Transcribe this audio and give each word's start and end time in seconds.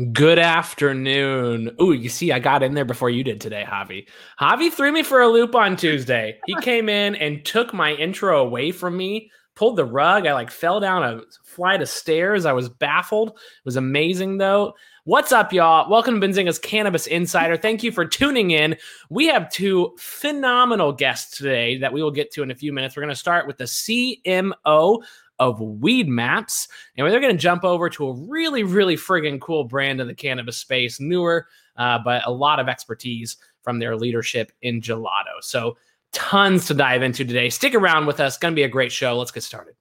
Good 0.00 0.38
afternoon. 0.38 1.76
Ooh, 1.82 1.92
you 1.92 2.08
see, 2.08 2.32
I 2.32 2.38
got 2.38 2.62
in 2.62 2.72
there 2.72 2.86
before 2.86 3.10
you 3.10 3.22
did 3.22 3.38
today, 3.38 3.66
Javi. 3.68 4.06
Javi 4.40 4.72
threw 4.72 4.92
me 4.92 5.02
for 5.02 5.20
a 5.20 5.28
loop 5.28 5.54
on 5.54 5.76
Tuesday. 5.76 6.38
He 6.46 6.54
came 6.62 6.88
in 6.88 7.16
and 7.16 7.44
took 7.44 7.74
my 7.74 7.92
intro 7.92 8.40
away 8.40 8.70
from 8.70 8.96
me, 8.96 9.30
pulled 9.56 9.76
the 9.76 9.84
rug. 9.84 10.26
I 10.26 10.32
like 10.32 10.50
fell 10.50 10.80
down 10.80 11.02
a 11.02 11.20
flight 11.44 11.82
of 11.82 11.88
stairs. 11.88 12.46
I 12.46 12.52
was 12.52 12.70
baffled. 12.70 13.30
It 13.30 13.64
was 13.64 13.76
amazing 13.76 14.38
though. 14.38 14.74
What's 15.04 15.32
up, 15.32 15.52
y'all? 15.52 15.90
Welcome 15.90 16.20
to 16.20 16.26
Benzinga's 16.26 16.58
Cannabis 16.58 17.06
Insider. 17.06 17.56
Thank 17.56 17.82
you 17.82 17.90
for 17.90 18.06
tuning 18.06 18.52
in. 18.52 18.76
We 19.10 19.26
have 19.26 19.50
two 19.50 19.96
phenomenal 19.98 20.92
guests 20.92 21.36
today 21.36 21.78
that 21.78 21.92
we 21.92 22.02
will 22.02 22.10
get 22.10 22.32
to 22.34 22.42
in 22.42 22.50
a 22.50 22.54
few 22.54 22.72
minutes. 22.72 22.96
We're 22.96 23.02
going 23.02 23.14
to 23.14 23.16
start 23.16 23.46
with 23.46 23.58
the 23.58 23.64
CMO 23.64 25.02
of 25.40 25.58
Weedmaps. 25.58 26.68
And 26.96 27.10
they're 27.10 27.20
going 27.20 27.34
to 27.34 27.42
jump 27.42 27.64
over 27.64 27.88
to 27.90 28.08
a 28.08 28.12
really, 28.28 28.62
really 28.62 28.96
friggin' 28.96 29.40
cool 29.40 29.64
brand 29.64 30.00
in 30.00 30.06
the 30.06 30.14
cannabis 30.14 30.58
space, 30.58 31.00
newer, 31.00 31.48
uh, 31.76 31.98
but 32.04 32.22
a 32.26 32.30
lot 32.30 32.60
of 32.60 32.68
expertise 32.68 33.36
from 33.62 33.80
their 33.80 33.96
leadership 33.96 34.52
in 34.62 34.80
gelato. 34.80 35.40
So, 35.40 35.76
tons 36.12 36.66
to 36.66 36.74
dive 36.74 37.02
into 37.02 37.24
today. 37.24 37.50
Stick 37.50 37.74
around 37.74 38.06
with 38.06 38.20
us. 38.20 38.36
Going 38.36 38.52
to 38.52 38.56
be 38.56 38.64
a 38.64 38.68
great 38.68 38.92
show. 38.92 39.16
Let's 39.16 39.30
get 39.30 39.42
started. 39.42 39.74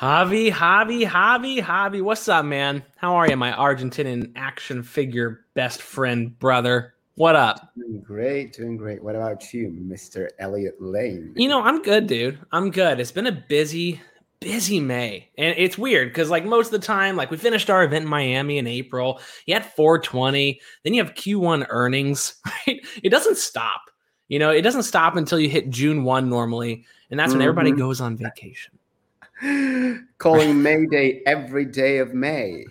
Javi, 0.00 0.50
Javi, 0.50 1.06
Javi, 1.06 1.62
Javi, 1.62 2.02
what's 2.02 2.28
up, 2.28 2.44
man? 2.44 2.82
How 2.96 3.14
are 3.14 3.30
you, 3.30 3.36
my 3.36 3.52
Argentinian 3.52 4.32
action 4.34 4.82
figure 4.82 5.44
best 5.54 5.80
friend, 5.80 6.36
brother? 6.40 6.94
What 7.14 7.36
up? 7.36 7.72
Doing 7.76 8.00
great, 8.00 8.52
doing 8.52 8.76
great. 8.76 9.04
What 9.04 9.14
about 9.14 9.54
you, 9.54 9.68
Mr. 9.68 10.30
Elliot 10.40 10.74
Lane? 10.80 11.32
You 11.36 11.48
know, 11.48 11.62
I'm 11.62 11.80
good, 11.80 12.08
dude. 12.08 12.40
I'm 12.50 12.72
good. 12.72 12.98
It's 12.98 13.12
been 13.12 13.28
a 13.28 13.44
busy, 13.48 14.00
busy 14.40 14.80
May. 14.80 15.30
And 15.38 15.54
it's 15.56 15.78
weird 15.78 16.08
because, 16.08 16.28
like, 16.28 16.44
most 16.44 16.66
of 16.66 16.80
the 16.80 16.84
time, 16.84 17.14
like, 17.14 17.30
we 17.30 17.36
finished 17.36 17.70
our 17.70 17.84
event 17.84 18.02
in 18.02 18.10
Miami 18.10 18.58
in 18.58 18.66
April. 18.66 19.20
You 19.46 19.54
had 19.54 19.64
420, 19.64 20.60
then 20.82 20.94
you 20.94 21.04
have 21.04 21.14
Q1 21.14 21.66
earnings, 21.68 22.34
right? 22.66 22.84
It 23.04 23.10
doesn't 23.10 23.36
stop. 23.36 23.82
You 24.26 24.40
know, 24.40 24.50
it 24.50 24.62
doesn't 24.62 24.82
stop 24.82 25.14
until 25.14 25.38
you 25.38 25.48
hit 25.48 25.70
June 25.70 26.02
1 26.02 26.28
normally. 26.28 26.84
And 27.12 27.20
that's 27.20 27.28
when 27.28 27.38
mm-hmm. 27.38 27.48
everybody 27.48 27.70
goes 27.70 28.00
on 28.00 28.16
vacation. 28.16 28.76
calling 30.18 30.62
May 30.62 30.86
Day 30.86 31.22
every 31.26 31.64
day 31.64 31.98
of 31.98 32.14
May. 32.14 32.64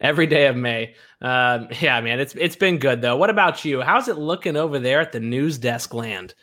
Every 0.00 0.26
day 0.26 0.46
of 0.46 0.56
May. 0.56 0.94
Um, 1.20 1.68
yeah, 1.80 2.00
man, 2.00 2.20
it's 2.20 2.34
it's 2.36 2.56
been 2.56 2.78
good 2.78 3.02
though. 3.02 3.16
What 3.16 3.30
about 3.30 3.64
you? 3.64 3.80
How's 3.80 4.08
it 4.08 4.18
looking 4.18 4.56
over 4.56 4.78
there 4.78 5.00
at 5.00 5.12
the 5.12 5.20
news 5.20 5.58
desk 5.58 5.92
land? 5.92 6.34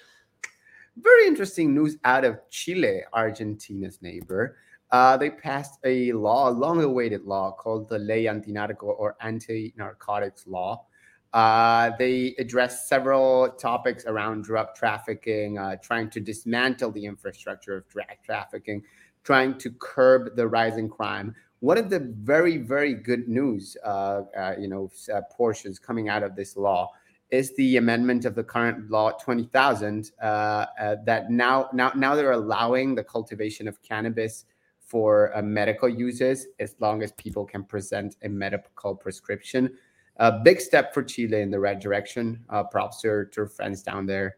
Very 0.98 1.28
interesting 1.28 1.74
news 1.74 1.98
out 2.04 2.26
of 2.26 2.40
Chile, 2.50 3.02
Argentina's 3.14 4.02
neighbor. 4.02 4.58
Uh, 4.92 5.16
they 5.18 5.30
passed 5.30 5.80
a 5.84 6.12
law, 6.14 6.50
a 6.50 6.52
long-awaited 6.52 7.24
law 7.24 7.52
called 7.52 7.88
the 7.90 8.00
Ley 8.00 8.24
Antinarco 8.24 8.84
or 8.84 9.16
Anti-Narcotics 9.22 10.48
Law. 10.48 10.86
Uh, 11.34 11.92
they 12.00 12.34
address 12.40 12.88
several 12.88 13.50
topics 13.50 14.06
around 14.06 14.44
drug 14.44 14.74
trafficking, 14.76 15.58
uh, 15.58 15.76
trying 15.84 16.10
to 16.10 16.20
dismantle 16.20 16.90
the 16.92 17.06
infrastructure 17.06 17.76
of 17.76 17.88
drug 17.90 18.08
trafficking, 18.24 18.82
trying 19.28 19.58
to 19.58 19.70
curb 19.72 20.38
the 20.38 20.48
rising 20.48 20.88
crime. 20.88 21.36
One 21.60 21.78
of 21.78 21.90
the 21.90 22.00
very, 22.00 22.56
very 22.56 22.94
good 22.94 23.28
news, 23.28 23.76
uh, 23.84 24.22
uh, 24.38 24.56
you 24.58 24.70
know, 24.70 24.90
uh, 25.14 25.20
portions 25.30 25.80
coming 25.80 26.08
out 26.08 26.24
of 26.24 26.34
this 26.34 26.56
law 26.56 26.94
is 27.30 27.54
the 27.58 27.76
amendment 27.76 28.24
of 28.24 28.36
the 28.36 28.44
current 28.46 28.90
law 28.90 29.12
20,000 29.12 30.12
uh, 30.22 30.26
uh, 30.26 30.96
that 31.04 31.30
now, 31.30 31.68
now, 31.74 31.92
now 31.94 32.16
they're 32.16 32.32
allowing 32.32 32.96
the 32.96 33.04
cultivation 33.04 33.68
of 33.68 33.82
cannabis 33.82 34.46
for 34.80 35.36
uh, 35.36 35.42
medical 35.42 35.90
uses 35.90 36.48
as 36.62 36.76
long 36.80 37.04
as 37.04 37.12
people 37.14 37.44
can 37.44 37.66
present 37.66 38.16
a 38.24 38.30
medical 38.30 38.96
prescription. 38.96 39.70
A 40.18 40.40
big 40.40 40.62
step 40.62 40.94
for 40.94 41.04
Chile 41.04 41.42
in 41.42 41.52
the 41.52 41.60
right 41.60 41.82
direction. 41.82 42.46
props 42.72 43.02
to, 43.02 43.26
to 43.34 43.46
friends 43.46 43.84
down 43.84 44.06
there. 44.06 44.38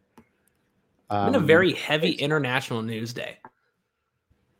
Um, 1.11 1.33
been 1.33 1.43
a 1.43 1.45
very 1.45 1.73
heavy 1.73 2.13
international 2.13 2.81
news 2.81 3.13
day. 3.13 3.37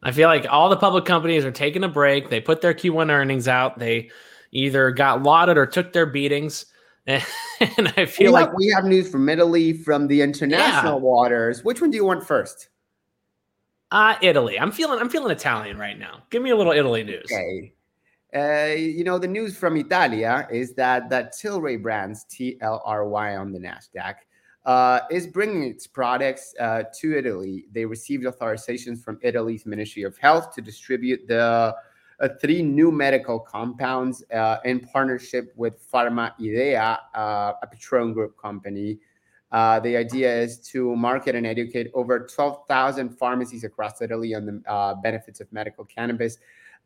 I 0.02 0.12
feel 0.12 0.30
like 0.30 0.46
all 0.50 0.70
the 0.70 0.78
public 0.78 1.06
companies 1.06 1.44
are 1.44 1.52
taking 1.52 1.84
a 1.84 1.90
break. 1.90 2.30
They 2.30 2.40
put 2.40 2.62
their 2.62 2.74
Q1 2.74 3.12
earnings 3.12 3.48
out. 3.48 3.80
They 3.80 4.10
either 4.52 4.92
got 4.92 5.24
lauded 5.24 5.58
or 5.58 5.66
took 5.66 5.94
their 5.94 6.06
beatings. 6.06 6.66
And, 7.78 7.94
I 7.98 8.06
feel 8.06 8.28
we 8.28 8.32
like 8.32 8.46
have, 8.46 8.56
we 8.56 8.68
have 8.68 8.86
news 8.86 9.12
from 9.12 9.28
Italy, 9.28 9.74
from 9.74 10.08
the 10.08 10.22
international 10.22 10.94
yeah. 10.94 11.04
waters. 11.04 11.62
Which 11.62 11.82
one 11.82 11.92
do 11.92 11.98
you 11.98 12.06
want 12.06 12.26
first? 12.26 12.70
Uh 13.92 14.16
Italy. 14.22 14.58
I'm 14.58 14.72
feeling 14.72 14.98
I'm 14.98 15.10
feeling 15.10 15.30
Italian 15.30 15.78
right 15.78 16.00
now. 16.00 16.24
Give 16.30 16.42
me 16.42 16.52
a 16.52 16.56
little 16.56 16.72
Italy 16.72 17.04
news. 17.04 17.26
Okay. 17.26 17.74
Uh, 18.34 18.76
you 18.76 19.04
know, 19.04 19.18
the 19.18 19.28
news 19.28 19.58
from 19.58 19.76
Italia 19.76 20.48
is 20.50 20.74
that 20.76 21.10
that 21.10 21.34
Tilray 21.34 21.82
brands 21.82 22.24
T 22.26 22.58
L 22.62 22.82
R 22.86 23.06
Y 23.06 23.36
on 23.36 23.52
the 23.52 23.60
Nasdaq 23.60 24.16
uh, 24.66 25.02
is 25.10 25.28
bringing 25.28 25.64
its 25.64 25.88
products 25.88 26.54
uh, 26.60 26.84
to 27.00 27.18
Italy. 27.18 27.66
They 27.72 27.86
received 27.86 28.26
authorizations 28.26 29.04
from 29.04 29.20
Italy's 29.22 29.66
Ministry 29.66 30.04
of 30.04 30.18
Health 30.18 30.54
to 30.56 30.62
distribute 30.62 31.28
the 31.28 31.76
uh, 32.20 32.28
three 32.42 32.62
new 32.62 32.92
medical 32.92 33.40
compounds 33.40 34.24
uh, 34.34 34.58
in 34.66 34.82
partnership 34.82 35.54
with 35.56 35.74
Pharma 35.92 36.34
Idea, 36.40 37.00
uh, 37.16 37.54
a 37.62 37.68
Patron 37.68 38.14
Group 38.14 38.38
company. 38.38 39.00
Uh, 39.52 39.80
the 39.80 39.96
idea 39.96 40.42
is 40.42 40.60
to 40.60 40.96
market 40.96 41.34
and 41.34 41.48
educate 41.48 41.90
over 41.94 42.28
12,000 42.28 43.10
pharmacies 43.18 43.64
across 43.64 44.02
Italy 44.02 44.36
on 44.36 44.46
the 44.46 45.00
benefits 45.02 45.40
of 45.40 45.52
medical 45.52 45.86
cannabis 45.86 46.38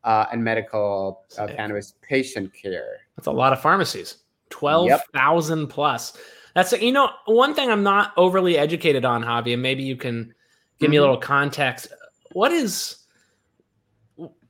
and 0.06 0.42
medical 0.42 1.26
cannabis 1.50 1.96
patient 2.02 2.54
care. 2.54 3.00
That's 3.18 3.28
a 3.28 3.32
lot 3.32 3.52
of 3.52 3.62
pharmacies. 3.62 4.18
12,000 4.52 5.60
yep. 5.60 5.70
plus. 5.70 6.18
That's 6.54 6.72
you 6.74 6.92
know 6.92 7.10
one 7.26 7.54
thing 7.54 7.72
I'm 7.72 7.84
not 7.84 8.14
overly 8.18 8.58
educated 8.58 9.06
on, 9.06 9.24
Javi, 9.24 9.54
and 9.54 9.62
maybe 9.62 9.84
you 9.84 9.96
can 9.96 10.34
give 10.80 10.88
mm-hmm. 10.88 10.92
me 10.92 10.98
a 10.98 11.00
mm-hmm. 11.00 11.02
little 11.02 11.18
context. 11.18 11.88
What 12.34 12.52
is 12.52 13.04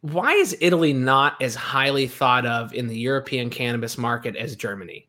why 0.02 0.34
is 0.34 0.58
Italy 0.60 0.92
not 0.92 1.42
as 1.42 1.56
highly 1.56 2.08
thought 2.08 2.46
of 2.46 2.74
in 2.74 2.88
the 2.88 2.98
European 2.98 3.50
cannabis 3.50 3.98
market 3.98 4.36
as 4.36 4.56
Germany? 4.56 5.08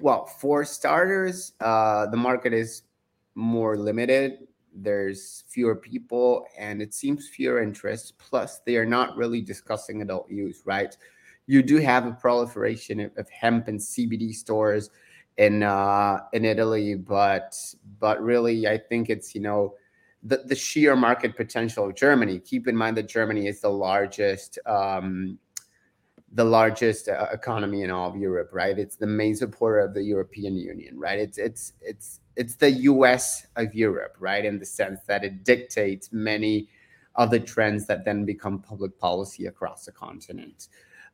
Well, 0.00 0.24
for 0.24 0.64
starters, 0.64 1.52
uh, 1.60 2.06
the 2.06 2.16
market 2.16 2.54
is 2.54 2.84
more 3.34 3.76
limited. 3.76 4.48
There's 4.74 5.44
fewer 5.46 5.76
people, 5.76 6.46
and 6.58 6.80
it 6.80 6.94
seems 6.94 7.28
fewer 7.28 7.62
interests. 7.62 8.12
Plus, 8.16 8.60
they 8.64 8.76
are 8.76 8.86
not 8.86 9.14
really 9.14 9.42
discussing 9.42 10.00
adult 10.00 10.30
use, 10.30 10.62
right? 10.64 10.96
You 11.46 11.62
do 11.62 11.76
have 11.76 12.06
a 12.06 12.12
proliferation 12.12 13.10
of 13.16 13.28
hemp 13.28 13.68
and 13.68 13.78
CBD 13.78 14.32
stores 14.32 14.88
in 15.36 15.62
uh, 15.62 16.20
in 16.32 16.44
Italy, 16.44 16.94
but 16.94 17.56
but 17.98 18.22
really, 18.22 18.66
I 18.66 18.78
think 18.78 19.10
it's 19.10 19.34
you 19.34 19.40
know 19.40 19.74
the 20.22 20.38
the 20.46 20.54
sheer 20.54 20.96
market 20.96 21.36
potential 21.36 21.86
of 21.86 21.94
Germany. 21.94 22.38
Keep 22.38 22.68
in 22.68 22.76
mind 22.76 22.96
that 22.96 23.08
Germany 23.08 23.46
is 23.46 23.60
the 23.60 23.70
largest 23.70 24.58
um, 24.66 25.38
the 26.34 26.44
largest 26.44 27.08
uh, 27.08 27.26
economy 27.32 27.82
in 27.82 27.90
all 27.90 28.08
of 28.08 28.16
Europe, 28.16 28.50
right? 28.52 28.78
It's 28.78 28.96
the 28.96 29.06
main 29.06 29.34
supporter 29.34 29.80
of 29.80 29.94
the 29.94 30.02
European 30.02 30.56
Union, 30.56 30.98
right? 30.98 31.18
It's 31.18 31.38
it's 31.38 31.74
it's 31.80 32.20
it's 32.36 32.56
the 32.56 32.70
U.S. 32.70 33.46
of 33.56 33.74
Europe, 33.74 34.16
right? 34.18 34.44
In 34.44 34.58
the 34.58 34.66
sense 34.66 35.00
that 35.06 35.24
it 35.24 35.44
dictates 35.44 36.10
many 36.12 36.68
of 37.16 37.30
the 37.30 37.40
trends 37.40 37.86
that 37.86 38.04
then 38.04 38.24
become 38.24 38.58
public 38.58 38.98
policy 38.98 39.46
across 39.46 39.84
the 39.84 39.92
continent. 39.92 40.68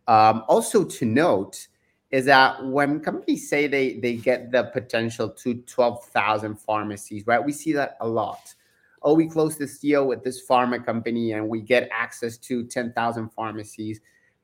Um, 0.07 0.45
also 0.49 0.85
to 0.85 1.05
note 1.05 1.69
is 2.11 2.25
that 2.25 2.65
when 2.65 3.01
companies 3.01 3.49
say 3.49 3.67
they 3.67 3.95
they 3.99 4.17
get 4.17 4.51
the 4.51 4.65
potential 4.65 5.29
to 5.29 5.55
12,000 5.55 6.57
pharmacies, 6.57 7.27
right? 7.27 7.45
We 7.45 7.53
see 7.53 7.73
that 7.75 7.97
a 8.01 8.09
lot. 8.09 8.55
Oh, 9.03 9.15
we 9.15 9.29
close 9.29 9.57
this 9.57 9.79
deal 9.79 10.07
with 10.07 10.25
this 10.25 10.47
pharma 10.49 10.85
company 10.85 11.33
and 11.33 11.49
we 11.49 11.61
get 11.61 11.89
access 11.93 12.37
to 12.39 12.65
10,000 12.65 13.29
pharmacies. 13.29 14.01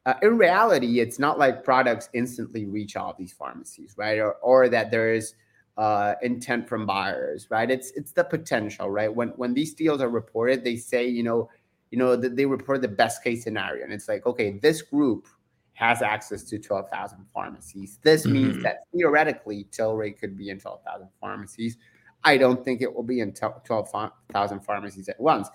Uh, 0.06 0.14
in 0.22 0.38
reality, 0.38 1.00
it's 1.00 1.18
not 1.18 1.38
like 1.38 1.64
products 1.64 2.08
instantly 2.12 2.66
reach 2.66 2.94
all 2.94 3.14
these 3.18 3.32
pharmacies, 3.32 3.94
right? 3.96 4.20
Or, 4.20 4.34
or 4.34 4.68
that 4.68 4.90
there 4.90 5.12
is 5.12 5.34
uh, 5.76 6.14
intent 6.22 6.68
from 6.68 6.86
buyers, 6.86 7.48
right? 7.50 7.70
It's 7.70 7.90
it's 7.92 8.12
the 8.12 8.24
potential, 8.24 8.90
right? 8.90 9.12
When 9.12 9.28
when 9.30 9.54
these 9.54 9.74
deals 9.74 10.00
are 10.00 10.10
reported, 10.10 10.62
they 10.62 10.76
say, 10.76 11.08
you 11.08 11.22
know, 11.22 11.48
you 11.90 11.98
know, 11.98 12.14
they 12.16 12.46
report 12.46 12.82
the 12.82 12.88
best 12.88 13.24
case 13.24 13.42
scenario, 13.42 13.82
and 13.82 13.92
it's 13.92 14.08
like, 14.08 14.26
okay, 14.26 14.58
this 14.62 14.82
group 14.82 15.26
has 15.74 16.02
access 16.02 16.42
to 16.44 16.58
12,000 16.58 17.26
pharmacies. 17.34 17.98
This 18.02 18.22
mm-hmm. 18.22 18.32
means 18.32 18.62
that 18.62 18.84
theoretically, 18.94 19.66
Tilray 19.70 20.18
could 20.18 20.36
be 20.36 20.50
in 20.50 20.58
12,000 20.58 21.08
pharmacies. 21.20 21.76
I 22.22 22.38
don't 22.38 22.64
think 22.64 22.80
it 22.80 22.92
will 22.92 23.02
be 23.02 23.20
in 23.20 23.32
12,000 23.32 24.60
pharmacies 24.60 25.08
at 25.08 25.20
once. 25.20 25.48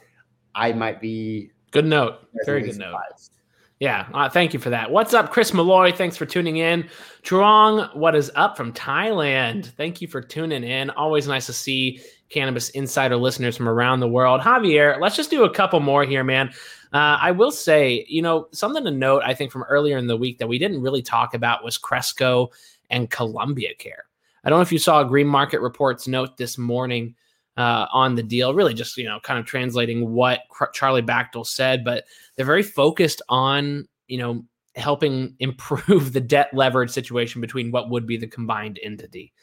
I 0.53 0.73
might 0.73 1.01
be. 1.01 1.51
Good 1.71 1.85
note. 1.85 2.27
Very 2.45 2.61
good 2.63 2.75
surprised. 2.75 3.38
Yeah, 3.79 4.07
uh, 4.13 4.27
thank 4.27 4.53
you 4.53 4.59
for 4.59 4.69
that. 4.71 4.91
What's 4.91 5.13
up, 5.13 5.31
Chris 5.31 5.53
Malloy? 5.53 5.93
Thanks 5.93 6.17
for 6.17 6.25
tuning 6.25 6.57
in. 6.57 6.89
Truong, 7.23 7.95
what 7.95 8.13
is 8.13 8.29
up 8.35 8.57
from 8.57 8.73
Thailand? 8.73 9.67
Thank 9.67 10.01
you 10.01 10.07
for 10.09 10.21
tuning 10.21 10.65
in. 10.65 10.89
Always 10.89 11.29
nice 11.29 11.45
to 11.45 11.53
see 11.53 12.01
Cannabis 12.27 12.71
Insider 12.71 13.15
listeners 13.15 13.55
from 13.55 13.69
around 13.69 14.01
the 14.01 14.07
world. 14.09 14.41
Javier, 14.41 14.99
let's 14.99 15.15
just 15.15 15.29
do 15.29 15.45
a 15.45 15.53
couple 15.53 15.79
more 15.79 16.03
here, 16.03 16.25
man. 16.25 16.49
Uh, 16.91 17.17
I 17.21 17.31
will 17.31 17.51
say, 17.51 18.05
you 18.09 18.21
know, 18.21 18.49
something 18.51 18.83
to 18.83 18.91
note, 18.91 19.23
I 19.25 19.33
think, 19.33 19.49
from 19.49 19.63
earlier 19.63 19.97
in 19.97 20.07
the 20.07 20.17
week 20.17 20.39
that 20.39 20.47
we 20.47 20.59
didn't 20.59 20.81
really 20.81 21.01
talk 21.01 21.33
about 21.33 21.63
was 21.63 21.77
Cresco 21.77 22.49
and 22.89 23.09
Columbia 23.09 23.73
Care. 23.75 24.03
I 24.43 24.49
don't 24.49 24.59
know 24.59 24.63
if 24.63 24.73
you 24.73 24.79
saw 24.79 25.05
Green 25.05 25.27
Market 25.27 25.61
Reports 25.61 26.05
note 26.05 26.35
this 26.35 26.57
morning 26.57 27.15
uh, 27.59 27.87
on 27.91 28.15
the 28.15 28.23
deal, 28.23 28.53
really 28.53 28.73
just, 28.73 28.95
you 28.95 29.03
know, 29.03 29.19
kind 29.21 29.37
of 29.37 29.45
translating 29.45 30.13
what 30.13 30.39
Charlie 30.73 31.01
Bachtell 31.01 31.45
said, 31.45 31.83
but 31.83 32.05
they're 32.35 32.45
very 32.45 32.63
focused 32.63 33.21
on, 33.27 33.85
you 34.07 34.17
know, 34.17 34.45
helping 34.77 35.35
improve 35.39 36.13
the 36.13 36.21
debt 36.21 36.49
leverage 36.53 36.89
situation 36.89 37.41
between 37.41 37.69
what 37.69 37.89
would 37.89 38.07
be 38.07 38.15
the 38.15 38.27
combined 38.27 38.79
entity. 38.81 39.33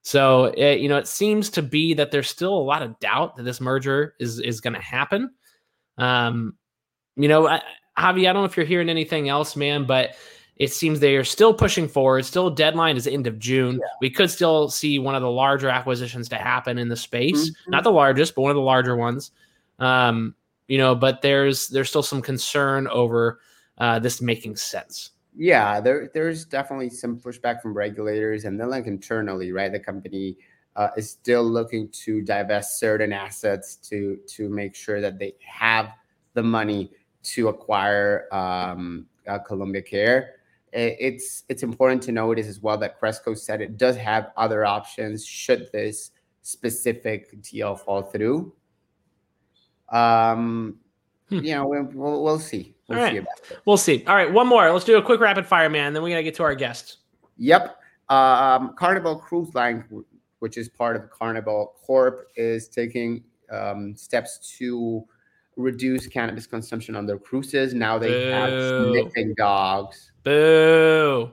So, 0.00 0.46
it, 0.46 0.80
you 0.80 0.88
know, 0.88 0.96
it 0.96 1.06
seems 1.06 1.50
to 1.50 1.62
be 1.62 1.92
that 1.92 2.10
there's 2.10 2.30
still 2.30 2.54
a 2.54 2.58
lot 2.58 2.80
of 2.80 2.98
doubt 3.00 3.36
that 3.36 3.42
this 3.42 3.60
merger 3.60 4.14
is 4.18 4.40
is 4.40 4.62
going 4.62 4.72
to 4.72 4.80
happen. 4.80 5.30
Um, 5.98 6.56
you 7.16 7.28
know, 7.28 7.48
I, 7.48 7.60
Javi, 7.98 8.20
I 8.20 8.32
don't 8.32 8.36
know 8.36 8.44
if 8.44 8.56
you're 8.56 8.64
hearing 8.64 8.88
anything 8.88 9.28
else, 9.28 9.56
man, 9.56 9.84
but 9.84 10.14
it 10.58 10.72
seems 10.72 10.98
they 10.98 11.14
are 11.14 11.24
still 11.24 11.54
pushing 11.54 11.86
forward. 11.86 12.24
Still, 12.24 12.50
deadline 12.50 12.96
is 12.96 13.06
end 13.06 13.28
of 13.28 13.38
June. 13.38 13.76
Yeah. 13.76 13.86
We 14.00 14.10
could 14.10 14.30
still 14.30 14.68
see 14.68 14.98
one 14.98 15.14
of 15.14 15.22
the 15.22 15.30
larger 15.30 15.68
acquisitions 15.68 16.28
to 16.30 16.36
happen 16.36 16.78
in 16.78 16.88
the 16.88 16.96
space. 16.96 17.50
Mm-hmm. 17.50 17.70
Not 17.70 17.84
the 17.84 17.92
largest, 17.92 18.34
but 18.34 18.42
one 18.42 18.50
of 18.50 18.56
the 18.56 18.62
larger 18.62 18.96
ones. 18.96 19.30
Um, 19.78 20.34
you 20.66 20.76
know, 20.76 20.96
but 20.96 21.22
there's 21.22 21.68
there's 21.68 21.88
still 21.88 22.02
some 22.02 22.20
concern 22.20 22.88
over 22.88 23.40
uh, 23.78 24.00
this 24.00 24.20
making 24.20 24.56
sense. 24.56 25.10
Yeah, 25.36 25.80
there 25.80 26.10
there's 26.12 26.44
definitely 26.44 26.90
some 26.90 27.20
pushback 27.20 27.62
from 27.62 27.72
regulators, 27.72 28.44
and 28.44 28.58
then 28.58 28.68
like 28.68 28.86
internally, 28.86 29.52
right? 29.52 29.70
The 29.70 29.78
company 29.78 30.36
uh, 30.74 30.88
is 30.96 31.08
still 31.08 31.44
looking 31.44 31.88
to 32.04 32.20
divest 32.20 32.80
certain 32.80 33.12
assets 33.12 33.76
to 33.76 34.18
to 34.26 34.48
make 34.48 34.74
sure 34.74 35.00
that 35.00 35.20
they 35.20 35.36
have 35.40 35.92
the 36.34 36.42
money 36.42 36.90
to 37.22 37.48
acquire 37.48 38.26
um, 38.32 39.06
uh, 39.28 39.38
Columbia 39.38 39.82
Care 39.82 40.34
it's 40.72 41.44
it's 41.48 41.62
important 41.62 42.02
to 42.04 42.12
notice 42.12 42.46
as 42.46 42.60
well 42.60 42.76
that 42.78 42.98
Cresco 42.98 43.34
said 43.34 43.60
it 43.60 43.76
does 43.76 43.96
have 43.96 44.30
other 44.36 44.64
options 44.64 45.24
should 45.24 45.68
this 45.72 46.10
specific 46.42 47.42
deal 47.42 47.76
fall 47.76 48.02
through. 48.02 48.52
Um, 49.90 50.78
hmm. 51.28 51.38
you 51.38 51.54
know, 51.54 51.66
we'll, 51.66 52.22
we'll 52.22 52.38
see. 52.38 52.74
We'll 52.88 53.10
see 53.10 53.16
about 53.18 53.38
it. 53.50 53.58
We'll 53.64 53.76
see. 53.76 54.04
All 54.06 54.14
right, 54.14 54.32
one 54.32 54.46
more. 54.46 54.70
Let's 54.70 54.84
do 54.84 54.96
a 54.96 55.02
quick 55.02 55.20
rapid 55.20 55.46
fire, 55.46 55.68
man. 55.68 55.92
Then 55.92 56.02
we 56.02 56.10
gotta 56.10 56.22
get 56.22 56.34
to 56.36 56.42
our 56.42 56.54
guests. 56.54 56.98
Yep. 57.36 57.78
Um, 58.08 58.74
Carnival 58.76 59.16
Cruise 59.16 59.54
Line, 59.54 59.84
which 60.38 60.56
is 60.56 60.68
part 60.68 60.96
of 60.96 61.10
Carnival 61.10 61.74
Corp, 61.84 62.28
is 62.36 62.68
taking 62.68 63.24
um, 63.50 63.94
steps 63.96 64.56
to 64.58 65.04
reduce 65.56 66.06
cannabis 66.06 66.46
consumption 66.46 66.96
on 66.96 67.04
their 67.04 67.18
cruises. 67.18 67.74
Now 67.74 67.98
they 67.98 68.08
Boo. 68.08 68.30
have 68.30 68.92
sniffing 68.92 69.34
dogs. 69.36 70.07
Boo. 70.22 71.32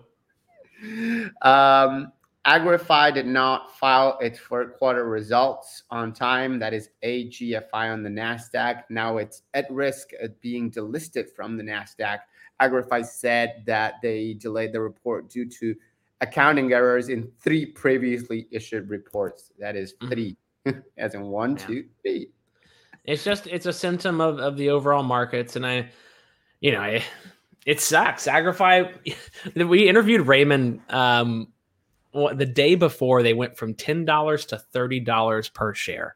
Um, 1.42 2.12
Agrify 2.46 3.12
did 3.12 3.26
not 3.26 3.76
file 3.76 4.20
its 4.22 4.38
fourth 4.38 4.78
quarter 4.78 5.06
results 5.06 5.84
on 5.90 6.14
time. 6.14 6.60
That 6.60 6.74
is 6.74 6.90
AGFI 7.04 7.92
on 7.92 8.04
the 8.04 8.10
NASDAQ. 8.10 8.84
Now 8.90 9.18
it's 9.18 9.42
at 9.56 9.70
risk 9.72 10.10
of 10.22 10.40
being 10.42 10.70
delisted 10.70 11.32
from 11.36 11.58
the 11.58 11.64
NASDAQ. 11.64 12.20
Agrify 12.62 13.04
said 13.04 13.64
that 13.66 13.96
they 14.04 14.34
delayed 14.34 14.74
the 14.74 14.82
report 14.82 15.30
due 15.30 15.50
to 15.50 15.76
accounting 16.22 16.72
errors 16.72 17.10
in 17.10 17.32
three 17.40 17.66
previously 17.66 18.48
issued 18.52 18.90
reports. 18.90 19.52
That 19.60 19.76
is 19.76 19.94
mm-hmm. 19.94 20.14
3 20.14 20.38
as 20.98 21.16
in 21.16 21.24
one, 21.24 21.58
yeah. 21.58 21.66
two, 21.66 21.86
three. 22.02 22.30
It's 23.06 23.24
just 23.24 23.48
it's 23.48 23.66
a 23.66 23.74
symptom 23.74 24.20
of, 24.20 24.40
of 24.40 24.58
the 24.58 24.70
overall 24.70 25.04
markets, 25.04 25.56
and 25.56 25.66
I, 25.66 25.90
you 26.60 26.72
know, 26.72 26.82
I, 26.82 27.04
it 27.66 27.82
sucks. 27.82 28.28
Agrify. 28.28 28.94
we 29.56 29.90
interviewed 29.90 30.28
Raymond 30.28 30.82
um, 30.90 31.52
the 32.14 32.46
day 32.46 32.76
before 32.76 33.24
they 33.24 33.34
went 33.34 33.58
from 33.58 33.74
ten 33.74 34.06
dollars 34.06 34.46
to 34.48 34.58
thirty 34.58 35.00
dollars 35.00 35.50
per 35.50 35.74
share. 35.74 36.16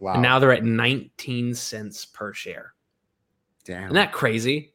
Wow! 0.00 0.14
And 0.14 0.22
now 0.22 0.38
they're 0.38 0.52
at 0.52 0.64
nineteen 0.64 1.54
cents 1.54 2.04
per 2.04 2.32
share. 2.32 2.74
Damn! 3.64 3.84
Isn't 3.84 3.94
that 3.94 4.12
crazy? 4.12 4.74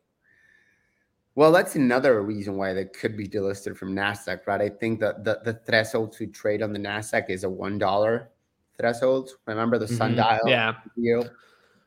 Well, 1.35 1.51
that's 1.51 1.75
another 1.75 2.21
reason 2.21 2.57
why 2.57 2.73
they 2.73 2.85
could 2.85 3.17
be 3.17 3.27
delisted 3.27 3.75
from 3.75 3.95
Nasdaq, 3.95 4.45
right? 4.45 4.61
I 4.61 4.69
think 4.69 4.99
that 4.99 5.23
the, 5.23 5.39
the 5.43 5.53
threshold 5.53 6.13
to 6.13 6.27
trade 6.27 6.61
on 6.61 6.73
the 6.73 6.79
Nasdaq 6.79 7.29
is 7.29 7.43
a 7.43 7.49
one 7.49 7.77
dollar 7.79 8.29
threshold. 8.77 9.31
Remember 9.45 9.79
the 9.79 9.85
mm-hmm. 9.85 9.95
sundial? 9.95 10.39
Yeah. 10.45 10.73
Deal? 10.95 11.27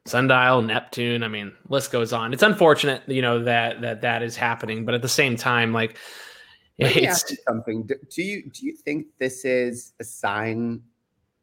Sundial, 0.07 0.63
Neptune. 0.63 1.23
I 1.23 1.29
mean, 1.29 1.53
list 1.69 1.91
goes 1.93 2.13
on. 2.13 2.33
It's 2.33 2.43
unfortunate, 2.43 3.03
you 3.07 3.23
know, 3.23 3.43
that 3.45 3.81
that 3.81 4.03
that 4.03 4.23
is 4.23 4.37
happening, 4.37 4.85
but 4.85 4.95
at 4.95 5.03
the 5.03 5.09
same 5.09 5.37
time, 5.37 5.73
like, 5.73 5.97
it's 6.79 7.37
something. 7.49 7.87
Do 7.87 8.23
you 8.23 8.51
do 8.51 8.67
you 8.67 8.75
think 8.75 9.07
this 9.19 9.45
is 9.45 9.93
a 10.01 10.05
sign 10.05 10.83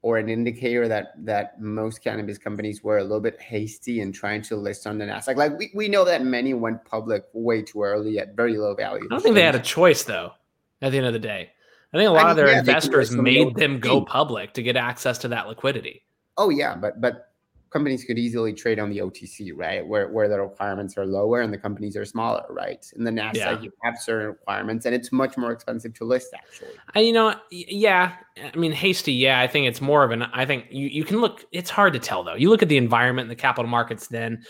or 0.01 0.17
an 0.17 0.29
indicator 0.29 0.87
that 0.87 1.13
that 1.25 1.59
most 1.61 2.03
cannabis 2.03 2.37
companies 2.37 2.83
were 2.83 2.97
a 2.97 3.03
little 3.03 3.21
bit 3.21 3.41
hasty 3.41 4.01
in 4.01 4.11
trying 4.11 4.41
to 4.43 4.55
list 4.55 4.85
on 4.87 4.97
the 4.97 5.05
Nasdaq? 5.05 5.35
Like, 5.35 5.57
we, 5.57 5.71
we 5.73 5.87
know 5.87 6.05
that 6.05 6.23
many 6.23 6.53
went 6.53 6.83
public 6.85 7.25
way 7.33 7.61
too 7.61 7.83
early 7.83 8.19
at 8.19 8.35
very 8.35 8.57
low 8.57 8.75
value. 8.75 9.05
I 9.05 9.07
don't 9.09 9.21
think 9.21 9.35
they 9.35 9.43
had 9.43 9.55
a 9.55 9.59
choice 9.59 10.03
though. 10.03 10.33
At 10.81 10.91
the 10.91 10.97
end 10.97 11.07
of 11.07 11.13
the 11.13 11.19
day, 11.19 11.49
I 11.93 11.97
think 11.97 12.09
a 12.09 12.11
lot 12.11 12.19
I 12.19 12.23
mean, 12.23 12.31
of 12.31 12.35
their 12.37 12.51
yeah, 12.51 12.59
investors 12.59 13.11
made 13.11 13.55
them 13.55 13.79
go 13.79 14.01
public 14.01 14.53
to 14.55 14.61
get 14.61 14.75
access 14.75 15.17
to 15.19 15.29
that 15.29 15.47
liquidity. 15.47 16.03
Oh 16.37 16.49
yeah, 16.49 16.75
but 16.75 16.99
but 16.99 17.32
companies 17.73 18.05
could 18.05 18.19
easily 18.19 18.53
trade 18.53 18.79
on 18.79 18.91
the 18.91 18.99
OTC, 18.99 19.51
right? 19.55 19.85
Where 19.85 20.07
where 20.09 20.29
the 20.29 20.39
requirements 20.39 20.95
are 20.97 21.05
lower 21.05 21.41
and 21.41 21.51
the 21.51 21.57
companies 21.57 21.97
are 21.97 22.05
smaller, 22.05 22.45
right? 22.49 22.85
In 22.95 23.03
the 23.03 23.11
Nasdaq, 23.11 23.35
yeah. 23.35 23.59
you 23.59 23.73
have 23.83 23.97
certain 23.97 24.27
requirements, 24.27 24.85
and 24.85 24.93
it's 24.93 25.11
much 25.11 25.35
more 25.35 25.51
expensive 25.51 25.93
to 25.95 26.05
list. 26.05 26.33
Actually, 26.35 26.75
I, 26.95 26.99
you 26.99 27.11
know, 27.11 27.35
yeah. 27.49 28.13
I 28.41 28.55
mean, 28.55 28.71
hasty. 28.71 29.11
Yeah, 29.11 29.39
I 29.39 29.47
think 29.47 29.67
it's 29.67 29.81
more 29.81 30.03
of 30.03 30.11
an. 30.11 30.21
I 30.21 30.45
think 30.45 30.67
you 30.69 30.87
you 30.87 31.03
can 31.03 31.19
look. 31.19 31.43
It's 31.51 31.71
hard 31.71 31.93
to 31.93 31.99
tell 31.99 32.23
though. 32.23 32.35
You 32.35 32.49
look 32.49 32.61
at 32.61 32.69
the 32.69 32.77
environment 32.77 33.25
in 33.25 33.29
the 33.29 33.35
capital 33.35 33.69
markets. 33.69 34.07
Then 34.07 34.43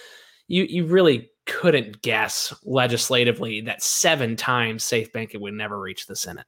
you 0.47 0.65
you 0.65 0.85
really 0.85 1.29
couldn't 1.45 2.01
guess 2.01 2.53
legislatively 2.63 3.61
that 3.61 3.81
seven 3.81 4.35
times 4.35 4.83
safe 4.83 5.11
banking 5.11 5.41
would 5.41 5.53
never 5.53 5.79
reach 5.79 6.07
the 6.07 6.15
Senate 6.15 6.45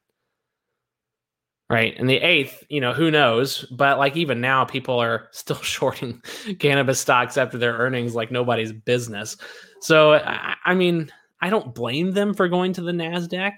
right 1.70 1.96
and 1.98 2.10
the 2.10 2.18
eighth 2.18 2.64
you 2.70 2.80
know 2.80 2.94
who 2.94 3.10
knows 3.10 3.66
but 3.72 3.98
like 3.98 4.16
even 4.16 4.40
now 4.40 4.64
people 4.64 5.00
are 5.00 5.28
still 5.32 5.56
shorting 5.62 6.22
cannabis 6.60 7.00
stocks 7.00 7.38
after 7.38 7.58
their 7.58 7.74
earnings 7.74 8.16
like 8.16 8.32
nobody's 8.32 8.72
business 8.72 9.38
so 9.82 10.14
i, 10.14 10.56
I 10.66 10.76
mean 10.76 11.12
i 11.42 11.50
don't 11.50 11.74
blame 11.74 12.12
them 12.12 12.34
for 12.34 12.48
going 12.48 12.74
to 12.74 12.82
the 12.82 12.92
nasdaq 12.92 13.54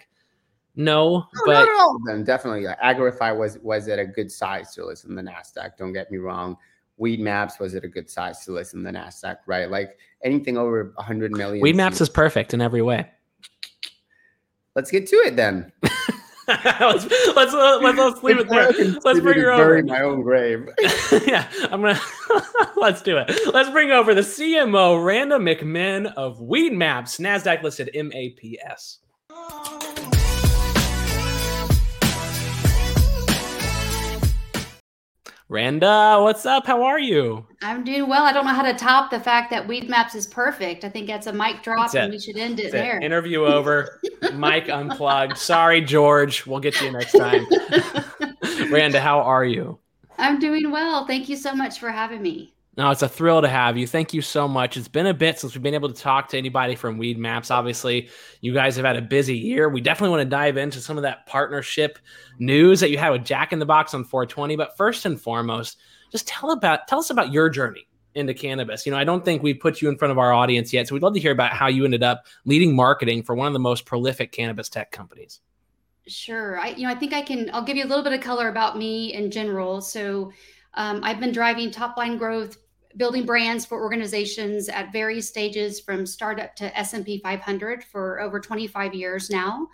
no, 0.80 1.20
no 1.20 1.26
but 1.46 1.66
not 1.66 1.80
all 1.80 1.96
of 1.96 2.04
them 2.06 2.24
definitely 2.24 2.64
agrify 2.84 3.36
was 3.36 3.58
was 3.60 3.88
at 3.88 4.00
a 4.00 4.06
good 4.06 4.32
size 4.32 4.74
to 4.76 4.86
list 4.86 5.06
in 5.06 5.16
the 5.16 5.22
nasdaq 5.22 5.76
don't 5.78 5.94
get 5.94 6.12
me 6.12 6.18
wrong 6.18 6.58
Weedmaps 7.00 7.60
was 7.60 7.76
at 7.76 7.84
a 7.84 7.88
good 7.88 8.10
size 8.10 8.44
to 8.46 8.54
list 8.54 8.74
in 8.74 8.82
the 8.82 8.90
Nasdaq, 8.90 9.38
right? 9.46 9.70
Like 9.70 10.00
anything 10.24 10.58
over 10.58 10.92
100 10.96 11.32
million. 11.32 11.64
Weedmaps 11.64 12.02
is 12.02 12.10
perfect 12.10 12.54
in 12.54 12.62
every 12.62 12.82
way. 12.82 13.08
Let's 14.76 14.92
get 14.92 15.08
to 15.08 15.16
it 15.18 15.36
then. 15.36 15.72
let's, 16.80 17.06
let's, 17.36 17.54
uh, 17.54 17.80
let's 17.82 17.98
let's 17.98 18.24
leave 18.24 18.40
it 18.40 18.48
there. 18.48 18.72
Let's 19.04 19.20
bring 19.20 19.38
her 19.40 19.52
over. 19.52 19.84
my 19.84 20.02
own 20.02 20.22
grave. 20.22 20.70
yeah, 21.28 21.50
I'm 21.64 21.82
gonna. 21.82 22.00
let's 22.78 23.02
do 23.02 23.18
it. 23.18 23.30
Let's 23.54 23.70
bring 23.70 23.92
over 23.92 24.14
the 24.14 24.22
CMO, 24.22 25.04
Randa 25.04 25.40
McMinn 25.40 26.14
of 26.16 26.40
Weedmaps, 26.40 27.20
Nasdaq 27.20 27.64
listed 27.64 27.90
MAPS. 27.94 29.00
Randa, 35.50 36.20
what's 36.22 36.46
up? 36.46 36.68
How 36.68 36.84
are 36.84 37.00
you? 37.00 37.46
I'm 37.62 37.86
doing 37.86 38.10
well. 38.10 38.24
I 38.24 38.34
don't 38.34 38.46
know 38.46 38.52
how 38.52 38.70
to 38.70 38.74
top 38.74 39.10
the 39.10 39.20
fact 39.20 39.50
that 39.52 39.66
Weedmaps 39.66 40.14
is 40.14 40.28
perfect. 40.28 40.84
I 40.84 40.90
think 40.90 41.08
that's 41.08 41.28
a 41.28 41.32
mic 41.32 41.64
drop 41.64 41.96
and 41.96 42.12
we 42.12 42.20
should 42.20 42.36
end 42.36 42.60
it 42.60 42.74
there. 42.74 43.00
Interview 43.00 43.46
over. 43.46 44.02
mic 44.34 44.68
unplugged. 44.68 45.38
Sorry, 45.38 45.80
George. 45.80 46.46
We'll 46.46 46.60
get 46.60 46.74
to 46.76 46.86
you 46.86 46.92
next 46.92 47.14
time. 47.14 47.48
Randa, 48.70 49.00
how 49.00 49.22
are 49.22 49.46
you? 49.46 49.80
I'm 50.18 50.38
doing 50.38 50.70
well. 50.70 51.08
Thank 51.08 51.30
you 51.30 51.38
so 51.38 51.56
much 51.56 51.80
for 51.80 51.92
having 51.92 52.22
me. 52.22 52.54
No, 52.78 52.92
it's 52.92 53.02
a 53.02 53.10
thrill 53.10 53.42
to 53.42 53.48
have 53.48 53.76
you. 53.76 53.88
Thank 53.88 54.14
you 54.14 54.22
so 54.22 54.48
much. 54.48 54.78
It's 54.78 54.88
been 54.88 55.08
a 55.08 55.14
bit 55.14 55.40
since 55.40 55.56
we've 55.56 55.64
been 55.64 55.74
able 55.74 55.92
to 55.92 56.00
talk 56.00 56.30
to 56.30 56.38
anybody 56.38 56.76
from 56.76 57.00
Weedmaps. 57.00 57.50
Obviously, 57.50 58.08
you 58.42 58.54
guys 58.54 58.76
have 58.76 58.86
had 58.86 58.96
a 58.96 59.02
busy 59.02 59.36
year. 59.36 59.68
We 59.68 59.82
definitely 59.82 60.16
want 60.16 60.22
to 60.22 60.30
dive 60.30 60.58
into 60.58 60.80
some 60.80 60.96
of 60.96 61.02
that 61.02 61.26
partnership 61.26 61.98
news 62.38 62.80
that 62.82 62.92
you 62.92 63.00
had 63.00 63.10
with 63.10 63.26
Jack 63.26 63.52
in 63.52 63.58
the 63.58 63.66
Box 63.66 63.96
on 63.96 64.04
420. 64.04 64.56
But 64.58 64.78
first 64.78 65.08
and 65.08 65.20
foremost, 65.20 65.80
just 66.12 66.28
tell 66.28 66.52
about 66.52 66.88
tell 66.88 67.00
us 67.00 67.10
about 67.10 67.34
your 67.34 67.50
journey 67.50 67.88
into 68.14 68.36
cannabis. 68.36 68.86
You 68.86 68.92
know, 68.92 69.00
I 69.00 69.04
don't 69.04 69.26
think 69.26 69.42
we 69.42 69.56
put 69.56 69.82
you 69.82 69.90
in 69.90 69.98
front 69.98 70.12
of 70.12 70.20
our 70.20 70.32
audience 70.32 70.72
yet, 70.72 70.88
so 70.88 70.94
we'd 70.94 71.02
love 71.02 71.16
to 71.16 71.20
hear 71.20 71.32
about 71.32 71.54
how 71.54 71.68
you 71.68 71.84
ended 71.84 72.04
up 72.04 72.28
leading 72.46 72.76
marketing 72.76 73.24
for 73.24 73.34
one 73.34 73.48
of 73.48 73.54
the 73.54 73.60
most 73.60 73.88
prolific 73.88 74.32
cannabis 74.32 74.70
tech 74.70 74.92
companies. 74.92 75.40
Sure. 76.06 76.60
I 76.60 76.70
you 76.70 76.84
know, 76.84 76.94
I 76.94 76.96
think 76.96 77.12
I 77.14 77.24
can 77.24 77.50
I'll 77.54 77.64
give 77.64 77.76
you 77.76 77.86
a 77.86 77.90
little 77.90 78.04
bit 78.04 78.14
of 78.14 78.22
color 78.22 78.50
about 78.50 78.78
me 78.78 79.16
in 79.16 79.32
general. 79.32 79.82
So 79.82 80.32
um, 80.76 81.00
I've 81.04 81.20
been 81.20 81.32
driving 81.32 81.72
top 81.72 81.98
line 81.98 82.18
growth 82.18 82.56
building 82.98 83.26
brands 83.26 83.66
for 83.66 83.82
organizations 83.82 84.70
at 84.70 84.92
various 84.92 85.28
stages 85.28 85.80
from 85.80 86.06
startup 86.06 86.56
to 86.56 86.78
S&P 86.78 87.20
500 87.20 87.84
for 87.84 88.20
over 88.20 88.40
25 88.40 88.94
years 88.94 89.30
now. 89.30 89.68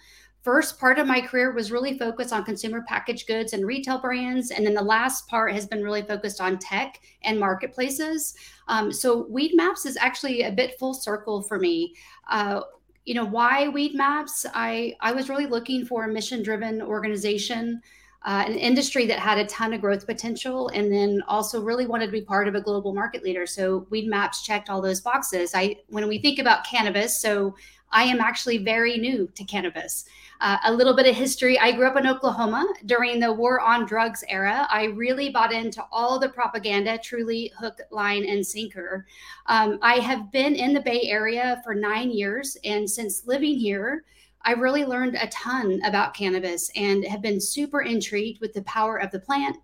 First 0.43 0.77
part 0.77 0.99
of 0.99 1.07
my 1.07 1.21
career 1.21 1.53
was 1.53 1.71
really 1.71 1.97
focused 1.97 2.33
on 2.33 2.43
consumer 2.43 2.83
packaged 2.85 3.27
goods 3.27 3.53
and 3.53 3.65
retail 3.65 3.97
brands. 3.97 4.51
And 4.51 4.65
then 4.65 4.73
the 4.73 4.83
last 4.83 5.25
part 5.29 5.53
has 5.53 5.65
been 5.65 5.81
really 5.81 6.01
focused 6.01 6.41
on 6.41 6.59
tech 6.59 6.99
and 7.23 7.39
marketplaces. 7.39 8.35
Um, 8.67 8.91
so 8.91 9.23
Weedmaps 9.25 9.85
is 9.85 9.95
actually 9.95 10.43
a 10.43 10.51
bit 10.51 10.77
full 10.77 10.93
circle 10.93 11.41
for 11.41 11.59
me. 11.59 11.95
Uh, 12.29 12.61
you 13.05 13.13
know, 13.13 13.23
why 13.23 13.67
Weedmaps? 13.67 14.45
I, 14.53 14.97
I 14.99 15.13
was 15.13 15.29
really 15.29 15.45
looking 15.45 15.85
for 15.85 16.03
a 16.03 16.09
mission 16.09 16.43
driven 16.43 16.81
organization 16.81 17.81
uh, 18.25 18.45
an 18.47 18.53
industry 18.53 19.05
that 19.05 19.19
had 19.19 19.37
a 19.37 19.45
ton 19.45 19.73
of 19.73 19.81
growth 19.81 20.05
potential 20.05 20.69
and 20.69 20.91
then 20.91 21.21
also 21.27 21.61
really 21.61 21.85
wanted 21.85 22.05
to 22.05 22.11
be 22.11 22.21
part 22.21 22.47
of 22.47 22.55
a 22.55 22.61
global 22.61 22.93
market 22.93 23.23
leader. 23.23 23.45
So 23.45 23.81
Weedmaps 23.91 24.43
checked 24.43 24.69
all 24.69 24.81
those 24.81 25.01
boxes. 25.01 25.53
I 25.53 25.77
when 25.87 26.07
we 26.07 26.19
think 26.19 26.39
about 26.39 26.65
cannabis 26.65 27.17
so 27.17 27.55
i 27.91 28.03
am 28.03 28.19
actually 28.19 28.57
very 28.57 28.97
new 28.97 29.29
to 29.35 29.43
cannabis. 29.43 30.05
Uh, 30.41 30.57
a 30.65 30.73
little 30.73 30.93
bit 30.93 31.07
of 31.07 31.15
history. 31.15 31.57
I 31.57 31.71
grew 31.71 31.87
up 31.87 31.95
in 31.95 32.07
oklahoma 32.07 32.65
during 32.85 33.19
the 33.19 33.31
war 33.31 33.61
on 33.61 33.85
drugs 33.85 34.23
era. 34.27 34.67
I 34.69 34.85
really 34.85 35.29
bought 35.29 35.53
into 35.53 35.85
all 35.91 36.19
the 36.19 36.27
propaganda 36.27 36.97
truly 36.97 37.53
hook 37.57 37.79
line 37.91 38.25
and 38.25 38.45
sinker. 38.45 39.05
Um, 39.45 39.79
i 39.81 39.95
have 39.95 40.31
been 40.31 40.55
in 40.55 40.73
the 40.73 40.81
bay 40.81 41.03
area 41.03 41.61
for 41.63 41.75
nine 41.75 42.09
years 42.11 42.57
and 42.63 42.89
since 42.89 43.27
living 43.27 43.57
here 43.57 44.03
I 44.45 44.53
really 44.53 44.85
learned 44.85 45.15
a 45.15 45.27
ton 45.27 45.81
about 45.85 46.13
cannabis 46.13 46.69
and 46.75 47.05
have 47.05 47.21
been 47.21 47.39
super 47.39 47.81
intrigued 47.81 48.41
with 48.41 48.53
the 48.53 48.63
power 48.63 48.97
of 48.97 49.11
the 49.11 49.19
plant, 49.19 49.57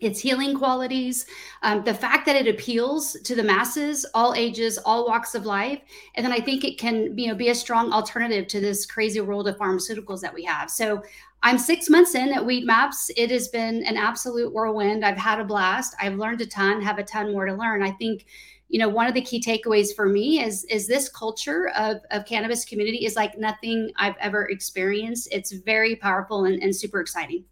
its 0.00 0.20
healing 0.20 0.56
qualities, 0.56 1.26
um, 1.62 1.84
the 1.84 1.94
fact 1.94 2.26
that 2.26 2.36
it 2.36 2.48
appeals 2.48 3.12
to 3.24 3.34
the 3.34 3.42
masses, 3.42 4.04
all 4.14 4.34
ages, 4.34 4.78
all 4.78 5.06
walks 5.06 5.34
of 5.34 5.46
life, 5.46 5.80
and 6.16 6.24
then 6.24 6.32
I 6.32 6.40
think 6.40 6.64
it 6.64 6.78
can, 6.78 7.16
you 7.16 7.28
know, 7.28 7.34
be 7.34 7.50
a 7.50 7.54
strong 7.54 7.92
alternative 7.92 8.46
to 8.48 8.60
this 8.60 8.84
crazy 8.86 9.20
world 9.20 9.48
of 9.48 9.56
pharmaceuticals 9.56 10.20
that 10.20 10.34
we 10.34 10.44
have. 10.44 10.70
So 10.70 11.02
I'm 11.44 11.58
six 11.58 11.90
months 11.90 12.14
in 12.14 12.32
at 12.32 12.42
Weedmaps. 12.42 13.10
It 13.16 13.30
has 13.30 13.48
been 13.48 13.84
an 13.84 13.96
absolute 13.96 14.52
whirlwind. 14.52 15.04
I've 15.04 15.16
had 15.16 15.40
a 15.40 15.44
blast. 15.44 15.94
I've 16.00 16.14
learned 16.14 16.40
a 16.40 16.46
ton, 16.46 16.80
have 16.82 16.98
a 16.98 17.04
ton 17.04 17.32
more 17.32 17.46
to 17.46 17.54
learn. 17.54 17.82
I 17.82 17.90
think 17.92 18.26
you 18.72 18.78
know 18.78 18.88
one 18.88 19.06
of 19.06 19.12
the 19.12 19.20
key 19.20 19.38
takeaways 19.38 19.94
for 19.94 20.06
me 20.06 20.42
is 20.42 20.64
is 20.64 20.88
this 20.88 21.10
culture 21.10 21.68
of, 21.76 21.98
of 22.10 22.24
cannabis 22.24 22.64
community 22.64 23.04
is 23.04 23.14
like 23.14 23.38
nothing 23.38 23.92
i've 23.96 24.16
ever 24.18 24.48
experienced. 24.48 25.28
It's 25.30 25.52
very 25.52 25.94
powerful 25.94 26.46
and, 26.46 26.60
and 26.62 26.74
super 26.74 26.98
exciting. 26.98 27.44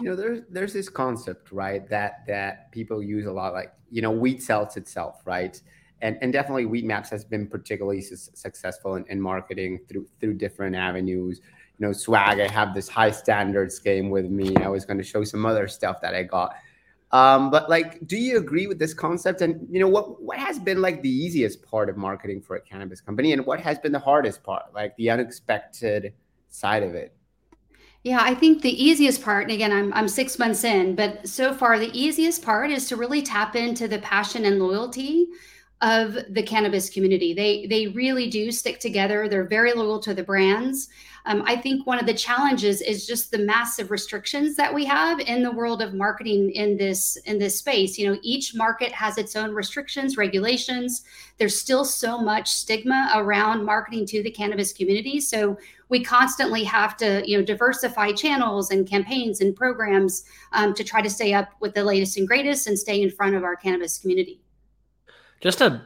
You 0.00 0.06
know 0.06 0.16
there's 0.16 0.40
there's 0.50 0.72
this 0.72 0.88
concept 0.88 1.52
right 1.52 1.88
that 1.88 2.26
that 2.26 2.72
people 2.72 3.00
use 3.00 3.26
a 3.26 3.32
lot 3.32 3.52
like 3.52 3.72
you 3.90 4.02
know 4.02 4.10
weed 4.10 4.42
sells 4.42 4.76
itself 4.76 5.22
right? 5.24 5.60
And 6.02 6.18
and 6.20 6.32
definitely 6.32 6.66
Weedmaps 6.66 7.08
has 7.10 7.24
been 7.24 7.46
particularly 7.46 8.00
su- 8.00 8.16
successful 8.16 8.96
in, 8.96 9.04
in 9.06 9.20
marketing 9.20 9.80
through 9.88 10.08
through 10.18 10.34
different 10.34 10.74
avenues. 10.74 11.40
You 11.78 11.86
know 11.86 11.92
swag 11.92 12.40
i 12.40 12.48
have 12.48 12.74
this 12.74 12.88
high 12.88 13.12
standards 13.12 13.78
game 13.78 14.10
with 14.10 14.26
me. 14.26 14.56
I 14.56 14.68
was 14.68 14.84
going 14.84 14.98
to 14.98 15.04
show 15.04 15.22
some 15.22 15.46
other 15.46 15.68
stuff 15.68 16.00
that 16.00 16.14
i 16.16 16.24
got 16.24 16.54
um, 17.12 17.50
but 17.50 17.68
like, 17.68 18.06
do 18.06 18.16
you 18.16 18.38
agree 18.38 18.66
with 18.66 18.78
this 18.78 18.94
concept? 18.94 19.40
And 19.40 19.66
you 19.70 19.80
know, 19.80 19.88
what 19.88 20.22
what 20.22 20.38
has 20.38 20.58
been 20.58 20.80
like 20.80 21.02
the 21.02 21.10
easiest 21.10 21.62
part 21.62 21.88
of 21.88 21.96
marketing 21.96 22.40
for 22.40 22.56
a 22.56 22.60
cannabis 22.60 23.00
company, 23.00 23.32
and 23.32 23.44
what 23.44 23.60
has 23.60 23.78
been 23.78 23.92
the 23.92 23.98
hardest 23.98 24.42
part, 24.42 24.72
like 24.74 24.96
the 24.96 25.10
unexpected 25.10 26.12
side 26.48 26.82
of 26.82 26.94
it? 26.94 27.14
Yeah, 28.02 28.20
I 28.22 28.34
think 28.34 28.62
the 28.62 28.82
easiest 28.82 29.22
part, 29.22 29.44
and 29.44 29.52
again, 29.52 29.72
I'm 29.72 29.92
I'm 29.92 30.08
six 30.08 30.38
months 30.38 30.62
in, 30.64 30.94
but 30.94 31.26
so 31.28 31.52
far 31.52 31.78
the 31.78 31.90
easiest 31.98 32.42
part 32.42 32.70
is 32.70 32.88
to 32.88 32.96
really 32.96 33.22
tap 33.22 33.56
into 33.56 33.88
the 33.88 33.98
passion 33.98 34.44
and 34.44 34.60
loyalty 34.60 35.28
of 35.82 36.18
the 36.28 36.42
cannabis 36.42 36.90
community. 36.90 37.32
They 37.32 37.66
they 37.66 37.86
really 37.88 38.28
do 38.28 38.52
stick 38.52 38.80
together. 38.80 39.28
They're 39.28 39.44
very 39.44 39.72
loyal 39.72 40.00
to 40.00 40.14
the 40.14 40.22
brands. 40.22 40.88
Um, 41.26 41.42
I 41.46 41.56
think 41.56 41.86
one 41.86 41.98
of 41.98 42.06
the 42.06 42.14
challenges 42.14 42.80
is 42.80 43.06
just 43.06 43.30
the 43.30 43.38
massive 43.38 43.90
restrictions 43.90 44.56
that 44.56 44.72
we 44.72 44.86
have 44.86 45.20
in 45.20 45.42
the 45.42 45.52
world 45.52 45.82
of 45.82 45.92
marketing 45.92 46.50
in 46.50 46.76
this 46.76 47.16
in 47.24 47.38
this 47.38 47.58
space. 47.58 47.98
You 47.98 48.10
know, 48.10 48.18
each 48.22 48.54
market 48.54 48.92
has 48.92 49.18
its 49.18 49.36
own 49.36 49.52
restrictions, 49.52 50.16
regulations. 50.16 51.02
There's 51.38 51.58
still 51.58 51.84
so 51.84 52.20
much 52.20 52.48
stigma 52.48 53.10
around 53.14 53.64
marketing 53.64 54.06
to 54.06 54.22
the 54.22 54.30
cannabis 54.30 54.72
community. 54.72 55.20
So 55.20 55.58
we 55.88 56.04
constantly 56.04 56.64
have 56.64 56.96
to, 56.98 57.22
you 57.28 57.36
know, 57.36 57.44
diversify 57.44 58.12
channels 58.12 58.70
and 58.70 58.88
campaigns 58.88 59.40
and 59.40 59.56
programs 59.56 60.24
um, 60.52 60.72
to 60.74 60.84
try 60.84 61.02
to 61.02 61.10
stay 61.10 61.34
up 61.34 61.50
with 61.60 61.74
the 61.74 61.84
latest 61.84 62.16
and 62.16 62.28
greatest 62.28 62.66
and 62.66 62.78
stay 62.78 63.02
in 63.02 63.10
front 63.10 63.34
of 63.34 63.44
our 63.44 63.56
cannabis 63.56 63.98
community. 63.98 64.40
Just 65.40 65.58
to 65.58 65.82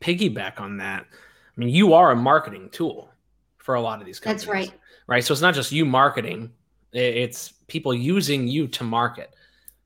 piggyback 0.00 0.60
on 0.60 0.78
that, 0.78 1.04
I 1.04 1.60
mean, 1.60 1.70
you 1.70 1.94
are 1.94 2.10
a 2.10 2.16
marketing 2.16 2.68
tool 2.70 3.10
for 3.56 3.74
a 3.74 3.80
lot 3.80 4.00
of 4.00 4.06
these 4.06 4.20
companies. 4.20 4.42
That's 4.42 4.52
right. 4.52 4.72
Right. 5.06 5.24
So 5.24 5.32
it's 5.32 5.40
not 5.40 5.54
just 5.54 5.72
you 5.72 5.84
marketing; 5.84 6.52
it's 6.92 7.52
people 7.66 7.94
using 7.94 8.46
you 8.46 8.68
to 8.68 8.84
market. 8.84 9.34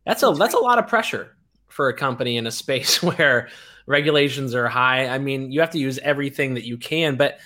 That's 0.04 0.22
a 0.22 0.26
that's, 0.26 0.38
that's 0.38 0.54
right. 0.54 0.60
a 0.60 0.64
lot 0.64 0.78
of 0.78 0.88
pressure 0.88 1.36
for 1.68 1.88
a 1.88 1.96
company 1.96 2.36
in 2.36 2.46
a 2.46 2.50
space 2.50 3.02
where 3.02 3.48
regulations 3.86 4.54
are 4.54 4.68
high. 4.68 5.08
I 5.08 5.18
mean, 5.18 5.50
you 5.50 5.60
have 5.60 5.70
to 5.70 5.78
use 5.78 5.98
everything 5.98 6.54
that 6.54 6.64
you 6.64 6.76
can. 6.76 7.16
But 7.16 7.38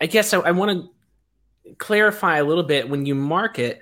I 0.00 0.06
guess 0.06 0.34
I, 0.34 0.40
I 0.40 0.50
want 0.50 0.70
to 1.66 1.74
clarify 1.78 2.38
a 2.38 2.44
little 2.44 2.64
bit 2.64 2.88
when 2.88 3.06
you 3.06 3.14
market. 3.14 3.80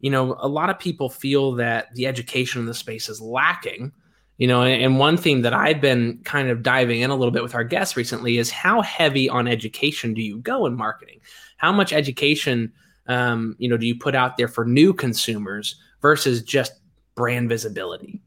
You 0.00 0.10
know, 0.10 0.36
a 0.38 0.48
lot 0.48 0.70
of 0.70 0.78
people 0.78 1.08
feel 1.08 1.52
that 1.52 1.94
the 1.94 2.06
education 2.06 2.60
in 2.60 2.66
the 2.66 2.74
space 2.74 3.08
is 3.08 3.20
lacking 3.20 3.92
you 4.38 4.46
know 4.46 4.62
and 4.62 4.98
one 4.98 5.16
theme 5.16 5.42
that 5.42 5.54
i've 5.54 5.80
been 5.80 6.18
kind 6.24 6.48
of 6.48 6.62
diving 6.62 7.00
in 7.00 7.10
a 7.10 7.16
little 7.16 7.32
bit 7.32 7.42
with 7.42 7.54
our 7.54 7.64
guests 7.64 7.96
recently 7.96 8.38
is 8.38 8.50
how 8.50 8.82
heavy 8.82 9.28
on 9.28 9.48
education 9.48 10.14
do 10.14 10.22
you 10.22 10.38
go 10.38 10.66
in 10.66 10.74
marketing? 10.74 11.20
How 11.56 11.72
much 11.72 11.92
education 11.92 12.72
um, 13.08 13.56
you 13.58 13.68
know 13.68 13.76
do 13.76 13.86
you 13.86 13.98
put 13.98 14.14
out 14.14 14.36
there 14.36 14.48
for 14.48 14.64
new 14.64 14.92
consumers 14.92 15.76
versus 16.02 16.42
just 16.42 16.72
brand 17.14 17.48
visibility? 17.48 18.20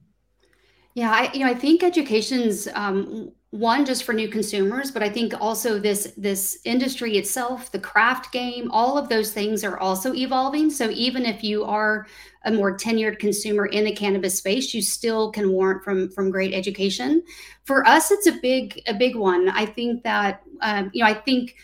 Yeah 0.95 1.11
i 1.11 1.31
you 1.33 1.41
know 1.41 1.51
i 1.51 1.55
think 1.55 1.83
education's 1.83 2.67
um, 2.73 3.31
one 3.51 3.83
just 3.83 4.03
for 4.03 4.13
new 4.13 4.27
consumers 4.27 4.91
but 4.91 5.01
i 5.01 5.09
think 5.09 5.33
also 5.41 5.79
this 5.79 6.13
this 6.17 6.59
industry 6.65 7.17
itself 7.17 7.71
the 7.71 7.79
craft 7.79 8.31
game 8.31 8.69
all 8.71 8.97
of 8.97 9.09
those 9.09 9.31
things 9.31 9.63
are 9.63 9.77
also 9.79 10.13
evolving. 10.13 10.69
So 10.69 10.89
even 10.91 11.25
if 11.25 11.43
you 11.43 11.63
are 11.65 12.07
a 12.45 12.51
more 12.51 12.77
tenured 12.77 13.19
consumer 13.19 13.65
in 13.65 13.83
the 13.83 13.95
cannabis 13.95 14.37
space 14.37 14.73
you 14.73 14.81
still 14.81 15.31
can 15.31 15.51
warrant 15.51 15.83
from 15.83 16.09
from 16.09 16.29
great 16.29 16.53
education. 16.53 17.23
For 17.65 17.85
us 17.87 18.11
it's 18.11 18.27
a 18.27 18.33
big 18.33 18.81
a 18.87 18.93
big 18.93 19.15
one. 19.15 19.49
I 19.49 19.65
think 19.65 20.03
that 20.03 20.43
um, 20.61 20.89
you 20.93 21.03
know 21.03 21.09
i 21.09 21.13
think 21.13 21.55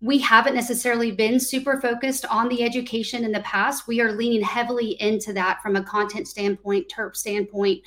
we 0.00 0.18
haven't 0.18 0.54
necessarily 0.54 1.12
been 1.12 1.38
super 1.38 1.80
focused 1.80 2.26
on 2.26 2.48
the 2.48 2.64
education 2.64 3.24
in 3.24 3.30
the 3.30 3.40
past. 3.40 3.86
We 3.86 4.00
are 4.00 4.10
leaning 4.10 4.42
heavily 4.42 5.00
into 5.00 5.32
that 5.34 5.62
from 5.62 5.76
a 5.76 5.84
content 5.84 6.26
standpoint 6.26 6.88
terp 6.88 7.14
standpoint 7.14 7.82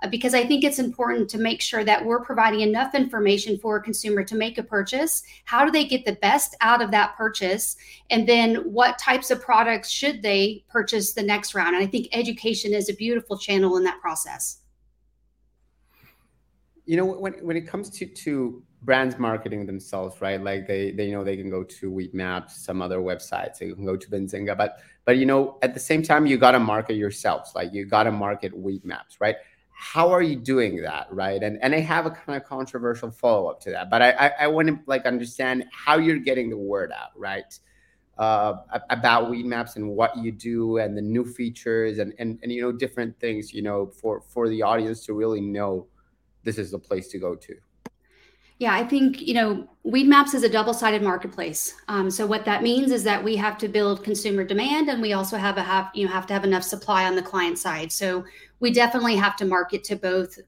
Uh, 0.00 0.08
because 0.08 0.32
I 0.32 0.44
think 0.44 0.62
it's 0.62 0.78
important 0.78 1.28
to 1.30 1.38
make 1.38 1.60
sure 1.60 1.82
that 1.84 2.04
we're 2.04 2.20
providing 2.20 2.60
enough 2.60 2.94
information 2.94 3.58
for 3.58 3.76
a 3.76 3.82
consumer 3.82 4.22
to 4.24 4.36
make 4.36 4.56
a 4.56 4.62
purchase. 4.62 5.24
How 5.44 5.64
do 5.64 5.72
they 5.72 5.84
get 5.84 6.04
the 6.04 6.12
best 6.12 6.56
out 6.60 6.80
of 6.80 6.92
that 6.92 7.16
purchase? 7.16 7.76
And 8.10 8.28
then 8.28 8.56
what 8.72 8.98
types 8.98 9.30
of 9.30 9.40
products 9.40 9.90
should 9.90 10.22
they 10.22 10.64
purchase 10.68 11.14
the 11.14 11.22
next 11.22 11.54
round? 11.54 11.74
And 11.74 11.84
I 11.84 11.86
think 11.88 12.08
education 12.12 12.74
is 12.74 12.88
a 12.88 12.94
beautiful 12.94 13.36
channel 13.36 13.76
in 13.76 13.84
that 13.84 14.00
process. 14.00 14.60
You 16.86 16.96
know, 16.96 17.04
when, 17.04 17.34
when 17.44 17.56
it 17.56 17.66
comes 17.66 17.90
to, 17.90 18.06
to 18.06 18.62
brands 18.82 19.18
marketing 19.18 19.66
themselves, 19.66 20.20
right? 20.20 20.40
Like 20.40 20.66
they, 20.66 20.92
they 20.92 21.10
know 21.10 21.24
they 21.24 21.36
can 21.36 21.50
go 21.50 21.64
to 21.64 21.90
Weedmaps, 21.90 22.50
some 22.50 22.80
other 22.80 22.98
websites, 22.98 23.58
they 23.58 23.72
can 23.72 23.84
go 23.84 23.96
to 23.96 24.08
Benzinga, 24.08 24.56
but 24.56 24.78
but 25.04 25.16
you 25.16 25.26
know, 25.26 25.58
at 25.62 25.72
the 25.72 25.80
same 25.80 26.02
time, 26.02 26.26
you 26.26 26.36
gotta 26.36 26.60
market 26.60 26.94
yourselves. 26.94 27.52
Like 27.54 27.72
you 27.72 27.86
gotta 27.86 28.12
market 28.12 28.52
Weedmaps, 28.52 29.20
right? 29.20 29.36
How 29.80 30.10
are 30.10 30.22
you 30.22 30.34
doing 30.34 30.82
that 30.82 31.06
right 31.10 31.40
and 31.40 31.56
and 31.62 31.72
i 31.72 31.78
have 31.78 32.04
a 32.04 32.10
kind 32.10 32.36
of 32.36 32.46
controversial 32.46 33.12
follow-up 33.12 33.60
to 33.60 33.70
that 33.70 33.88
but 33.88 34.02
i 34.02 34.10
i, 34.10 34.32
I 34.40 34.46
want 34.48 34.66
to 34.68 34.78
like 34.86 35.06
understand 35.06 35.64
how 35.72 35.98
you're 35.98 36.18
getting 36.18 36.50
the 36.50 36.58
word 36.58 36.90
out 36.92 37.10
right 37.16 37.58
uh, 38.18 38.56
about 38.90 39.30
Weedmaps 39.30 39.76
and 39.76 39.90
what 39.90 40.16
you 40.16 40.32
do 40.32 40.78
and 40.78 40.96
the 40.96 41.00
new 41.00 41.24
features 41.24 42.00
and, 42.00 42.12
and 42.18 42.40
and 42.42 42.50
you 42.50 42.60
know 42.60 42.72
different 42.72 43.18
things 43.20 43.54
you 43.54 43.62
know 43.62 43.86
for 43.86 44.20
for 44.20 44.48
the 44.48 44.62
audience 44.62 45.06
to 45.06 45.12
really 45.12 45.40
know 45.40 45.86
this 46.42 46.58
is 46.58 46.70
the 46.70 46.78
place 46.78 47.08
to 47.08 47.18
go 47.18 47.34
to? 47.34 47.54
Yeah, 48.58 48.74
I 48.74 48.84
think 48.84 49.22
you 49.22 49.34
know 49.34 49.68
Weedmaps 49.86 50.34
is 50.34 50.42
a 50.42 50.48
double-sided 50.48 51.02
marketplace. 51.02 51.74
Um, 51.86 52.10
so 52.10 52.26
what 52.26 52.44
that 52.44 52.62
means 52.62 52.90
is 52.92 53.04
that 53.04 53.22
we 53.22 53.36
have 53.36 53.56
to 53.58 53.68
build 53.68 54.04
consumer 54.04 54.44
demand, 54.44 54.88
and 54.88 55.00
we 55.00 55.12
also 55.12 55.36
have 55.36 55.56
a 55.56 55.62
have 55.62 55.90
you 55.94 56.06
know 56.06 56.12
have 56.12 56.26
to 56.26 56.34
have 56.34 56.44
enough 56.44 56.64
supply 56.64 57.06
on 57.06 57.14
the 57.14 57.22
client 57.22 57.58
side. 57.58 57.92
So 57.92 58.24
we 58.60 58.72
definitely 58.72 59.16
have 59.16 59.36
to 59.36 59.44
market 59.44 59.84
to 59.84 59.96
both 59.96 60.38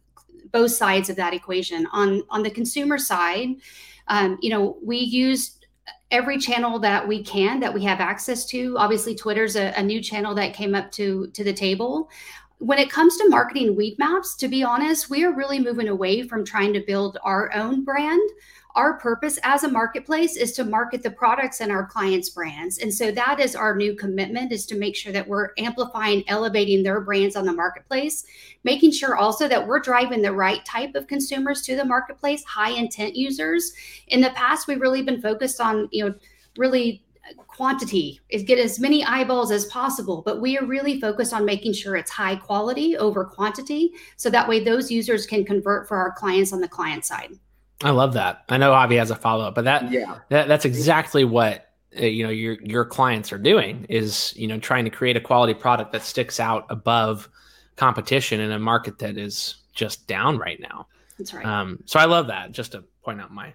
both 0.53 0.73
sides 0.73 1.09
of 1.09 1.17
that 1.17 1.35
equation. 1.35 1.87
On 1.93 2.23
on 2.31 2.43
the 2.43 2.51
consumer 2.51 2.99
side, 2.99 3.51
um, 4.09 4.39
you 4.43 4.51
know 4.51 4.77
we 4.83 4.99
use 4.99 5.57
every 6.11 6.39
channel 6.39 6.81
that 6.81 7.07
we 7.07 7.23
can 7.23 7.61
that 7.61 7.73
we 7.73 7.85
have 7.85 8.01
access 8.01 8.45
to 8.45 8.77
obviously 8.79 9.15
twitter's 9.15 9.55
a, 9.55 9.73
a, 9.77 9.83
new 9.83 10.03
channel 10.03 10.35
that 10.35 10.53
came 10.53 10.75
up 10.75 10.91
to 10.91 11.29
to 11.29 11.45
the 11.45 11.53
table 11.53 12.11
when 12.61 12.79
it 12.79 12.91
comes 12.91 13.17
to 13.17 13.29
marketing 13.29 13.75
Weedmaps, 13.75 14.37
to 14.37 14.47
be 14.47 14.63
honest, 14.63 15.09
we 15.09 15.25
are 15.25 15.33
really 15.33 15.59
moving 15.59 15.89
away 15.89 16.29
from 16.29 16.45
trying 16.45 16.75
to 16.75 16.85
build 16.87 17.17
our 17.23 17.51
own 17.55 17.85
brand. 17.85 18.21
Our 18.75 18.99
purpose 18.99 19.39
as 19.43 19.65
a 19.65 19.69
marketplace 19.69 20.37
is 20.37 20.53
to 20.53 20.65
market 20.65 21.03
the 21.03 21.11
products 21.11 21.63
and 21.63 21.73
our 21.73 21.87
clients' 21.87 22.29
brands. 22.29 22.79
And 22.79 22.93
so 22.93 23.11
that 23.13 23.41
is 23.41 23.57
our 23.57 23.75
new 23.75 23.97
commitment 23.97 24.53
is 24.53 24.67
to 24.67 24.77
make 24.77 24.95
sure 24.95 25.11
that 25.11 25.27
we're 25.27 25.49
amplifying, 25.57 26.23
elevating 26.29 26.83
their 26.83 27.01
brands 27.01 27.35
on 27.35 27.47
the 27.47 27.53
marketplace, 27.53 28.27
making 28.63 28.93
sure 28.93 29.17
also 29.17 29.49
that 29.49 29.67
we're 29.67 29.81
driving 29.81 30.21
the 30.21 30.33
right 30.33 30.63
type 30.67 30.95
of 30.95 31.07
consumers 31.07 31.63
to 31.63 31.77
the 31.77 31.85
marketplace, 31.85 32.45
high 32.45 32.73
intent 32.73 33.17
users. 33.17 33.73
In 34.09 34.21
the 34.21 34.31
past, 34.31 34.69
we've 34.69 34.83
really 34.83 35.03
been 35.03 35.23
focused 35.23 35.63
on, 35.63 35.89
you 35.93 36.07
know, 36.07 36.15
really 36.59 37.03
quantity 37.47 38.21
is 38.29 38.43
get 38.43 38.59
as 38.59 38.79
many 38.81 39.05
eyeballs 39.05 39.51
as 39.51 39.67
possible 39.67 40.23
but 40.25 40.41
we 40.41 40.57
are 40.59 40.65
really 40.65 41.01
focused 41.01 41.33
on 41.33 41.45
making 41.45 41.73
sure 41.73 41.97
it's 41.97 42.11
high 42.11 42.37
quality 42.37 42.97
over 42.97 43.25
quantity 43.25 43.93
so 44.17 44.31
that 44.31 44.49
way 44.49 44.63
those 44.63 44.91
users 44.91 45.27
can 45.27 45.45
convert 45.45 45.89
for 45.89 45.97
our 45.97 46.13
clients 46.13 46.53
on 46.53 46.61
the 46.61 46.69
client 46.69 47.05
side. 47.05 47.33
I 47.83 47.91
love 47.91 48.13
that. 48.15 48.45
I 48.49 48.57
know 48.59 48.73
avi 48.73 48.97
has 48.97 49.11
a 49.11 49.17
follow-up 49.17 49.55
but 49.55 49.65
that 49.65 49.91
yeah. 49.91 50.19
that, 50.29 50.49
that's 50.49 50.65
exactly 50.65 51.25
what 51.25 51.71
uh, 51.99 52.07
you 52.07 52.23
know 52.23 52.31
your 52.31 52.55
your 52.63 52.85
clients 52.85 53.33
are 53.33 53.39
doing 53.39 53.85
is 53.89 54.33
you 54.37 54.47
know 54.47 54.59
trying 54.59 54.85
to 54.85 54.91
create 54.91 55.17
a 55.17 55.21
quality 55.21 55.55
product 55.55 55.93
that 55.93 56.03
sticks 56.03 56.39
out 56.39 56.67
above 56.71 57.29
competition 57.77 58.41
in 58.41 58.53
a 58.53 58.59
market 58.59 58.99
that 58.99 59.17
is 59.17 59.57
just 59.75 60.07
down 60.07 60.39
right 60.39 60.61
now. 60.61 60.87
That's 61.19 61.35
right. 61.35 61.45
Um, 61.45 61.83
so 61.87 61.99
i 61.99 62.05
love 62.05 62.29
that. 62.29 62.53
Just 62.53 62.73
to 62.73 62.85
point 63.03 63.21
out 63.21 63.33
my 63.33 63.55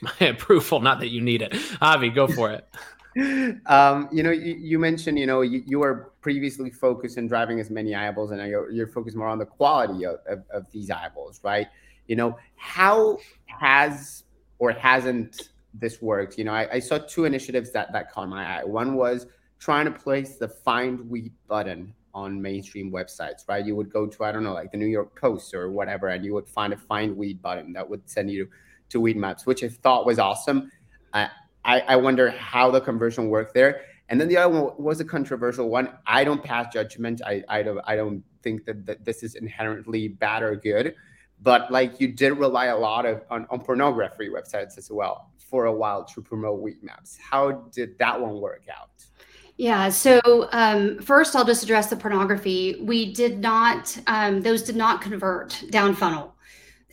my 0.00 0.12
approval 0.20 0.80
not 0.80 1.00
that 1.00 1.08
you 1.08 1.20
need 1.20 1.42
it. 1.42 1.54
Avi 1.80 2.10
go 2.10 2.26
for 2.26 2.50
it 2.50 2.66
um, 3.66 4.08
you 4.12 4.22
know, 4.22 4.30
you, 4.30 4.54
you, 4.54 4.78
mentioned, 4.78 5.18
you 5.18 5.26
know, 5.26 5.40
you, 5.40 5.62
you 5.66 5.78
were 5.78 6.12
previously 6.20 6.70
focused 6.70 7.18
on 7.18 7.26
driving 7.26 7.58
as 7.58 7.70
many 7.70 7.94
eyeballs, 7.94 8.30
and 8.30 8.40
you're, 8.48 8.70
you're 8.70 8.86
focused 8.86 9.16
more 9.16 9.28
on 9.28 9.38
the 9.38 9.46
quality 9.46 10.04
of, 10.04 10.18
of, 10.26 10.44
of, 10.52 10.70
these 10.72 10.90
eyeballs, 10.90 11.40
right? 11.42 11.66
You 12.06 12.16
know, 12.16 12.38
how 12.56 13.18
has 13.46 14.24
or 14.58 14.70
hasn't 14.72 15.50
this 15.74 16.00
worked? 16.00 16.38
You 16.38 16.44
know, 16.44 16.52
I, 16.52 16.74
I, 16.74 16.78
saw 16.78 16.98
two 16.98 17.24
initiatives 17.24 17.72
that 17.72 17.92
that 17.92 18.12
caught 18.12 18.28
my 18.28 18.60
eye. 18.60 18.64
One 18.64 18.94
was 18.94 19.26
trying 19.58 19.86
to 19.86 19.90
place 19.90 20.36
the 20.36 20.48
find 20.48 21.08
weed 21.10 21.32
button 21.48 21.94
on 22.14 22.40
mainstream 22.40 22.92
websites, 22.92 23.48
right? 23.48 23.64
You 23.64 23.74
would 23.74 23.90
go 23.90 24.06
to, 24.06 24.24
I 24.24 24.32
don't 24.32 24.44
know, 24.44 24.54
like 24.54 24.70
the 24.70 24.78
New 24.78 24.86
York 24.86 25.18
Post 25.20 25.54
or 25.54 25.70
whatever, 25.70 26.08
and 26.08 26.24
you 26.24 26.34
would 26.34 26.48
find 26.48 26.72
a 26.72 26.76
find 26.76 27.16
weed 27.16 27.42
button 27.42 27.72
that 27.72 27.88
would 27.88 28.08
send 28.08 28.30
you 28.30 28.48
to 28.90 29.00
Weedmaps, 29.00 29.44
which 29.44 29.64
I 29.64 29.68
thought 29.68 30.06
was 30.06 30.18
awesome. 30.18 30.70
Uh, 31.12 31.28
I, 31.68 31.80
I 31.80 31.96
wonder 31.96 32.30
how 32.30 32.70
the 32.70 32.80
conversion 32.80 33.28
worked 33.28 33.52
there. 33.52 33.82
And 34.08 34.18
then 34.18 34.28
the 34.28 34.38
other 34.38 34.48
one 34.48 34.72
was 34.78 35.00
a 35.00 35.04
controversial 35.04 35.68
one. 35.68 35.90
I 36.06 36.24
don't 36.24 36.42
pass 36.42 36.72
judgment. 36.72 37.20
I, 37.26 37.44
I 37.46 37.62
don't 37.62 37.80
I 37.84 37.94
don't 37.94 38.24
think 38.42 38.64
that, 38.64 38.86
that 38.86 39.04
this 39.04 39.22
is 39.22 39.34
inherently 39.34 40.08
bad 40.08 40.42
or 40.42 40.56
good. 40.56 40.94
But 41.42 41.70
like 41.70 42.00
you 42.00 42.08
did 42.08 42.32
rely 42.38 42.66
a 42.66 42.76
lot 42.76 43.04
of 43.04 43.22
on, 43.30 43.46
on 43.50 43.60
pornography 43.60 44.30
websites 44.30 44.78
as 44.78 44.90
well 44.90 45.30
for 45.36 45.66
a 45.66 45.72
while 45.72 46.04
to 46.06 46.22
promote 46.22 46.64
Weedmaps. 46.64 47.18
How 47.18 47.52
did 47.70 47.98
that 47.98 48.18
one 48.18 48.40
work 48.40 48.64
out? 48.74 49.04
Yeah. 49.58 49.90
So 49.90 50.48
um, 50.52 50.98
first, 51.00 51.36
I'll 51.36 51.44
just 51.44 51.62
address 51.62 51.90
the 51.90 51.96
pornography. 51.96 52.80
We 52.80 53.12
did 53.12 53.40
not; 53.40 53.96
um, 54.06 54.40
those 54.40 54.62
did 54.62 54.76
not 54.76 55.02
convert 55.02 55.62
down 55.68 55.94
funnel, 55.94 56.34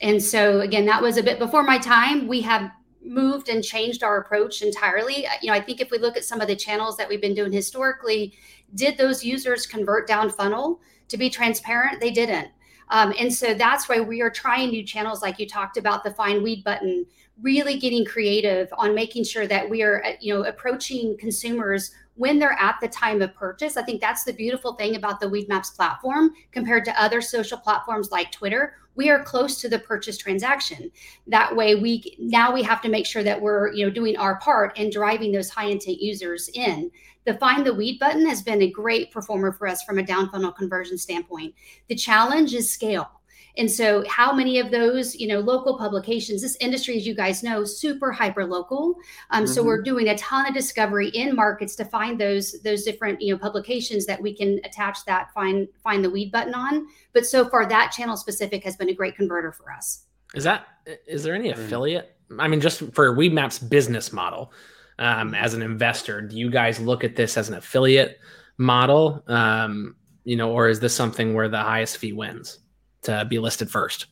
and 0.01 0.21
so 0.21 0.59
again, 0.59 0.85
that 0.87 1.01
was 1.01 1.15
a 1.17 1.23
bit 1.23 1.39
before 1.39 1.63
my 1.63 1.77
time. 1.77 2.27
We 2.27 2.41
have 2.41 2.71
moved 3.05 3.49
and 3.49 3.63
changed 3.63 4.03
our 4.03 4.19
approach 4.19 4.61
entirely. 4.61 5.25
You 5.41 5.51
know, 5.51 5.53
I 5.53 5.61
think 5.61 5.79
if 5.79 5.91
we 5.91 5.97
look 5.97 6.17
at 6.17 6.25
some 6.25 6.41
of 6.41 6.47
the 6.47 6.55
channels 6.55 6.97
that 6.97 7.07
we've 7.07 7.21
been 7.21 7.35
doing 7.35 7.51
historically, 7.51 8.33
did 8.73 8.97
those 8.97 9.23
users 9.23 9.65
convert 9.65 10.07
down 10.07 10.29
funnel? 10.29 10.81
To 11.09 11.17
be 11.17 11.29
transparent, 11.29 12.01
they 12.01 12.11
didn't. 12.11 12.49
Um, 12.89 13.13
and 13.19 13.33
so 13.33 13.53
that's 13.53 13.87
why 13.89 13.99
we 13.99 14.21
are 14.21 14.29
trying 14.29 14.69
new 14.69 14.83
channels 14.83 15.21
like 15.21 15.39
you 15.39 15.47
talked 15.47 15.77
about 15.77 16.03
the 16.03 16.11
find 16.11 16.43
weed 16.43 16.63
button, 16.63 17.05
really 17.41 17.77
getting 17.77 18.05
creative 18.05 18.69
on 18.77 18.93
making 18.93 19.23
sure 19.23 19.47
that 19.47 19.69
we 19.69 19.81
are, 19.81 20.03
you 20.19 20.33
know, 20.33 20.43
approaching 20.43 21.17
consumers 21.17 21.91
when 22.15 22.39
they're 22.39 22.57
at 22.59 22.77
the 22.81 22.87
time 22.87 23.21
of 23.21 23.33
purchase. 23.35 23.77
I 23.77 23.83
think 23.83 24.01
that's 24.01 24.23
the 24.23 24.33
beautiful 24.33 24.73
thing 24.73 24.95
about 24.95 25.19
the 25.19 25.27
Weedmaps 25.27 25.75
platform 25.75 26.31
compared 26.51 26.85
to 26.85 27.01
other 27.01 27.21
social 27.21 27.57
platforms 27.57 28.11
like 28.11 28.31
Twitter. 28.31 28.75
We 28.95 29.09
are 29.09 29.23
close 29.23 29.59
to 29.61 29.69
the 29.69 29.79
purchase 29.79 30.17
transaction. 30.17 30.91
That 31.27 31.55
way 31.55 31.75
we 31.75 32.15
now 32.19 32.53
we 32.53 32.63
have 32.63 32.81
to 32.81 32.89
make 32.89 33.05
sure 33.05 33.23
that 33.23 33.41
we're, 33.41 33.73
you 33.73 33.85
know, 33.85 33.91
doing 33.91 34.17
our 34.17 34.39
part 34.39 34.77
and 34.77 34.91
driving 34.91 35.31
those 35.31 35.49
high 35.49 35.67
intent 35.67 36.01
users 36.01 36.49
in. 36.53 36.91
The 37.25 37.33
find 37.35 37.65
the 37.65 37.73
weed 37.73 37.99
button 37.99 38.27
has 38.27 38.41
been 38.41 38.61
a 38.61 38.69
great 38.69 39.11
performer 39.11 39.51
for 39.51 39.67
us 39.67 39.83
from 39.83 39.97
a 39.97 40.03
down 40.03 40.29
funnel 40.29 40.51
conversion 40.51 40.97
standpoint. 40.97 41.55
The 41.89 41.95
challenge 41.95 42.53
is 42.53 42.71
scale 42.71 43.09
and 43.57 43.71
so, 43.71 44.03
how 44.07 44.33
many 44.33 44.59
of 44.59 44.71
those, 44.71 45.15
you 45.15 45.27
know, 45.27 45.39
local 45.39 45.77
publications? 45.77 46.41
This 46.41 46.57
industry, 46.59 46.97
as 46.97 47.07
you 47.07 47.15
guys 47.15 47.41
know, 47.41 47.63
super 47.63 48.11
hyper 48.11 48.45
local. 48.45 48.95
Um, 49.31 49.43
mm-hmm. 49.43 49.53
So 49.53 49.63
we're 49.63 49.81
doing 49.81 50.09
a 50.09 50.17
ton 50.17 50.47
of 50.47 50.53
discovery 50.53 51.09
in 51.09 51.35
markets 51.35 51.75
to 51.77 51.85
find 51.85 52.19
those 52.19 52.61
those 52.63 52.83
different, 52.83 53.21
you 53.21 53.33
know, 53.33 53.39
publications 53.39 54.05
that 54.07 54.21
we 54.21 54.35
can 54.35 54.59
attach 54.65 55.05
that 55.05 55.33
find 55.33 55.67
find 55.83 56.03
the 56.03 56.09
weed 56.09 56.31
button 56.31 56.53
on. 56.53 56.87
But 57.13 57.25
so 57.25 57.47
far, 57.47 57.65
that 57.67 57.91
channel 57.91 58.17
specific 58.17 58.63
has 58.63 58.75
been 58.75 58.89
a 58.89 58.93
great 58.93 59.15
converter 59.15 59.51
for 59.51 59.71
us. 59.71 60.05
Is 60.33 60.43
that 60.43 60.67
is 61.07 61.23
there 61.23 61.35
any 61.35 61.51
affiliate? 61.51 62.15
I 62.39 62.47
mean, 62.47 62.59
just 62.59 62.79
for 62.93 63.15
Weedmaps 63.15 63.69
business 63.69 64.11
model, 64.11 64.51
um, 64.99 65.33
as 65.33 65.53
an 65.53 65.61
investor, 65.61 66.21
do 66.21 66.37
you 66.37 66.49
guys 66.49 66.79
look 66.79 67.03
at 67.03 67.15
this 67.15 67.37
as 67.37 67.47
an 67.49 67.55
affiliate 67.55 68.19
model? 68.57 69.23
Um, 69.27 69.95
you 70.25 70.35
know, 70.35 70.51
or 70.51 70.67
is 70.67 70.79
this 70.79 70.93
something 70.93 71.35
where 71.35 71.47
the 71.47 71.61
highest 71.61 71.97
fee 71.97 72.11
wins? 72.11 72.59
To 73.05 73.25
be 73.25 73.39
listed 73.39 73.69
first? 73.69 74.07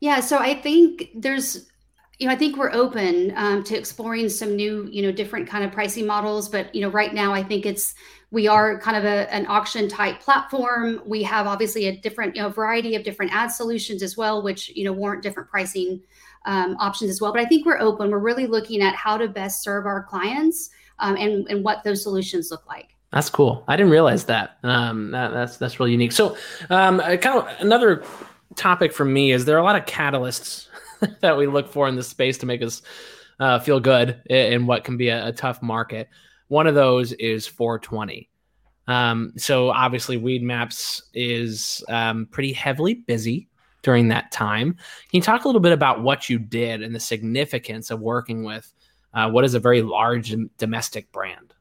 Yeah, 0.00 0.20
so 0.20 0.38
I 0.38 0.54
think 0.54 1.10
there's 1.14 1.66
you 2.18 2.26
know, 2.26 2.32
I 2.32 2.36
think 2.36 2.56
we're 2.56 2.72
open 2.72 3.32
um, 3.36 3.62
to 3.64 3.76
exploring 3.76 4.30
some 4.30 4.56
new, 4.56 4.88
you 4.90 5.02
know, 5.02 5.12
different 5.12 5.46
kind 5.48 5.64
of 5.64 5.72
pricing 5.72 6.06
models. 6.06 6.48
But 6.48 6.74
you 6.74 6.80
know, 6.80 6.88
right 6.88 7.12
now, 7.12 7.34
I 7.34 7.42
think 7.42 7.66
it's 7.66 7.94
we 8.30 8.48
are 8.48 8.80
kind 8.80 8.96
of 8.96 9.04
a, 9.04 9.32
an 9.32 9.46
auction 9.48 9.88
type 9.88 10.20
platform. 10.20 11.02
We 11.04 11.22
have 11.24 11.46
obviously 11.46 11.86
a 11.86 11.96
different, 11.96 12.34
you 12.34 12.42
know, 12.42 12.48
variety 12.48 12.94
of 12.94 13.04
different 13.04 13.34
ad 13.34 13.50
solutions 13.52 14.02
as 14.02 14.16
well, 14.16 14.42
which 14.42 14.70
you 14.70 14.84
know 14.84 14.92
warrant 14.92 15.22
different 15.22 15.50
pricing 15.50 16.02
um, 16.46 16.76
options 16.80 17.10
as 17.10 17.20
well. 17.20 17.32
But 17.32 17.42
I 17.42 17.44
think 17.44 17.66
we're 17.66 17.80
open. 17.80 18.10
We're 18.10 18.18
really 18.18 18.46
looking 18.46 18.80
at 18.80 18.94
how 18.94 19.18
to 19.18 19.28
best 19.28 19.62
serve 19.62 19.84
our 19.84 20.02
clients 20.02 20.70
um, 20.98 21.16
and 21.16 21.46
and 21.48 21.62
what 21.62 21.84
those 21.84 22.02
solutions 22.02 22.50
look 22.50 22.66
like. 22.66 22.95
That's 23.16 23.30
cool. 23.30 23.64
I 23.66 23.76
didn't 23.76 23.92
realize 23.92 24.26
that. 24.26 24.58
Um, 24.62 25.10
that 25.12 25.32
that's 25.32 25.56
that's 25.56 25.80
really 25.80 25.92
unique. 25.92 26.12
So, 26.12 26.36
um, 26.68 26.98
kind 27.00 27.38
of 27.38 27.48
another 27.60 28.04
topic 28.56 28.92
for 28.92 29.06
me 29.06 29.32
is 29.32 29.46
there 29.46 29.56
are 29.56 29.60
a 29.60 29.64
lot 29.64 29.74
of 29.74 29.86
catalysts 29.86 30.68
that 31.22 31.34
we 31.34 31.46
look 31.46 31.72
for 31.72 31.88
in 31.88 31.96
this 31.96 32.08
space 32.08 32.36
to 32.36 32.46
make 32.46 32.60
us 32.60 32.82
uh, 33.40 33.58
feel 33.58 33.80
good 33.80 34.20
in 34.28 34.66
what 34.66 34.84
can 34.84 34.98
be 34.98 35.08
a, 35.08 35.28
a, 35.28 35.32
tough 35.32 35.62
market. 35.62 36.10
One 36.48 36.66
of 36.66 36.74
those 36.74 37.12
is 37.12 37.46
420. 37.46 38.28
Um, 38.86 39.32
so 39.38 39.70
obviously, 39.70 40.18
Weedmaps 40.18 41.00
is 41.14 41.82
um, 41.88 42.26
pretty 42.30 42.52
heavily 42.52 42.92
busy 42.92 43.48
during 43.80 44.08
that 44.08 44.30
time. 44.30 44.74
Can 44.74 45.12
you 45.12 45.22
talk 45.22 45.46
a 45.46 45.48
little 45.48 45.62
bit 45.62 45.72
about 45.72 46.02
what 46.02 46.28
you 46.28 46.38
did 46.38 46.82
and 46.82 46.94
the 46.94 47.00
significance 47.00 47.90
of 47.90 47.98
working 47.98 48.44
with 48.44 48.70
uh, 49.14 49.30
what 49.30 49.46
is 49.46 49.54
a 49.54 49.58
very 49.58 49.80
large 49.80 50.34
domestic 50.58 51.10
brand? 51.12 51.54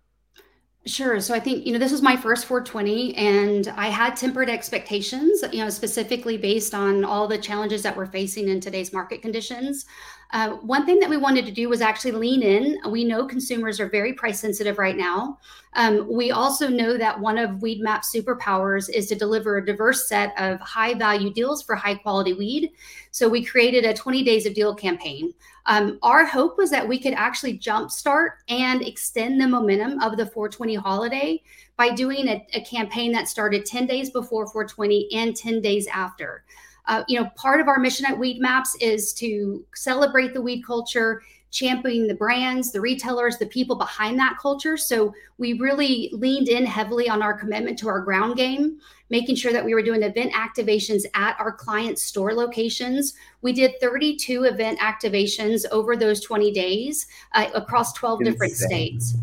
Sure. 0.88 1.20
So 1.20 1.34
I 1.34 1.40
think, 1.40 1.66
you 1.66 1.74
know, 1.74 1.80
this 1.80 1.92
was 1.92 2.04
my 2.04 2.16
first 2.16 2.46
420 2.46 3.16
and 3.16 3.68
I 3.70 3.88
had 3.88 4.16
tempered 4.16 4.50
expectations, 4.52 5.44
you 5.52 5.58
know, 5.64 5.70
specifically 5.72 6.38
based 6.38 6.76
on 6.76 7.04
all 7.04 7.28
the 7.28 7.40
challenges 7.40 7.82
that 7.82 7.98
we're 7.98 8.06
facing 8.06 8.50
in 8.50 8.60
today's 8.60 8.94
market 8.94 9.24
conditions. 9.24 9.86
Uh, 10.32 10.52
one 10.58 10.86
thing 10.86 11.00
that 11.00 11.10
we 11.10 11.18
wanted 11.18 11.46
to 11.46 11.52
do 11.52 11.70
was 11.70 11.82
actually 11.82 12.12
lean 12.12 12.42
in. 12.42 12.80
We 12.90 13.04
know 13.04 13.26
consumers 13.26 13.80
are 13.80 13.88
very 13.88 14.14
price 14.14 14.40
sensitive 14.40 14.78
right 14.78 14.98
now. 14.98 15.40
Um, 15.74 16.12
we 16.12 16.32
also 16.32 16.68
know 16.68 16.98
that 16.98 17.20
one 17.20 17.38
of 17.38 17.62
Weed 17.62 17.82
Weedmap's 17.82 18.14
superpowers 18.14 18.90
is 18.90 19.08
to 19.08 19.16
deliver 19.16 19.58
a 19.58 19.66
diverse 19.66 20.08
set 20.08 20.34
of 20.40 20.60
high 20.62 20.94
value 20.94 21.32
deals 21.32 21.64
for 21.64 21.76
high 21.76 21.96
quality 21.96 22.34
weed. 22.34 22.72
So 23.12 23.28
we 23.30 23.44
created 23.44 23.86
a 23.86 23.94
20 23.94 24.24
days 24.24 24.46
of 24.46 24.54
deal 24.54 24.74
campaign. 24.74 25.34
Um, 25.68 26.00
our 26.04 26.26
hope 26.26 26.58
was 26.58 26.70
that 26.72 26.88
we 26.88 27.00
could 27.00 27.14
actually 27.14 27.58
jumpstart 27.58 28.30
and 28.50 28.82
extend 28.82 29.42
the 29.42 29.48
momentum 29.48 30.00
of 30.00 30.18
the 30.18 30.26
420 30.26 30.76
holiday 30.76 31.42
by 31.78 31.90
doing 31.90 32.28
a, 32.28 32.46
a 32.54 32.62
campaign 32.62 33.12
that 33.12 33.28
started 33.28 33.66
10 33.66 33.88
days 33.88 34.10
before 34.10 34.48
420 34.48 35.10
and 35.14 35.36
10 35.36 35.62
days 35.62 35.88
after. 35.88 36.44
Uh, 36.88 37.04
you 37.08 37.20
know, 37.20 37.30
part 37.36 37.60
of 37.60 37.68
our 37.68 37.80
mission 37.80 38.06
at 38.06 38.16
Weedmaps 38.16 38.70
is 38.80 39.14
to 39.14 39.66
celebrate 39.74 40.34
the 40.34 40.42
weed 40.42 40.64
culture, 40.64 41.22
championing 41.52 42.08
the 42.08 42.16
brands, 42.16 42.72
the 42.72 42.82
retailers, 42.82 43.38
the 43.38 43.46
people 43.46 43.76
behind 43.76 44.20
that 44.20 44.38
culture. 44.42 44.76
So 44.76 45.14
we 45.38 45.54
really 45.54 46.10
leaned 46.14 46.50
in 46.50 46.66
heavily 46.66 47.10
on 47.10 47.22
our 47.22 47.34
commitment 47.34 47.80
to 47.80 47.88
our 47.88 48.02
ground 48.02 48.36
game, 48.36 48.80
making 49.10 49.36
sure 49.36 49.54
that 49.54 49.64
we 49.64 49.74
were 49.74 49.82
doing 49.82 50.04
event 50.04 50.34
activations 50.34 51.06
at 51.14 51.40
our 51.40 51.54
client 51.54 51.98
store 51.98 52.34
locations. 52.34 53.14
We 53.42 53.54
did 53.54 53.80
32 53.80 54.44
event 54.44 54.80
activations 54.80 55.66
over 55.72 55.96
those 55.96 56.20
20 56.22 56.52
days 56.52 57.08
uh, 57.34 57.48
across 57.54 57.94
12 57.94 58.22
Insane. 58.22 58.34
different 58.34 58.54
states 58.54 59.16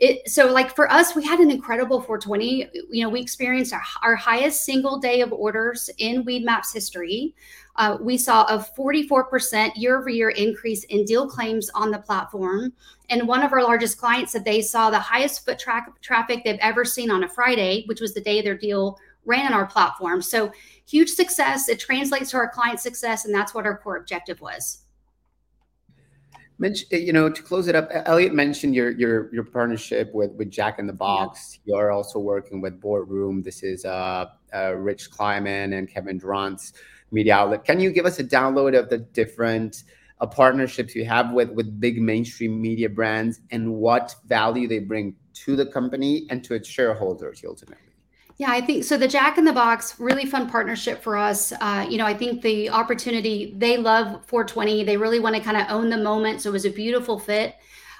it 0.00 0.28
so 0.28 0.46
like 0.52 0.74
for 0.76 0.90
us 0.92 1.16
we 1.16 1.24
had 1.24 1.40
an 1.40 1.50
incredible 1.50 2.00
420 2.00 2.70
you 2.90 3.02
know 3.02 3.08
we 3.08 3.20
experienced 3.20 3.72
our, 3.72 3.82
our 4.02 4.14
highest 4.14 4.64
single 4.64 4.98
day 4.98 5.20
of 5.20 5.32
orders 5.32 5.90
in 5.98 6.24
Weedmaps 6.24 6.72
history. 6.72 7.34
Uh, 7.76 7.96
we 8.00 8.18
saw 8.18 8.44
a 8.44 8.58
44% 8.58 9.72
year 9.76 9.98
over 9.98 10.08
year 10.08 10.30
increase 10.30 10.82
in 10.84 11.04
deal 11.04 11.28
claims 11.28 11.70
on 11.76 11.92
the 11.92 11.98
platform. 11.98 12.72
And 13.08 13.28
one 13.28 13.44
of 13.44 13.52
our 13.52 13.62
largest 13.62 13.98
clients 13.98 14.32
said 14.32 14.44
they 14.44 14.62
saw 14.62 14.90
the 14.90 14.98
highest 14.98 15.44
foot 15.44 15.60
tra- 15.60 15.86
traffic 16.00 16.42
they've 16.44 16.58
ever 16.60 16.84
seen 16.84 17.10
on 17.10 17.24
a 17.24 17.28
friday 17.28 17.84
which 17.86 18.00
was 18.00 18.14
the 18.14 18.20
day 18.20 18.42
their 18.42 18.56
deal 18.56 18.98
ran 19.24 19.46
on 19.46 19.52
our 19.52 19.66
platform. 19.66 20.22
So 20.22 20.52
huge 20.86 21.10
success. 21.10 21.68
It 21.68 21.80
translates 21.80 22.30
to 22.30 22.36
our 22.38 22.48
client 22.48 22.80
success 22.80 23.24
and 23.24 23.34
that's 23.34 23.52
what 23.52 23.66
our 23.66 23.78
core 23.78 23.96
objective 23.96 24.40
was 24.40 24.84
you 26.90 27.12
know, 27.12 27.30
to 27.30 27.42
close 27.42 27.68
it 27.68 27.76
up, 27.76 27.88
Elliot 27.92 28.34
mentioned 28.34 28.74
your 28.74 28.90
your 28.90 29.32
your 29.32 29.44
partnership 29.44 30.12
with 30.12 30.32
with 30.32 30.50
Jack 30.50 30.78
in 30.78 30.86
the 30.86 30.92
Box. 30.92 31.60
Yeah. 31.64 31.76
You're 31.76 31.92
also 31.92 32.18
working 32.18 32.60
with 32.60 32.80
Boardroom. 32.80 33.42
This 33.42 33.62
is 33.62 33.84
uh, 33.84 34.26
uh, 34.52 34.74
Rich 34.74 35.10
Kleiman 35.10 35.72
and 35.72 35.88
Kevin 35.88 36.18
Durant's 36.18 36.72
media 37.12 37.36
outlet. 37.36 37.64
Can 37.64 37.80
you 37.80 37.92
give 37.92 38.06
us 38.06 38.18
a 38.18 38.24
download 38.24 38.78
of 38.78 38.88
the 38.88 38.98
different 38.98 39.84
uh, 40.20 40.26
partnerships 40.26 40.94
you 40.96 41.04
have 41.04 41.32
with 41.32 41.50
with 41.50 41.78
big 41.80 42.02
mainstream 42.02 42.60
media 42.60 42.88
brands 42.88 43.40
and 43.50 43.74
what 43.74 44.16
value 44.26 44.66
they 44.66 44.80
bring 44.80 45.14
to 45.34 45.54
the 45.54 45.66
company 45.66 46.26
and 46.30 46.42
to 46.44 46.54
its 46.54 46.68
shareholders 46.68 47.42
ultimately? 47.46 47.87
Yeah, 48.38 48.52
I 48.52 48.60
think 48.60 48.84
so. 48.84 48.96
The 48.96 49.08
Jack 49.08 49.36
in 49.36 49.44
the 49.44 49.52
Box, 49.52 49.98
really 49.98 50.24
fun 50.24 50.48
partnership 50.48 51.02
for 51.02 51.16
us. 51.16 51.52
Uh, 51.60 51.84
you 51.90 51.98
know, 51.98 52.06
I 52.06 52.14
think 52.14 52.40
the 52.40 52.70
opportunity, 52.70 53.52
they 53.56 53.76
love 53.76 54.24
420. 54.26 54.84
They 54.84 54.96
really 54.96 55.18
want 55.18 55.34
to 55.34 55.42
kind 55.42 55.56
of 55.56 55.66
own 55.68 55.90
the 55.90 55.96
moment. 55.96 56.40
So 56.40 56.50
it 56.50 56.52
was 56.52 56.64
a 56.64 56.70
beautiful 56.70 57.18
fit. 57.18 57.56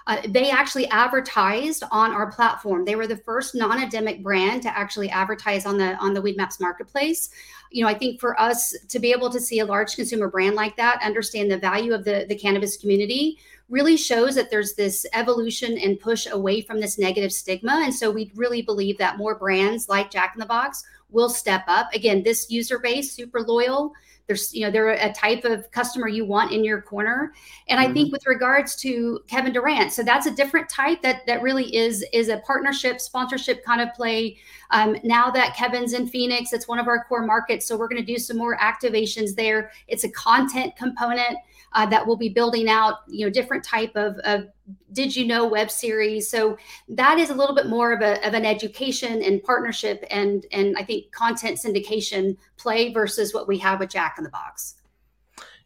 Uh, 0.06 0.22
they 0.28 0.48
actually 0.48 0.86
advertised 0.88 1.82
on 1.90 2.12
our 2.12 2.30
platform. 2.30 2.84
They 2.84 2.94
were 2.94 3.08
the 3.08 3.16
first 3.16 3.56
non-endemic 3.56 4.22
brand 4.22 4.62
to 4.62 4.78
actually 4.78 5.10
advertise 5.10 5.66
on 5.66 5.76
the 5.76 5.96
on 5.96 6.14
the 6.14 6.22
Weedmaps 6.22 6.60
marketplace. 6.60 7.30
You 7.72 7.82
know, 7.82 7.90
I 7.90 7.94
think 7.94 8.20
for 8.20 8.40
us 8.40 8.74
to 8.88 8.98
be 9.00 9.10
able 9.12 9.28
to 9.30 9.40
see 9.40 9.58
a 9.58 9.66
large 9.66 9.96
consumer 9.96 10.28
brand 10.28 10.54
like 10.54 10.76
that, 10.76 11.02
understand 11.02 11.50
the 11.50 11.58
value 11.58 11.92
of 11.92 12.04
the 12.04 12.24
the 12.28 12.36
cannabis 12.36 12.76
community, 12.76 13.38
really 13.68 13.96
shows 13.96 14.34
that 14.34 14.50
there's 14.50 14.74
this 14.74 15.06
evolution 15.12 15.76
and 15.78 16.00
push 16.00 16.26
away 16.26 16.62
from 16.62 16.80
this 16.80 16.98
negative 16.98 17.32
stigma. 17.32 17.82
And 17.84 17.94
so 17.94 18.10
we 18.10 18.32
really 18.34 18.62
believe 18.62 18.98
that 18.98 19.18
more 19.18 19.34
brands 19.34 19.88
like 19.88 20.10
Jack 20.10 20.32
in 20.34 20.40
the 20.40 20.46
Box 20.46 20.82
will 21.10 21.28
step 21.28 21.64
up. 21.68 21.92
Again, 21.94 22.22
this 22.22 22.50
user 22.50 22.78
base, 22.78 23.12
super 23.12 23.42
loyal. 23.42 23.92
There's, 24.26 24.52
you 24.52 24.60
know, 24.60 24.70
they're 24.70 24.90
a 24.90 25.12
type 25.14 25.46
of 25.46 25.70
customer 25.70 26.06
you 26.06 26.26
want 26.26 26.52
in 26.52 26.62
your 26.62 26.82
corner. 26.82 27.32
And 27.66 27.80
mm-hmm. 27.80 27.90
I 27.90 27.94
think 27.94 28.12
with 28.12 28.26
regards 28.26 28.76
to 28.76 29.20
Kevin 29.26 29.54
Durant, 29.54 29.90
so 29.90 30.02
that's 30.02 30.26
a 30.26 30.30
different 30.30 30.68
type 30.68 31.00
that 31.00 31.24
that 31.26 31.40
really 31.40 31.74
is 31.74 32.04
is 32.12 32.28
a 32.28 32.36
partnership, 32.46 33.00
sponsorship 33.00 33.64
kind 33.64 33.80
of 33.80 33.94
play. 33.94 34.36
Um, 34.70 34.98
now 35.02 35.30
that 35.30 35.56
Kevin's 35.56 35.94
in 35.94 36.06
Phoenix, 36.06 36.52
it's 36.52 36.68
one 36.68 36.78
of 36.78 36.88
our 36.88 37.04
core 37.04 37.24
markets. 37.24 37.64
So 37.64 37.78
we're 37.78 37.88
going 37.88 38.04
to 38.04 38.06
do 38.06 38.18
some 38.18 38.36
more 38.36 38.58
activations 38.58 39.34
there. 39.34 39.70
It's 39.88 40.04
a 40.04 40.10
content 40.10 40.76
component 40.76 41.38
uh, 41.72 41.86
that 41.86 42.06
will 42.06 42.16
be 42.16 42.28
building 42.28 42.68
out, 42.68 42.96
you 43.08 43.26
know, 43.26 43.30
different 43.30 43.64
type 43.64 43.94
of, 43.94 44.16
of 44.24 44.48
did 44.92 45.14
you 45.14 45.26
know 45.26 45.46
web 45.46 45.70
series. 45.70 46.28
So 46.28 46.56
that 46.88 47.18
is 47.18 47.30
a 47.30 47.34
little 47.34 47.54
bit 47.54 47.66
more 47.66 47.92
of, 47.92 48.00
a, 48.00 48.26
of 48.26 48.34
an 48.34 48.44
education 48.44 49.22
and 49.22 49.42
partnership 49.42 50.04
and 50.10 50.46
and 50.52 50.76
I 50.78 50.84
think 50.84 51.12
content 51.12 51.58
syndication 51.58 52.36
play 52.56 52.92
versus 52.92 53.34
what 53.34 53.48
we 53.48 53.58
have 53.58 53.80
with 53.80 53.90
Jack 53.90 54.16
in 54.18 54.24
the 54.24 54.30
Box. 54.30 54.74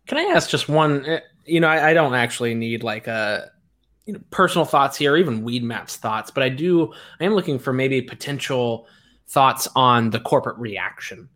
Can 0.06 0.18
I 0.18 0.22
ask 0.34 0.50
just 0.50 0.68
one? 0.68 1.04
Eh, 1.06 1.20
you 1.44 1.60
know, 1.60 1.68
I, 1.68 1.90
I 1.90 1.94
don't 1.94 2.14
actually 2.14 2.54
need 2.54 2.82
like 2.82 3.06
a 3.06 3.50
you 4.06 4.12
know, 4.12 4.20
personal 4.30 4.64
thoughts 4.64 4.96
here, 4.96 5.16
even 5.16 5.44
Weedmaps 5.44 5.96
thoughts, 5.96 6.30
but 6.30 6.42
I 6.42 6.48
do. 6.48 6.92
I 7.20 7.24
am 7.24 7.34
looking 7.34 7.58
for 7.58 7.72
maybe 7.72 8.02
potential 8.02 8.86
thoughts 9.28 9.68
on 9.76 10.10
the 10.10 10.20
corporate 10.20 10.58
reaction 10.58 11.28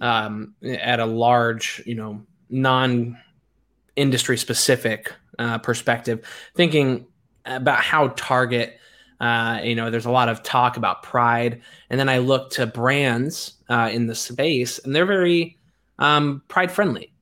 um, 0.00 0.54
at 0.62 1.00
a 1.00 1.06
large, 1.06 1.82
you 1.86 1.94
know, 1.94 2.24
non 2.50 3.18
industry 4.00 4.36
specific 4.36 5.12
uh, 5.38 5.58
perspective, 5.58 6.24
thinking 6.54 7.06
about 7.44 7.80
how 7.80 8.08
Target, 8.08 8.78
uh, 9.20 9.60
you 9.62 9.74
know, 9.74 9.90
there's 9.90 10.06
a 10.06 10.10
lot 10.10 10.28
of 10.28 10.42
talk 10.42 10.76
about 10.76 11.02
pride, 11.02 11.60
and 11.90 12.00
then 12.00 12.08
I 12.08 12.18
look 12.18 12.50
to 12.52 12.66
brands 12.66 13.54
uh, 13.68 13.90
in 13.92 14.06
the 14.06 14.14
space, 14.14 14.78
and 14.78 14.96
they're 14.96 15.06
very 15.06 15.58
um, 15.98 16.42
pride 16.48 16.72
friendly, 16.72 17.12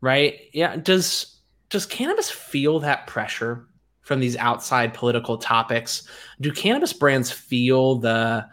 right? 0.00 0.40
Yeah. 0.52 0.76
Does 0.76 1.38
does 1.68 1.84
cannabis 1.84 2.30
feel 2.30 2.80
that 2.80 3.06
pressure 3.06 3.66
from 4.00 4.20
these 4.20 4.36
outside 4.36 4.94
political 4.94 5.36
topics? 5.36 6.08
Do 6.40 6.50
cannabis 6.50 6.94
brands 6.94 7.30
feel 7.30 7.96
the, 7.96 8.46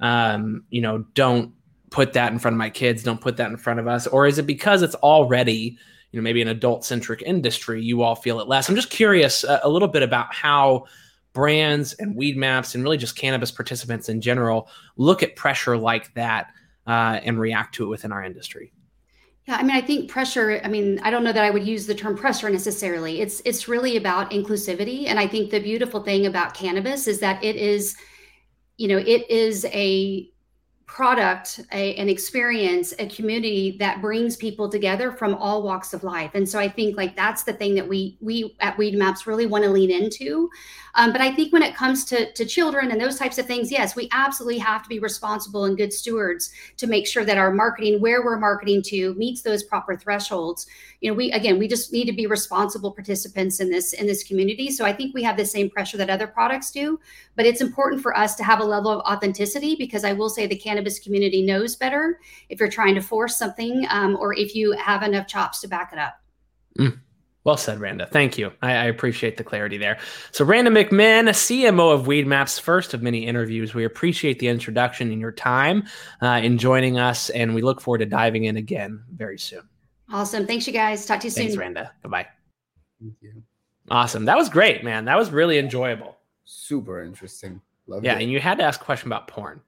um, 0.00 0.64
you 0.70 0.80
know, 0.80 1.04
don't 1.12 1.52
put 1.90 2.14
that 2.14 2.32
in 2.32 2.38
front 2.38 2.54
of 2.54 2.58
my 2.58 2.70
kids, 2.70 3.02
don't 3.02 3.20
put 3.20 3.36
that 3.36 3.50
in 3.50 3.58
front 3.58 3.78
of 3.78 3.86
us, 3.86 4.06
or 4.06 4.26
is 4.26 4.38
it 4.38 4.46
because 4.46 4.80
it's 4.80 4.94
already 4.96 5.76
you 6.12 6.20
know 6.20 6.22
maybe 6.22 6.40
an 6.42 6.48
adult 6.48 6.84
centric 6.84 7.22
industry 7.22 7.82
you 7.82 8.02
all 8.02 8.14
feel 8.14 8.38
it 8.38 8.46
less 8.46 8.68
i'm 8.68 8.76
just 8.76 8.90
curious 8.90 9.44
uh, 9.44 9.60
a 9.62 9.68
little 9.68 9.88
bit 9.88 10.02
about 10.02 10.32
how 10.32 10.84
brands 11.32 11.94
and 11.94 12.14
Weedmaps 12.14 12.74
and 12.74 12.84
really 12.84 12.98
just 12.98 13.16
cannabis 13.16 13.50
participants 13.50 14.08
in 14.08 14.20
general 14.20 14.68
look 14.96 15.22
at 15.22 15.34
pressure 15.34 15.76
like 15.76 16.12
that 16.14 16.48
uh, 16.86 17.18
and 17.24 17.40
react 17.40 17.74
to 17.76 17.84
it 17.84 17.88
within 17.88 18.12
our 18.12 18.22
industry 18.22 18.72
yeah, 19.46 19.56
I 19.56 19.64
mean, 19.64 19.74
I 19.74 19.80
think 19.80 20.08
pressure. 20.08 20.60
I 20.62 20.68
mean, 20.68 21.00
I 21.02 21.10
don't 21.10 21.24
know 21.24 21.32
that 21.32 21.42
I 21.42 21.50
would 21.50 21.66
use 21.66 21.86
the 21.86 21.96
term 21.96 22.16
pressure 22.16 22.48
necessarily. 22.48 23.20
It's 23.20 23.42
it's 23.44 23.66
really 23.66 23.96
about 23.96 24.30
inclusivity, 24.30 25.08
and 25.08 25.18
I 25.18 25.26
think 25.26 25.50
the 25.50 25.58
beautiful 25.58 26.00
thing 26.00 26.26
about 26.26 26.54
cannabis 26.54 27.08
is 27.08 27.18
that 27.20 27.42
it 27.42 27.56
is, 27.56 27.96
you 28.76 28.86
know, 28.86 28.98
it 28.98 29.28
is 29.28 29.64
a 29.72 30.31
product, 30.92 31.58
a, 31.72 31.94
an 31.94 32.10
experience, 32.10 32.92
a 32.98 33.06
community 33.06 33.76
that 33.78 34.02
brings 34.02 34.36
people 34.36 34.68
together 34.68 35.10
from 35.10 35.34
all 35.36 35.62
walks 35.62 35.94
of 35.94 36.04
life. 36.04 36.32
And 36.34 36.46
so 36.46 36.58
I 36.58 36.68
think 36.68 36.98
like 36.98 37.16
that's 37.16 37.44
the 37.44 37.54
thing 37.54 37.74
that 37.76 37.88
we 37.88 38.18
we 38.20 38.54
at 38.60 38.76
Weedmaps 38.76 39.24
really 39.24 39.46
want 39.46 39.64
to 39.64 39.70
lean 39.70 39.90
into. 39.90 40.50
Um, 40.94 41.10
but 41.10 41.22
I 41.22 41.34
think 41.34 41.54
when 41.54 41.62
it 41.62 41.74
comes 41.74 42.04
to, 42.06 42.30
to 42.32 42.44
children 42.44 42.90
and 42.90 43.00
those 43.00 43.18
types 43.18 43.38
of 43.38 43.46
things, 43.46 43.72
yes, 43.72 43.96
we 43.96 44.10
absolutely 44.12 44.58
have 44.58 44.82
to 44.82 44.88
be 44.90 44.98
responsible 44.98 45.64
and 45.64 45.74
good 45.74 45.94
stewards 45.94 46.52
to 46.76 46.86
make 46.86 47.06
sure 47.06 47.24
that 47.24 47.38
our 47.38 47.50
marketing, 47.50 47.98
where 48.02 48.22
we're 48.22 48.38
marketing 48.38 48.82
to, 48.82 49.14
meets 49.14 49.40
those 49.40 49.62
proper 49.62 49.96
thresholds. 49.96 50.66
You 51.00 51.10
know, 51.10 51.16
we 51.16 51.32
again, 51.32 51.58
we 51.58 51.68
just 51.68 51.92
need 51.92 52.04
to 52.04 52.12
be 52.12 52.26
responsible 52.26 52.92
participants 52.92 53.60
in 53.60 53.70
this 53.70 53.94
in 53.94 54.06
this 54.06 54.24
community. 54.24 54.70
So 54.70 54.84
I 54.84 54.92
think 54.92 55.14
we 55.14 55.22
have 55.22 55.38
the 55.38 55.46
same 55.46 55.70
pressure 55.70 55.96
that 55.96 56.10
other 56.10 56.26
products 56.26 56.70
do, 56.70 57.00
but 57.34 57.46
it's 57.46 57.62
important 57.62 58.02
for 58.02 58.14
us 58.14 58.34
to 58.34 58.44
have 58.44 58.60
a 58.60 58.64
level 58.64 58.90
of 58.90 59.00
authenticity 59.06 59.74
because 59.74 60.04
I 60.04 60.12
will 60.12 60.28
say 60.28 60.46
the 60.46 60.54
cannabis 60.54 60.81
community 60.90 61.42
knows 61.42 61.76
better 61.76 62.18
if 62.48 62.60
you're 62.60 62.70
trying 62.70 62.94
to 62.94 63.00
force 63.00 63.36
something 63.36 63.86
um, 63.90 64.16
or 64.20 64.34
if 64.34 64.54
you 64.54 64.72
have 64.72 65.02
enough 65.02 65.26
chops 65.26 65.60
to 65.60 65.68
back 65.68 65.92
it 65.92 65.98
up. 65.98 66.14
Mm. 66.78 66.98
Well 67.44 67.56
said, 67.56 67.80
Randa. 67.80 68.06
Thank 68.06 68.38
you. 68.38 68.52
I, 68.62 68.72
I, 68.72 68.84
appreciate 68.84 69.36
the 69.36 69.42
clarity 69.42 69.76
there. 69.76 69.98
So, 70.30 70.44
Randa 70.44 70.70
McMinn, 70.70 71.28
CMO 71.28 71.92
of 71.92 72.06
Weedmaps, 72.06 72.60
first 72.60 72.94
of 72.94 73.02
many 73.02 73.26
interviews. 73.26 73.74
We 73.74 73.84
appreciate 73.84 74.38
the 74.38 74.46
introduction 74.46 75.10
and 75.10 75.20
your 75.20 75.32
time 75.32 75.84
uh, 76.20 76.40
in 76.42 76.56
joining 76.56 76.98
us, 76.98 77.30
and 77.30 77.52
we 77.52 77.60
look 77.60 77.80
forward 77.80 77.98
to 77.98 78.06
diving 78.06 78.44
in 78.44 78.56
again 78.56 79.02
very 79.12 79.38
soon. 79.38 79.68
Awesome. 80.12 80.46
Thanks, 80.46 80.68
you 80.68 80.72
guys. 80.72 81.04
Talk 81.04 81.18
to 81.20 81.26
you 81.26 81.30
soon. 81.30 81.44
Thanks, 81.44 81.56
Randa. 81.56 81.90
Bye 82.02 82.08
bye. 82.08 82.26
Thank 83.00 83.14
you. 83.20 83.42
Awesome. 83.90 84.24
That 84.26 84.36
was 84.36 84.48
great, 84.48 84.84
man. 84.84 85.04
That 85.06 85.18
was 85.18 85.30
really 85.30 85.58
enjoyable. 85.58 86.18
Super 86.44 87.02
interesting. 87.02 87.60
Love 87.88 88.04
it. 88.04 88.06
yeah, 88.06 88.18
it. 88.18 88.22
and 88.22 88.30
you 88.30 88.38
had 88.38 88.58
to 88.58 88.64
ask 88.64 88.80
a 88.80 88.84
question 88.84 89.08
about 89.08 89.26
porn. 89.26 89.60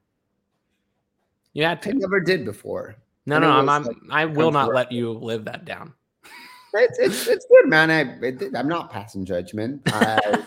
You 1.55 1.63
had 1.63 1.81
to. 1.81 1.89
I 1.89 1.93
never 1.93 2.19
did 2.19 2.45
before. 2.45 2.95
No, 3.25 3.39
no, 3.39 3.49
I'm, 3.49 3.67
I'm, 3.67 3.83
like, 3.83 3.97
I 4.11 4.25
will 4.25 4.51
not 4.51 4.71
let 4.71 4.91
you 4.91 5.11
live 5.11 5.45
that 5.45 5.65
down 5.65 5.95
it's, 6.77 6.99
it's 6.99 7.27
it's 7.27 7.45
good, 7.45 7.67
man. 7.67 7.91
I 7.91 8.01
it, 8.25 8.55
I'm 8.55 8.67
not 8.67 8.91
passing 8.91 9.25
judgment. 9.25 9.81
I, 9.87 10.43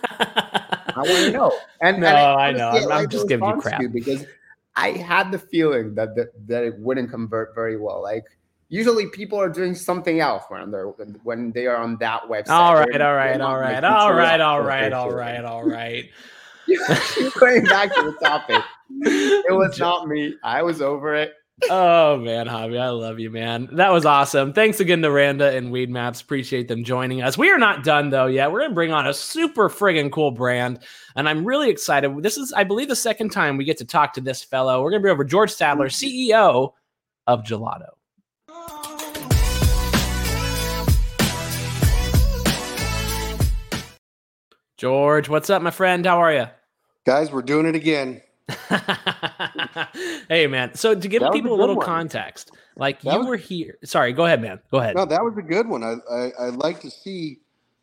I 0.95 0.99
want 0.99 1.09
to 1.09 1.31
know. 1.33 1.59
And 1.81 2.01
no, 2.01 2.09
and 2.09 2.17
I, 2.17 2.49
I 2.49 2.53
know. 2.53 2.71
I'm, 2.71 2.93
I'm 2.93 3.09
just 3.09 3.29
giving 3.29 3.49
you 3.49 3.57
crap 3.57 3.83
because 3.93 4.27
I 4.77 4.91
had 4.91 5.33
the 5.33 5.39
feeling 5.39 5.95
that, 5.95 6.15
that 6.17 6.29
that 6.49 6.65
it 6.65 6.79
wouldn't 6.79 7.11
convert 7.11 7.55
very 7.55 7.77
well. 7.77 8.03
Like 8.03 8.25
usually 8.69 9.07
people 9.07 9.41
are 9.41 9.49
doing 9.49 9.75
something 9.75 10.21
else 10.21 10.45
when 10.49 10.71
they're 10.71 10.89
when 10.89 11.53
they 11.53 11.67
are 11.67 11.77
on 11.77 11.97
that 11.99 12.23
website. 12.23 12.51
All 12.51 12.75
right, 12.75 13.01
all 13.01 13.15
right, 13.15 13.41
all 13.41 13.59
right, 13.59 13.85
all 13.85 14.13
right, 14.13 14.41
all 14.41 14.63
right, 14.63 14.93
all 14.93 15.11
right, 15.11 15.45
all 15.45 15.65
right. 15.69 16.11
Going 17.41 17.65
back 17.65 17.95
to 17.95 18.03
the 18.03 18.17
topic, 18.23 18.63
it 18.91 19.55
was 19.55 19.79
not 19.79 20.09
me. 20.09 20.35
I 20.43 20.63
was 20.63 20.81
over 20.81 21.15
it. 21.15 21.33
oh 21.71 22.17
man, 22.19 22.47
Javi, 22.47 22.79
I 22.79 22.89
love 22.91 23.19
you, 23.19 23.31
man. 23.31 23.69
That 23.73 23.91
was 23.91 24.07
awesome. 24.07 24.53
Thanks 24.53 24.79
again 24.79 25.03
to 25.03 25.11
Randa 25.11 25.57
and 25.57 25.73
Weedmaps. 25.73 26.23
Appreciate 26.23 26.69
them 26.69 26.85
joining 26.85 27.21
us. 27.21 27.37
We 27.37 27.51
are 27.51 27.59
not 27.59 27.83
done 27.83 28.11
though 28.11 28.27
yet. 28.27 28.53
We're 28.53 28.61
gonna 28.61 28.75
bring 28.75 28.93
on 28.93 29.09
a 29.09 29.15
super 29.15 29.69
friggin' 29.69 30.13
cool 30.13 30.31
brand, 30.31 30.79
and 31.17 31.29
I'm 31.29 31.45
really 31.45 31.69
excited. 31.69 32.23
This 32.23 32.39
is, 32.39 32.53
I 32.53 32.63
believe, 32.63 32.89
the 32.89 32.97
second 32.97 33.31
time 33.31 33.57
we 33.57 33.65
get 33.65 33.79
to 33.79 33.85
talk 33.85 34.15
to 34.15 34.21
this 34.21 34.45
fellow. 34.45 34.83
We're 34.83 34.93
gonna 34.93 35.03
be 35.03 35.11
over 35.11 35.25
George 35.25 35.51
Sadler, 35.51 35.89
CEO 35.89 36.73
of 37.27 37.43
Gelato. 37.43 37.89
George, 44.77 45.29
what's 45.29 45.51
up, 45.51 45.61
my 45.61 45.73
friend? 45.73 46.07
How 46.07 46.23
are 46.23 46.33
you? 46.33 46.47
Guys, 47.05 47.33
we're 47.33 47.43
doing 47.43 47.67
it 47.67 47.75
again. 47.75 48.23
hey 50.29 50.47
man. 50.47 50.75
So 50.75 50.95
to 50.95 51.09
give 51.09 51.23
people 51.33 51.53
a, 51.53 51.57
a 51.57 51.61
little 51.61 51.77
one. 51.77 51.85
context 51.85 52.51
like 52.77 53.03
that 53.03 53.13
you 53.13 53.19
was, 53.19 53.29
were 53.29 53.37
here 53.37 53.79
sorry 53.85 54.13
go 54.13 54.25
ahead 54.25 54.41
man. 54.41 54.61
Go 54.71 54.79
ahead. 54.79 54.97
No 54.97 55.05
that 55.05 55.23
was 55.23 55.37
a 55.37 55.43
good 55.43 55.69
one. 55.69 55.83
I 55.85 55.97
i, 56.11 56.31
I 56.41 56.49
like 56.51 56.81
to 56.81 56.91
see 56.91 57.41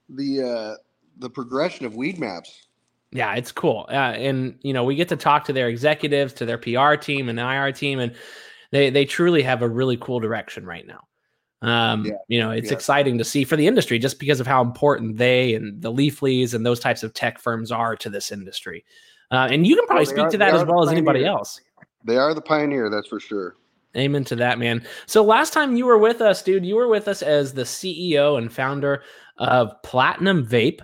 the 0.10 0.42
uh 0.42 0.76
the 1.18 1.30
progression 1.30 1.86
of 1.86 1.94
Weedmaps. 1.94 2.50
Yeah 3.12 3.36
it's 3.36 3.52
cool. 3.52 3.86
Uh, 3.90 4.14
and 4.18 4.58
you 4.62 4.74
know 4.74 4.84
we 4.84 4.96
get 4.96 5.10
to 5.10 5.16
talk 5.16 5.46
to 5.46 5.54
their 5.54 5.70
executives 5.70 6.34
to 6.34 6.46
their 6.46 6.58
pr 6.58 6.96
team 6.96 7.30
and 7.30 7.40
ir 7.40 7.72
team 7.72 8.00
and 8.00 8.16
they 8.72 8.90
they 8.90 9.06
truly 9.06 9.44
have 9.44 9.62
a 9.62 9.70
really 9.70 9.98
cool 9.98 10.20
direction 10.20 10.66
right 10.66 10.86
now. 10.88 11.02
Um, 11.62 12.06
yeah, 12.06 12.14
you 12.28 12.40
know, 12.40 12.52
it's 12.52 12.68
yeah. 12.68 12.74
exciting 12.74 13.18
to 13.18 13.24
see 13.24 13.44
for 13.44 13.56
the 13.56 13.68
industry 13.68 13.98
just 13.98 14.20
because 14.20 14.40
of 14.40 14.48
how 14.48 14.62
important 14.62 15.18
they 15.18 15.56
and 15.56 15.82
the 15.82 15.92
Leaflies 15.92 16.54
and 16.54 16.66
those 16.66 16.80
types 16.80 17.02
of 17.02 17.14
tech 17.14 17.40
firms 17.40 17.72
are 17.72 17.96
to 17.98 18.10
this 18.10 18.32
industry. 18.32 18.84
Uh, 19.32 19.48
and 19.52 19.66
you 19.66 19.76
can 19.76 19.88
probably 19.88 20.06
speak 20.06 20.20
are, 20.20 20.30
to 20.30 20.38
that 20.38 20.54
as 20.54 20.66
well 20.66 20.84
as 20.84 20.92
anybody 20.92 21.26
else. 21.26 21.60
They 22.04 22.18
are 22.18 22.34
the 22.34 22.42
pioneer, 22.42 22.90
that's 22.90 23.08
for 23.08 23.20
sure. 23.20 23.56
Amen 23.98 24.24
to 24.26 24.36
that, 24.36 24.60
man. 24.60 24.86
So 25.06 25.24
last 25.24 25.54
time 25.54 25.76
you 25.76 25.86
were 25.86 25.98
with 25.98 26.22
us, 26.22 26.42
dude, 26.42 26.66
you 26.66 26.76
were 26.76 26.88
with 26.88 27.08
us 27.08 27.22
as 27.22 27.54
the 27.54 27.64
CEO 27.64 28.38
and 28.38 28.52
founder 28.52 29.04
of 29.38 29.72
Platinum 29.84 30.46
Vape, 30.46 30.82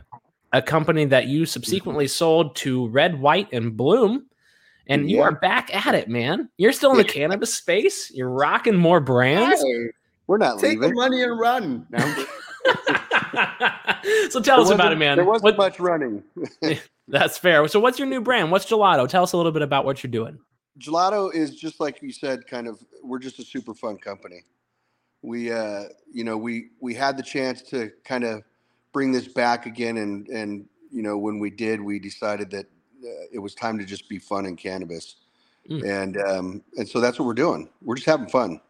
a 0.53 0.61
company 0.61 1.05
that 1.05 1.27
you 1.27 1.45
subsequently 1.45 2.07
sold 2.07 2.55
to 2.57 2.87
Red, 2.87 3.19
White, 3.19 3.49
and 3.51 3.75
Bloom. 3.75 4.27
And 4.87 5.09
you 5.09 5.21
are 5.21 5.31
back 5.31 5.73
at 5.73 5.95
it, 5.95 6.09
man. 6.09 6.49
You're 6.57 6.73
still 6.73 6.91
in 6.91 6.97
the 6.97 7.05
cannabis 7.05 7.53
space. 7.53 8.11
You're 8.11 8.29
rocking 8.29 8.75
more 8.75 8.99
brands. 8.99 9.61
Hey, 9.61 9.91
we're 10.27 10.37
not 10.37 10.59
take 10.59 10.79
leaving. 10.79 10.89
the 10.89 10.95
money 10.95 11.23
and 11.23 11.39
run. 11.39 11.87
No. 11.89 11.99
so 14.29 14.41
tell 14.41 14.61
us 14.61 14.69
about 14.69 14.91
it, 14.91 14.97
man. 14.97 15.17
There 15.17 15.25
wasn't 15.25 15.57
what, 15.57 15.57
much 15.57 15.79
running. 15.79 16.23
that's 17.11 17.37
fair. 17.37 17.67
So, 17.67 17.79
what's 17.79 17.99
your 17.99 18.07
new 18.07 18.21
brand? 18.21 18.51
What's 18.51 18.65
Gelato? 18.65 19.07
Tell 19.07 19.23
us 19.23 19.33
a 19.33 19.37
little 19.37 19.51
bit 19.51 19.61
about 19.61 19.85
what 19.85 20.03
you're 20.03 20.11
doing. 20.11 20.39
Gelato 20.79 21.33
is 21.33 21.55
just 21.55 21.79
like 21.79 22.01
you 22.01 22.11
said, 22.11 22.47
kind 22.47 22.67
of. 22.67 22.83
We're 23.03 23.19
just 23.19 23.39
a 23.39 23.43
super 23.43 23.73
fun 23.73 23.97
company. 23.97 24.43
We, 25.21 25.51
uh, 25.51 25.85
you 26.11 26.23
know, 26.23 26.37
we 26.37 26.69
we 26.79 26.93
had 26.93 27.17
the 27.17 27.23
chance 27.23 27.61
to 27.63 27.91
kind 28.03 28.23
of 28.23 28.43
bring 28.93 29.11
this 29.11 29.27
back 29.27 29.65
again, 29.65 29.97
and 29.97 30.27
and 30.29 30.65
you 30.91 31.03
know, 31.03 31.17
when 31.17 31.39
we 31.39 31.49
did, 31.49 31.81
we 31.81 31.99
decided 31.99 32.49
that 32.51 32.65
uh, 33.03 33.25
it 33.31 33.39
was 33.39 33.53
time 33.53 33.77
to 33.77 33.85
just 33.85 34.09
be 34.09 34.17
fun 34.17 34.45
in 34.45 34.55
cannabis, 34.55 35.17
mm. 35.69 35.83
and 35.87 36.17
um, 36.17 36.63
and 36.77 36.87
so 36.87 36.99
that's 36.99 37.19
what 37.19 37.25
we're 37.25 37.33
doing. 37.33 37.69
We're 37.81 37.95
just 37.95 38.07
having 38.07 38.29
fun. 38.29 38.61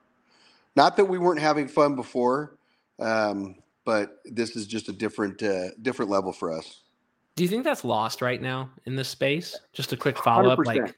Not 0.75 0.97
that 0.97 1.06
we 1.06 1.17
weren't 1.17 1.41
having 1.41 1.67
fun 1.67 1.95
before. 1.95 2.58
Um, 2.99 3.56
but 3.86 4.19
this 4.25 4.56
is 4.56 4.67
just 4.67 4.89
a 4.89 4.93
different 4.93 5.41
uh, 5.41 5.71
different 5.82 6.12
level 6.12 6.32
for 6.32 6.51
us. 6.51 6.82
Do 7.41 7.45
you 7.45 7.49
think 7.49 7.63
that's 7.63 7.84
lost 7.84 8.21
right 8.21 8.39
now 8.39 8.69
in 8.86 8.95
this 8.95 9.10
space? 9.10 9.58
Just 9.73 9.91
a 9.93 9.97
quick 9.97 10.15
follow 10.15 10.51
up, 10.51 10.60
like 10.60 10.95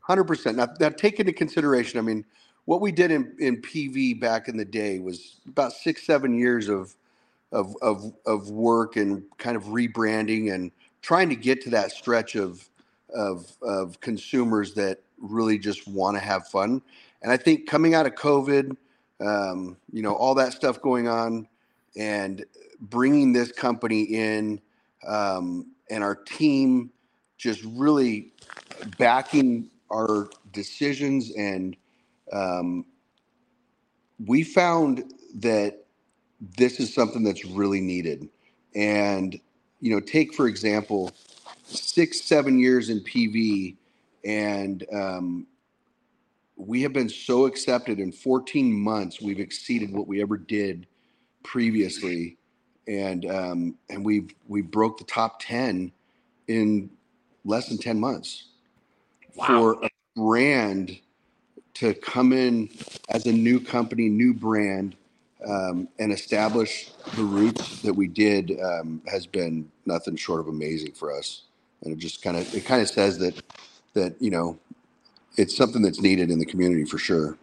hundred 0.00 0.24
percent. 0.24 0.56
Now, 0.56 0.66
now, 0.80 0.88
take 0.88 1.20
into 1.20 1.32
consideration. 1.32 2.00
I 2.00 2.02
mean, 2.02 2.24
what 2.64 2.80
we 2.80 2.90
did 2.90 3.12
in, 3.12 3.32
in 3.38 3.62
PV 3.62 4.18
back 4.18 4.48
in 4.48 4.56
the 4.56 4.64
day 4.64 4.98
was 4.98 5.36
about 5.46 5.72
six 5.72 6.04
seven 6.04 6.36
years 6.36 6.68
of 6.68 6.96
of 7.52 7.76
of 7.80 8.12
of 8.26 8.50
work 8.50 8.96
and 8.96 9.22
kind 9.38 9.56
of 9.56 9.66
rebranding 9.66 10.52
and 10.52 10.72
trying 11.00 11.28
to 11.28 11.36
get 11.36 11.62
to 11.62 11.70
that 11.70 11.92
stretch 11.92 12.34
of 12.34 12.68
of 13.14 13.46
of 13.62 14.00
consumers 14.00 14.74
that 14.74 14.98
really 15.16 15.60
just 15.60 15.86
want 15.86 16.16
to 16.16 16.20
have 16.20 16.48
fun. 16.48 16.82
And 17.22 17.30
I 17.30 17.36
think 17.36 17.68
coming 17.68 17.94
out 17.94 18.04
of 18.04 18.16
COVID, 18.16 18.76
um, 19.20 19.76
you 19.92 20.02
know, 20.02 20.14
all 20.14 20.34
that 20.34 20.54
stuff 20.54 20.82
going 20.82 21.06
on, 21.06 21.46
and 21.96 22.44
bringing 22.80 23.32
this 23.32 23.52
company 23.52 24.02
in 24.02 24.60
um, 25.06 25.72
and 25.90 26.02
our 26.04 26.14
team 26.14 26.90
just 27.36 27.62
really 27.64 28.32
backing 28.98 29.70
our 29.92 30.28
decisions 30.52 31.32
and 31.36 31.76
um, 32.32 32.84
we 34.26 34.42
found 34.42 35.12
that 35.36 35.84
this 36.58 36.80
is 36.80 36.92
something 36.92 37.22
that's 37.22 37.44
really 37.44 37.80
needed. 37.80 38.28
And 38.74 39.40
you 39.80 39.92
know 39.94 40.00
take 40.00 40.34
for 40.34 40.48
example 40.48 41.12
six 41.64 42.22
seven 42.22 42.58
years 42.58 42.90
in 42.90 43.00
pv 43.00 43.76
and 44.24 44.84
um, 44.92 45.46
we 46.56 46.82
have 46.82 46.92
been 46.92 47.08
so 47.08 47.46
accepted 47.46 48.00
in 48.00 48.12
14 48.12 48.72
months 48.72 49.20
we've 49.20 49.40
exceeded 49.40 49.92
what 49.92 50.08
we 50.08 50.20
ever 50.22 50.36
did 50.36 50.86
previously, 51.44 52.37
and 52.88 53.30
um, 53.30 53.74
and 53.90 54.04
we 54.04 54.28
we 54.48 54.62
broke 54.62 54.98
the 54.98 55.04
top 55.04 55.40
ten 55.40 55.92
in 56.48 56.90
less 57.44 57.68
than 57.68 57.78
ten 57.78 58.00
months 58.00 58.46
wow. 59.36 59.46
for 59.46 59.84
a 59.84 59.90
brand 60.16 60.98
to 61.74 61.94
come 61.94 62.32
in 62.32 62.68
as 63.10 63.26
a 63.26 63.32
new 63.32 63.60
company, 63.60 64.08
new 64.08 64.34
brand, 64.34 64.96
um, 65.46 65.86
and 65.98 66.12
establish 66.12 66.90
the 67.14 67.22
roots 67.22 67.82
that 67.82 67.94
we 67.94 68.08
did 68.08 68.58
um, 68.60 69.00
has 69.06 69.26
been 69.26 69.70
nothing 69.86 70.16
short 70.16 70.40
of 70.40 70.48
amazing 70.48 70.92
for 70.92 71.16
us. 71.16 71.42
And 71.82 71.92
it 71.92 71.98
just 71.98 72.22
kind 72.22 72.36
of 72.36 72.52
it 72.54 72.64
kind 72.64 72.82
of 72.82 72.88
says 72.88 73.18
that 73.18 73.40
that 73.92 74.20
you 74.20 74.30
know 74.30 74.58
it's 75.36 75.56
something 75.56 75.82
that's 75.82 76.00
needed 76.00 76.30
in 76.30 76.38
the 76.38 76.46
community 76.46 76.84
for 76.84 76.98
sure. 76.98 77.38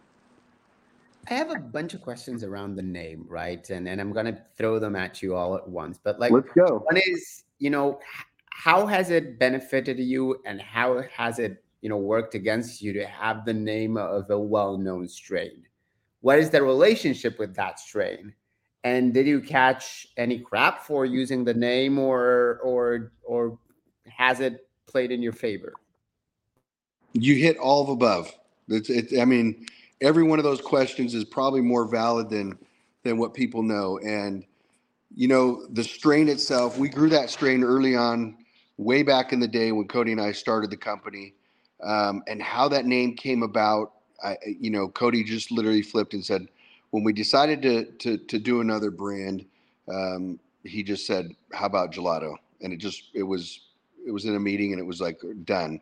I 1.28 1.34
have 1.34 1.50
a 1.50 1.58
bunch 1.58 1.94
of 1.94 2.02
questions 2.02 2.44
around 2.44 2.76
the 2.76 2.82
name, 2.82 3.26
right? 3.28 3.68
And 3.70 3.88
and 3.88 4.00
I'm 4.00 4.12
gonna 4.12 4.38
throw 4.56 4.78
them 4.78 4.96
at 4.96 5.22
you 5.22 5.34
all 5.34 5.56
at 5.56 5.68
once. 5.68 5.98
But 6.02 6.20
like, 6.20 6.32
let's 6.32 6.48
go. 6.54 6.84
One 6.86 6.96
is, 6.96 7.44
you 7.58 7.70
know, 7.70 7.98
how 8.50 8.86
has 8.86 9.10
it 9.10 9.38
benefited 9.38 9.98
you, 9.98 10.40
and 10.44 10.60
how 10.60 11.02
has 11.14 11.38
it, 11.38 11.64
you 11.82 11.88
know, 11.88 11.96
worked 11.96 12.34
against 12.34 12.80
you 12.80 12.92
to 12.94 13.06
have 13.06 13.44
the 13.44 13.54
name 13.54 13.96
of 13.96 14.30
a 14.30 14.38
well-known 14.38 15.08
strain? 15.08 15.64
What 16.20 16.38
is 16.38 16.50
the 16.50 16.62
relationship 16.62 17.38
with 17.38 17.54
that 17.56 17.78
strain? 17.78 18.34
And 18.84 19.12
did 19.12 19.26
you 19.26 19.40
catch 19.40 20.06
any 20.16 20.38
crap 20.38 20.84
for 20.84 21.04
using 21.04 21.44
the 21.44 21.54
name, 21.54 21.98
or 21.98 22.60
or 22.62 23.12
or 23.24 23.58
has 24.06 24.40
it 24.40 24.68
played 24.86 25.10
in 25.10 25.22
your 25.22 25.32
favor? 25.32 25.72
You 27.12 27.34
hit 27.34 27.56
all 27.56 27.82
of 27.82 27.88
above. 27.88 28.32
It's, 28.68 28.90
it, 28.90 29.18
I 29.20 29.24
mean, 29.24 29.66
every 30.00 30.22
one 30.22 30.38
of 30.38 30.44
those 30.44 30.60
questions 30.60 31.14
is 31.14 31.24
probably 31.24 31.60
more 31.60 31.86
valid 31.86 32.30
than 32.30 32.58
than 33.02 33.18
what 33.18 33.34
people 33.34 33.62
know. 33.62 33.98
And 33.98 34.44
you 35.14 35.28
know, 35.28 35.66
the 35.70 35.84
strain 35.84 36.28
itself, 36.28 36.78
we 36.78 36.88
grew 36.88 37.08
that 37.10 37.30
strain 37.30 37.62
early 37.62 37.96
on, 37.96 38.36
way 38.76 39.02
back 39.02 39.32
in 39.32 39.40
the 39.40 39.48
day 39.48 39.72
when 39.72 39.88
Cody 39.88 40.12
and 40.12 40.20
I 40.20 40.32
started 40.32 40.70
the 40.70 40.76
company. 40.76 41.34
Um, 41.82 42.22
and 42.26 42.42
how 42.42 42.68
that 42.68 42.86
name 42.86 43.14
came 43.14 43.42
about, 43.42 43.92
I, 44.22 44.36
you 44.46 44.70
know, 44.70 44.88
Cody 44.88 45.22
just 45.22 45.50
literally 45.50 45.82
flipped 45.82 46.14
and 46.14 46.24
said, 46.24 46.48
when 46.90 47.04
we 47.04 47.12
decided 47.12 47.62
to 47.62 47.84
to 47.84 48.16
to 48.16 48.38
do 48.38 48.60
another 48.60 48.90
brand, 48.90 49.44
um, 49.92 50.38
he 50.64 50.82
just 50.82 51.06
said, 51.06 51.34
"How 51.52 51.66
about 51.66 51.92
gelato?" 51.92 52.36
And 52.62 52.72
it 52.72 52.78
just 52.78 53.10
it 53.12 53.22
was 53.22 53.60
it 54.06 54.10
was 54.10 54.24
in 54.24 54.34
a 54.34 54.40
meeting 54.40 54.72
and 54.72 54.80
it 54.80 54.84
was 54.84 55.00
like 55.00 55.20
done. 55.44 55.80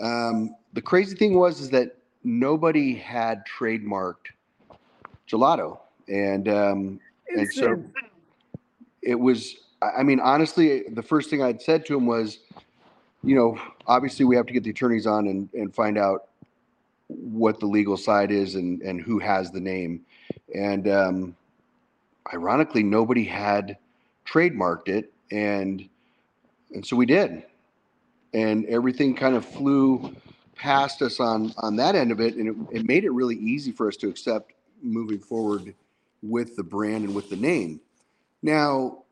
Um, 0.00 0.54
the 0.72 0.80
crazy 0.80 1.16
thing 1.16 1.34
was 1.34 1.60
is 1.60 1.70
that 1.70 1.97
nobody 2.24 2.94
had 2.94 3.42
trademarked 3.46 4.32
gelato, 5.28 5.78
and 6.08 6.48
um, 6.48 7.00
and 7.28 7.52
so 7.52 7.82
it 9.02 9.14
was. 9.14 9.56
I 9.80 10.02
mean, 10.02 10.18
honestly, 10.18 10.82
the 10.90 11.02
first 11.02 11.30
thing 11.30 11.40
I'd 11.40 11.62
said 11.62 11.86
to 11.86 11.96
him 11.96 12.04
was, 12.04 12.40
you 13.22 13.36
know, 13.36 13.56
obviously 13.86 14.24
we 14.24 14.34
have 14.34 14.46
to 14.46 14.52
get 14.52 14.64
the 14.64 14.70
attorneys 14.70 15.06
on 15.06 15.28
and, 15.28 15.48
and 15.54 15.72
find 15.72 15.96
out 15.96 16.30
what 17.06 17.60
the 17.60 17.66
legal 17.66 17.96
side 17.96 18.32
is 18.32 18.56
and 18.56 18.82
and 18.82 19.00
who 19.00 19.18
has 19.18 19.50
the 19.50 19.60
name, 19.60 20.04
and 20.54 20.88
um, 20.88 21.36
ironically, 22.32 22.82
nobody 22.82 23.24
had 23.24 23.76
trademarked 24.26 24.88
it, 24.88 25.12
and 25.30 25.88
and 26.74 26.84
so 26.84 26.96
we 26.96 27.06
did, 27.06 27.44
and 28.34 28.66
everything 28.66 29.14
kind 29.14 29.36
of 29.36 29.44
flew 29.44 30.14
past 30.58 31.00
us 31.02 31.20
on 31.20 31.54
on 31.58 31.76
that 31.76 31.94
end 31.94 32.12
of 32.12 32.20
it, 32.20 32.34
and 32.34 32.48
it, 32.48 32.78
it 32.80 32.86
made 32.86 33.04
it 33.04 33.10
really 33.10 33.36
easy 33.36 33.72
for 33.72 33.88
us 33.88 33.96
to 33.98 34.08
accept 34.08 34.52
moving 34.82 35.18
forward 35.18 35.74
with 36.22 36.56
the 36.56 36.62
brand 36.62 37.04
and 37.04 37.14
with 37.14 37.30
the 37.30 37.36
name. 37.36 37.80
Now, 38.42 39.04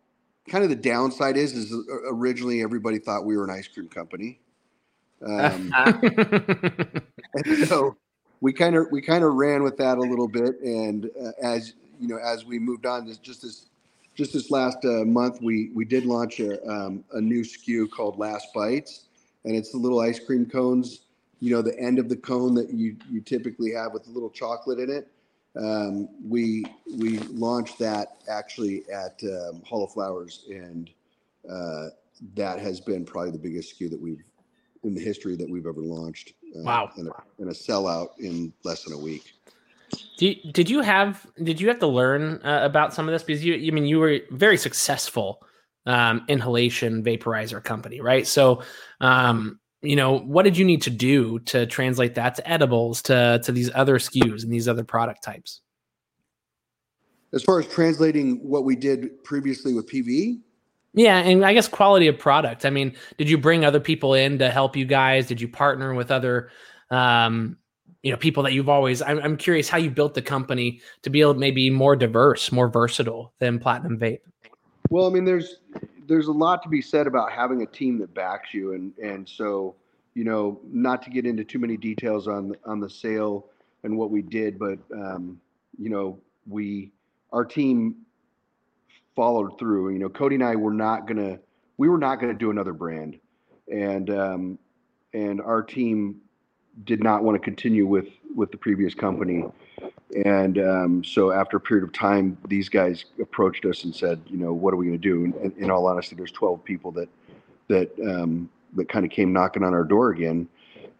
kind 0.49 0.65
of 0.65 0.71
the 0.71 0.77
downside 0.77 1.37
is, 1.37 1.53
is 1.53 1.75
originally 2.09 2.63
everybody 2.63 2.99
thought 2.99 3.25
we 3.25 3.37
were 3.37 3.45
an 3.45 3.51
ice 3.51 3.69
cream 3.69 3.89
company. 3.89 4.39
Um, 5.25 5.73
so 7.67 7.97
we 8.41 8.53
kind 8.53 8.77
of 8.77 8.87
we 8.91 9.01
kind 9.01 9.25
of 9.25 9.35
ran 9.35 9.63
with 9.63 9.77
that 9.79 9.99
a 9.99 10.01
little 10.01 10.29
bit, 10.29 10.61
and 10.61 11.11
uh, 11.21 11.31
as 11.43 11.75
you 11.99 12.09
know, 12.09 12.19
as 12.19 12.45
we 12.45 12.59
moved 12.59 12.87
on, 12.87 13.07
this 13.07 13.17
just 13.17 13.43
this 13.43 13.67
just 14.15 14.33
this 14.33 14.51
last 14.51 14.79
uh, 14.85 15.05
month, 15.05 15.41
we 15.41 15.71
we 15.75 15.85
did 15.85 16.05
launch 16.05 16.41
a 16.41 16.63
um, 16.69 17.03
a 17.15 17.21
new 17.21 17.43
SKU 17.43 17.91
called 17.91 18.19
Last 18.19 18.49
Bites, 18.55 19.05
and 19.45 19.57
it's 19.57 19.73
the 19.73 19.79
little 19.79 20.01
ice 20.01 20.19
cream 20.19 20.45
cones. 20.47 21.01
You 21.41 21.55
know, 21.55 21.63
the 21.63 21.79
end 21.79 21.99
of 21.99 22.09
the 22.09 22.17
cone 22.17 22.55
that 22.55 22.71
you 22.71 22.97
you 23.11 23.21
typically 23.21 23.73
have 23.73 23.93
with 23.93 24.07
a 24.07 24.11
little 24.11 24.31
chocolate 24.31 24.79
in 24.79 24.91
it. 24.91 25.09
Um, 25.57 26.09
we 26.23 26.67
we 26.99 27.19
launched 27.19 27.79
that 27.79 28.17
actually 28.29 28.85
at 28.93 29.21
um, 29.25 29.63
Hall 29.67 29.85
of 29.85 29.93
Flowers, 29.93 30.45
and 30.51 30.91
uh, 31.51 31.89
that 32.35 32.59
has 32.59 32.81
been 32.81 33.05
probably 33.05 33.31
the 33.31 33.39
biggest 33.39 33.79
SKU 33.79 33.91
that 33.91 34.01
we've 34.01 34.23
in 34.85 34.95
the 34.95 35.01
history 35.01 35.37
that 35.37 35.49
we've 35.49 35.67
ever 35.67 35.83
launched. 35.83 36.33
Uh, 36.55 36.63
wow! 36.63 36.91
And 36.97 37.09
a, 37.09 37.13
and 37.39 37.51
a 37.51 37.55
sellout 37.55 38.19
in 38.19 38.53
less 38.65 38.85
than 38.85 38.95
a 38.95 38.99
week. 38.99 39.35
Did, 40.19 40.53
did 40.53 40.71
you 40.71 40.81
have 40.81 41.27
did 41.43 41.61
you 41.61 41.69
have 41.69 41.79
to 41.81 41.87
learn 41.87 42.41
uh, 42.45 42.61
about 42.63 42.93
some 42.93 43.09
of 43.09 43.13
this 43.13 43.23
because 43.23 43.45
you 43.45 43.55
I 43.55 43.71
mean 43.71 43.85
you 43.85 43.99
were 43.99 44.21
very 44.31 44.57
successful 44.57 45.43
um, 45.87 46.25
inhalation 46.29 47.05
vaporizer 47.05 47.63
company 47.63 48.01
right 48.01 48.27
so 48.27 48.63
um, 49.01 49.61
you 49.89 49.97
know 49.97 50.19
what 50.19 50.45
did 50.45 50.57
you 50.57 50.65
need 50.65 50.83
to 50.83 50.91
do 50.91 51.39
to 51.41 51.67
translate 51.67 52.15
that 52.15 52.35
to 52.35 52.49
edibles 52.49 53.03
to 53.03 53.41
to 53.45 53.53
these 53.53 53.71
other 53.75 53.99
SKUs 53.99 54.43
and 54.43 54.53
these 54.53 54.69
other 54.69 54.85
product 54.85 55.23
types 55.23 55.61
as 57.33 57.43
far 57.43 57.59
as 57.59 57.67
translating 57.67 58.37
what 58.37 58.65
we 58.65 58.77
did 58.77 59.23
previously 59.25 59.75
with 59.75 59.89
PV 59.91 60.39
yeah, 60.97 61.19
and 61.19 61.45
I 61.45 61.53
guess 61.53 61.69
quality 61.69 62.09
of 62.09 62.19
product. 62.19 62.65
I 62.65 62.71
mean, 62.71 62.97
did 63.19 63.29
you 63.29 63.37
bring 63.37 63.67
other 63.67 63.81
people 63.81 64.15
in 64.15 64.39
to 64.39 64.51
help 64.51 64.75
you 64.75 64.87
guys? 64.87 65.27
Did 65.27 65.43
you 65.43 65.47
partner 65.47 65.93
with 65.93 66.11
other, 66.11 66.51
um, 66.91 67.59
you 68.03 68.11
know, 68.11 68.17
people 68.17 68.43
that 68.45 68.55
you've 68.55 68.71
always? 68.71 69.03
I'm, 69.03 69.19
I'm 69.19 69.37
curious 69.37 69.69
how 69.69 69.77
you 69.77 69.91
built 69.91 70.15
the 70.15 70.23
company 70.23 70.81
to 71.03 71.11
be 71.11 71.21
able 71.21 71.35
to 71.35 71.39
maybe 71.39 71.69
more 71.69 71.97
diverse, 71.97 72.51
more 72.51 72.69
versatile 72.69 73.35
than 73.41 73.59
Platinum 73.59 73.99
Vape. 73.99 74.21
Well, 74.89 75.07
I 75.07 75.11
mean, 75.11 75.27
there's 75.27 75.57
there's 76.07 76.29
a 76.29 76.33
lot 76.33 76.63
to 76.63 76.69
be 76.69 76.81
said 76.81 77.07
about 77.07 77.33
having 77.33 77.63
a 77.63 77.67
team 77.67 77.99
that 77.99 78.15
backs 78.15 78.55
you, 78.55 78.73
and 78.73 78.93
and 78.99 79.29
so 79.29 79.75
you 80.17 80.25
know, 80.25 80.59
not 80.73 81.03
to 81.03 81.11
get 81.11 81.27
into 81.27 81.45
too 81.45 81.59
many 81.59 81.77
details 81.77 82.27
on 82.27 82.55
on 82.65 82.81
the 82.81 82.89
sale 82.89 83.51
and 83.85 83.97
what 83.97 84.11
we 84.11 84.23
did, 84.23 84.59
but 84.59 84.79
um, 84.95 85.39
you 85.79 85.91
know, 85.91 86.19
we 86.49 86.91
our 87.33 87.45
team 87.45 87.97
followed 89.15 89.59
through. 89.59 89.91
You 89.91 89.99
know, 89.99 90.09
Cody 90.09 90.37
and 90.37 90.45
I 90.45 90.57
were 90.57 90.73
not 90.73 91.07
gonna 91.07 91.39
we 91.77 91.91
were 91.91 91.99
not 91.99 92.19
gonna 92.19 92.33
do 92.33 92.51
another 92.51 92.73
brand, 92.73 93.19
and 93.71 94.09
um, 94.09 94.59
and 95.13 95.41
our 95.43 95.63
team 95.63 96.17
did 96.85 97.03
not 97.03 97.23
want 97.23 97.41
to 97.41 97.45
continue 97.45 97.87
with 97.87 98.09
with 98.35 98.51
the 98.51 98.59
previous 98.59 98.95
company. 98.95 99.45
And 100.25 100.59
um, 100.59 101.05
so 101.05 101.33
after 101.33 101.57
a 101.57 101.61
period 101.61 101.85
of 101.85 101.93
time, 101.93 102.39
these 102.47 102.69
guys 102.69 103.07
approached 103.21 103.65
us 103.65 103.85
and 103.85 103.95
said, 103.95 104.21
you 104.27 104.37
know, 104.37 104.53
what 104.53 104.73
are 104.73 104.77
we 104.77 104.87
going 104.87 105.01
to 105.01 105.09
do? 105.09 105.25
And, 105.43 105.57
in 105.57 105.71
all 105.71 105.87
honesty, 105.87 106.15
there's 106.15 106.33
12 106.33 106.63
people 106.65 106.93
that 106.93 107.09
that 107.69 107.91
um, 108.01 108.51
that 108.75 108.89
kind 108.89 109.05
of 109.05 109.11
came 109.11 109.33
knocking 109.33 109.63
on 109.63 109.75
our 109.75 109.85
door 109.85 110.11
again, 110.11 110.49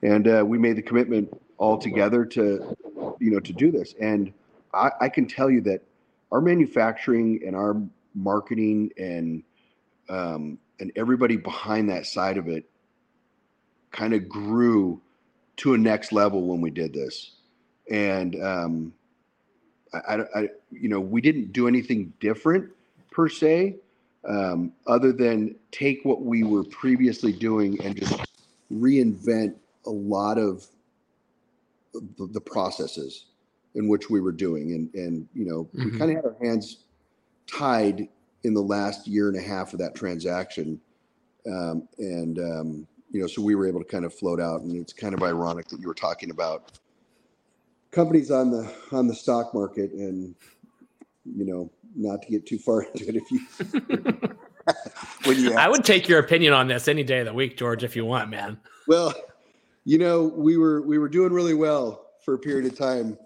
and 0.03 0.27
uh, 0.27 0.45
we 0.47 0.59
made 0.59 0.77
the 0.77 0.83
commitment 0.83 1.33
all 1.59 1.79
together 1.79 2.25
to, 2.25 2.77
you 3.19 3.31
know, 3.31 3.41
to 3.41 3.53
do 3.53 3.71
this. 3.71 3.95
And 4.01 4.33
I, 4.75 4.91
I 5.01 5.09
can 5.09 5.27
tell 5.27 5.51
you 5.51 5.61
that 5.63 5.83
our 6.33 6.41
manufacturing 6.41 7.41
and 7.47 7.55
our 7.57 7.81
marketing 8.15 8.91
and 8.99 9.43
um, 10.09 10.59
and 10.79 10.93
everybody 10.97 11.37
behind 11.37 11.91
that 11.91 12.07
side 12.07 12.37
of 12.37 12.49
it 12.49 12.69
kind 13.91 14.13
of 14.13 14.29
grew 14.29 15.01
to 15.57 15.75
a 15.75 15.79
next 15.79 16.13
level 16.13 16.47
when 16.47 16.61
we 16.61 16.71
did 16.71 16.93
this 16.93 17.33
and 17.91 18.43
um, 18.43 18.93
I, 19.95 20.25
I, 20.35 20.49
you 20.71 20.89
know 20.89 21.01
we 21.01 21.21
didn't 21.21 21.53
do 21.53 21.69
anything 21.69 22.13
different 22.21 22.71
per 23.11 23.29
se 23.29 23.77
um, 24.29 24.73
other 24.87 25.13
than 25.13 25.55
take 25.71 26.01
what 26.05 26.23
we 26.23 26.43
were 26.43 26.65
previously 26.65 27.33
doing 27.33 27.81
and 27.85 27.97
just 27.97 28.21
reinvent 28.73 29.55
a 29.87 29.91
lot 29.91 30.39
of 30.39 30.67
the, 31.93 32.27
the 32.33 32.41
processes 32.41 33.27
in 33.75 33.89
which 33.89 34.11
we 34.11 34.21
were 34.21 34.33
doing 34.33 34.73
and 34.73 34.95
and 34.95 35.29
you 35.35 35.47
know 35.47 35.65
mm-hmm. 35.65 35.93
we 35.93 35.99
kind 35.99 36.11
of 36.11 36.17
had 36.17 36.25
our 36.25 36.37
hands 36.43 36.79
tied 37.47 38.09
in 38.47 38.55
the 38.55 38.63
last 38.63 39.07
year 39.07 39.29
and 39.29 39.37
a 39.37 39.43
half 39.43 39.73
of 39.73 39.79
that 39.81 39.95
transaction. 39.95 40.81
Um, 41.47 41.89
and, 41.99 42.39
um, 42.39 42.87
you 43.11 43.21
know, 43.21 43.27
so 43.27 43.43
we 43.43 43.55
were 43.55 43.67
able 43.67 43.81
to 43.81 43.87
kind 43.87 44.05
of 44.05 44.15
float 44.15 44.41
out 44.41 44.63
and 44.63 44.77
it's 44.77 44.93
kind 44.93 45.15
of 45.15 45.23
ironic 45.23 45.69
that 45.69 45.81
you 45.81 45.89
were 45.89 45.95
talking 45.95 46.31
about 46.31 46.79
companies 47.91 48.31
on 48.31 48.51
the, 48.51 48.73
on 48.93 49.07
the 49.07 49.15
stock 49.15 49.55
market 49.55 49.93
and, 49.93 50.35
you 51.25 51.45
know, 51.45 51.71
not 51.95 52.23
to 52.23 52.29
get 52.29 52.47
too 52.47 52.59
far 52.59 52.83
into 52.95 53.09
it. 53.09 53.17
If 53.17 53.31
you, 53.31 53.41
when 55.25 55.39
you, 55.39 55.55
I 55.55 55.69
would 55.69 55.85
take 55.85 56.09
your 56.09 56.19
opinion 56.19 56.53
on 56.53 56.69
this 56.69 56.89
any 56.89 57.05
day 57.05 57.21
of 57.21 57.27
the 57.27 57.35
week, 57.35 57.57
George, 57.57 57.85
if 57.85 57.97
you 57.97 58.05
want, 58.05 58.31
man. 58.31 58.59
Well, 58.87 59.15
you 59.85 59.99
know, 59.99 60.25
we 60.25 60.57
were, 60.57 60.83
we 60.83 60.99
were 60.99 61.09
doing 61.09 61.33
really 61.33 61.55
well 61.55 62.07
for 62.25 62.35
a 62.35 62.39
period 62.39 62.71
of 62.71 62.77
time. 62.77 63.17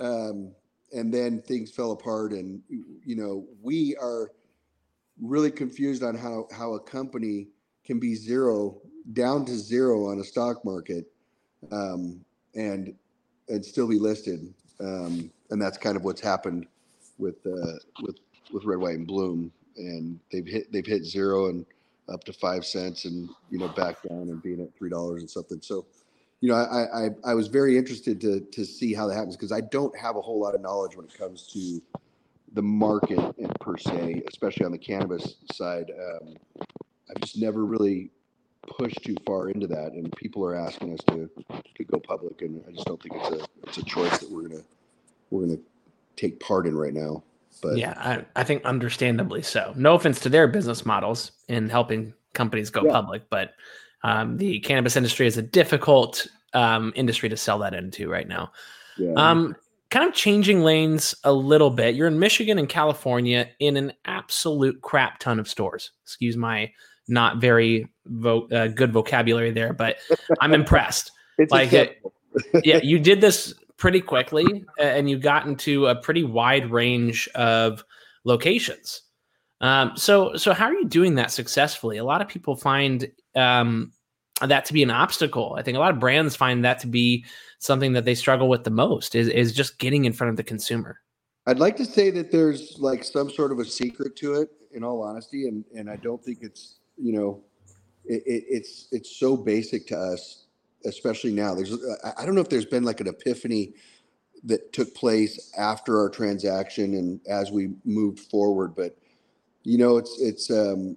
Um, 0.00 0.52
and 0.92 1.12
then 1.12 1.42
things 1.42 1.70
fell 1.70 1.92
apart 1.92 2.32
and 2.32 2.60
you 2.68 3.16
know 3.16 3.46
we 3.62 3.96
are 3.96 4.32
really 5.20 5.50
confused 5.50 6.02
on 6.02 6.14
how 6.14 6.46
how 6.52 6.74
a 6.74 6.80
company 6.80 7.48
can 7.84 7.98
be 7.98 8.14
zero 8.14 8.80
down 9.12 9.44
to 9.46 9.56
zero 9.56 10.06
on 10.10 10.20
a 10.20 10.24
stock 10.24 10.64
market 10.64 11.06
um, 11.72 12.24
and 12.54 12.94
and 13.48 13.64
still 13.64 13.88
be 13.88 13.98
listed. 13.98 14.52
Um, 14.80 15.30
and 15.50 15.60
that's 15.60 15.78
kind 15.78 15.96
of 15.96 16.04
what's 16.04 16.20
happened 16.20 16.66
with 17.18 17.36
uh, 17.46 17.78
with 18.02 18.16
with 18.52 18.64
red 18.64 18.78
white 18.78 18.96
and 18.96 19.06
bloom. 19.06 19.52
And 19.76 20.18
they've 20.32 20.46
hit 20.46 20.72
they've 20.72 20.86
hit 20.86 21.04
zero 21.04 21.48
and 21.48 21.64
up 22.08 22.24
to 22.24 22.32
five 22.32 22.64
cents 22.64 23.04
and 23.04 23.28
you 23.50 23.58
know 23.58 23.68
back 23.68 24.02
down 24.02 24.28
and 24.28 24.42
being 24.42 24.60
at 24.60 24.74
three 24.76 24.90
dollars 24.90 25.22
and 25.22 25.30
something. 25.30 25.60
So 25.62 25.86
you 26.40 26.48
know, 26.48 26.54
I, 26.54 27.06
I, 27.06 27.08
I 27.24 27.34
was 27.34 27.48
very 27.48 27.76
interested 27.76 28.20
to, 28.20 28.40
to 28.40 28.64
see 28.64 28.94
how 28.94 29.08
that 29.08 29.14
happens 29.14 29.36
because 29.36 29.50
I 29.50 29.60
don't 29.60 29.96
have 29.98 30.14
a 30.14 30.20
whole 30.20 30.40
lot 30.40 30.54
of 30.54 30.60
knowledge 30.60 30.96
when 30.96 31.04
it 31.04 31.12
comes 31.12 31.48
to 31.48 31.82
the 32.52 32.62
market 32.62 33.18
per 33.60 33.76
se, 33.76 34.22
especially 34.28 34.64
on 34.64 34.72
the 34.72 34.78
cannabis 34.78 35.34
side. 35.52 35.90
Um, 35.90 36.36
I've 36.60 37.20
just 37.20 37.38
never 37.38 37.64
really 37.64 38.10
pushed 38.66 39.02
too 39.04 39.16
far 39.26 39.50
into 39.50 39.66
that, 39.68 39.92
and 39.92 40.10
people 40.16 40.44
are 40.44 40.54
asking 40.54 40.94
us 40.94 41.00
to, 41.08 41.30
to 41.76 41.84
go 41.84 41.98
public, 41.98 42.42
and 42.42 42.62
I 42.66 42.72
just 42.72 42.86
don't 42.86 43.02
think 43.02 43.14
it's 43.16 43.42
a 43.42 43.46
it's 43.66 43.78
a 43.78 43.84
choice 43.84 44.18
that 44.18 44.30
we're 44.30 44.48
gonna 44.48 44.62
we're 45.30 45.46
gonna 45.46 45.58
take 46.16 46.40
part 46.40 46.66
in 46.66 46.76
right 46.76 46.94
now. 46.94 47.22
But 47.62 47.76
yeah, 47.76 47.94
I, 47.96 48.24
I 48.40 48.44
think 48.44 48.64
understandably 48.64 49.42
so. 49.42 49.72
No 49.76 49.94
offense 49.94 50.20
to 50.20 50.28
their 50.28 50.46
business 50.46 50.86
models 50.86 51.32
in 51.48 51.68
helping 51.68 52.14
companies 52.34 52.70
go 52.70 52.84
yeah. 52.84 52.92
public, 52.92 53.28
but 53.30 53.54
um, 54.04 54.36
the 54.36 54.60
cannabis 54.60 54.96
industry 54.96 55.26
is 55.26 55.36
a 55.36 55.42
difficult 55.42 56.26
um, 56.54 56.92
industry 56.94 57.28
to 57.28 57.36
sell 57.36 57.58
that 57.60 57.74
into 57.74 58.08
right 58.08 58.28
now. 58.28 58.52
Yeah. 58.96 59.12
Um, 59.14 59.56
kind 59.90 60.06
of 60.08 60.14
changing 60.14 60.60
lanes 60.62 61.14
a 61.24 61.32
little 61.32 61.70
bit. 61.70 61.94
You're 61.94 62.08
in 62.08 62.18
Michigan 62.18 62.58
and 62.58 62.68
California 62.68 63.48
in 63.58 63.76
an 63.76 63.92
absolute 64.04 64.80
crap 64.82 65.18
ton 65.18 65.38
of 65.38 65.48
stores. 65.48 65.92
Excuse 66.04 66.36
my 66.36 66.70
not 67.08 67.38
very 67.38 67.88
vo- 68.06 68.48
uh, 68.48 68.68
good 68.68 68.92
vocabulary 68.92 69.50
there, 69.50 69.72
but 69.72 69.96
I'm 70.40 70.54
impressed. 70.54 71.12
like, 71.50 71.72
it, 71.72 72.02
yeah, 72.64 72.80
you 72.82 72.98
did 72.98 73.20
this 73.20 73.54
pretty 73.76 74.00
quickly, 74.00 74.64
and 74.78 75.08
you 75.08 75.18
got 75.18 75.46
into 75.46 75.86
a 75.86 75.94
pretty 75.94 76.24
wide 76.24 76.70
range 76.70 77.28
of 77.34 77.84
locations. 78.24 79.02
Um, 79.60 79.92
so, 79.96 80.36
so 80.36 80.52
how 80.52 80.66
are 80.66 80.74
you 80.74 80.86
doing 80.86 81.16
that 81.16 81.30
successfully? 81.30 81.96
A 81.96 82.04
lot 82.04 82.20
of 82.20 82.28
people 82.28 82.54
find 82.54 83.10
um, 83.34 83.92
that 84.40 84.64
to 84.66 84.72
be 84.72 84.82
an 84.82 84.90
obstacle. 84.90 85.56
I 85.58 85.62
think 85.62 85.76
a 85.76 85.80
lot 85.80 85.92
of 85.92 85.98
brands 85.98 86.36
find 86.36 86.64
that 86.64 86.78
to 86.80 86.86
be 86.86 87.24
something 87.58 87.92
that 87.94 88.04
they 88.04 88.14
struggle 88.14 88.48
with 88.48 88.64
the 88.64 88.70
most 88.70 89.14
is 89.14 89.28
is 89.28 89.52
just 89.52 89.78
getting 89.78 90.04
in 90.04 90.12
front 90.12 90.30
of 90.30 90.36
the 90.36 90.44
consumer. 90.44 91.00
I'd 91.46 91.58
like 91.58 91.76
to 91.78 91.84
say 91.84 92.10
that 92.10 92.30
there's 92.30 92.76
like 92.78 93.02
some 93.02 93.30
sort 93.30 93.52
of 93.52 93.58
a 93.58 93.64
secret 93.64 94.14
to 94.16 94.34
it, 94.34 94.50
in 94.72 94.84
all 94.84 95.02
honesty, 95.02 95.48
and 95.48 95.64
and 95.74 95.90
I 95.90 95.96
don't 95.96 96.22
think 96.22 96.38
it's 96.42 96.77
you 97.00 97.12
know, 97.12 97.42
it, 98.04 98.22
it, 98.26 98.44
it's 98.48 98.88
it's 98.90 99.16
so 99.16 99.36
basic 99.36 99.86
to 99.88 99.98
us, 99.98 100.46
especially 100.84 101.32
now. 101.32 101.54
There's 101.54 101.72
I 102.18 102.24
don't 102.24 102.34
know 102.34 102.40
if 102.40 102.48
there's 102.48 102.66
been 102.66 102.84
like 102.84 103.00
an 103.00 103.08
epiphany 103.08 103.74
that 104.44 104.72
took 104.72 104.94
place 104.94 105.52
after 105.58 105.98
our 105.98 106.08
transaction 106.08 106.94
and 106.94 107.20
as 107.28 107.50
we 107.50 107.70
moved 107.84 108.20
forward, 108.20 108.74
but 108.76 108.96
you 109.64 109.78
know, 109.78 109.96
it's 109.96 110.18
it's 110.20 110.50
um, 110.50 110.96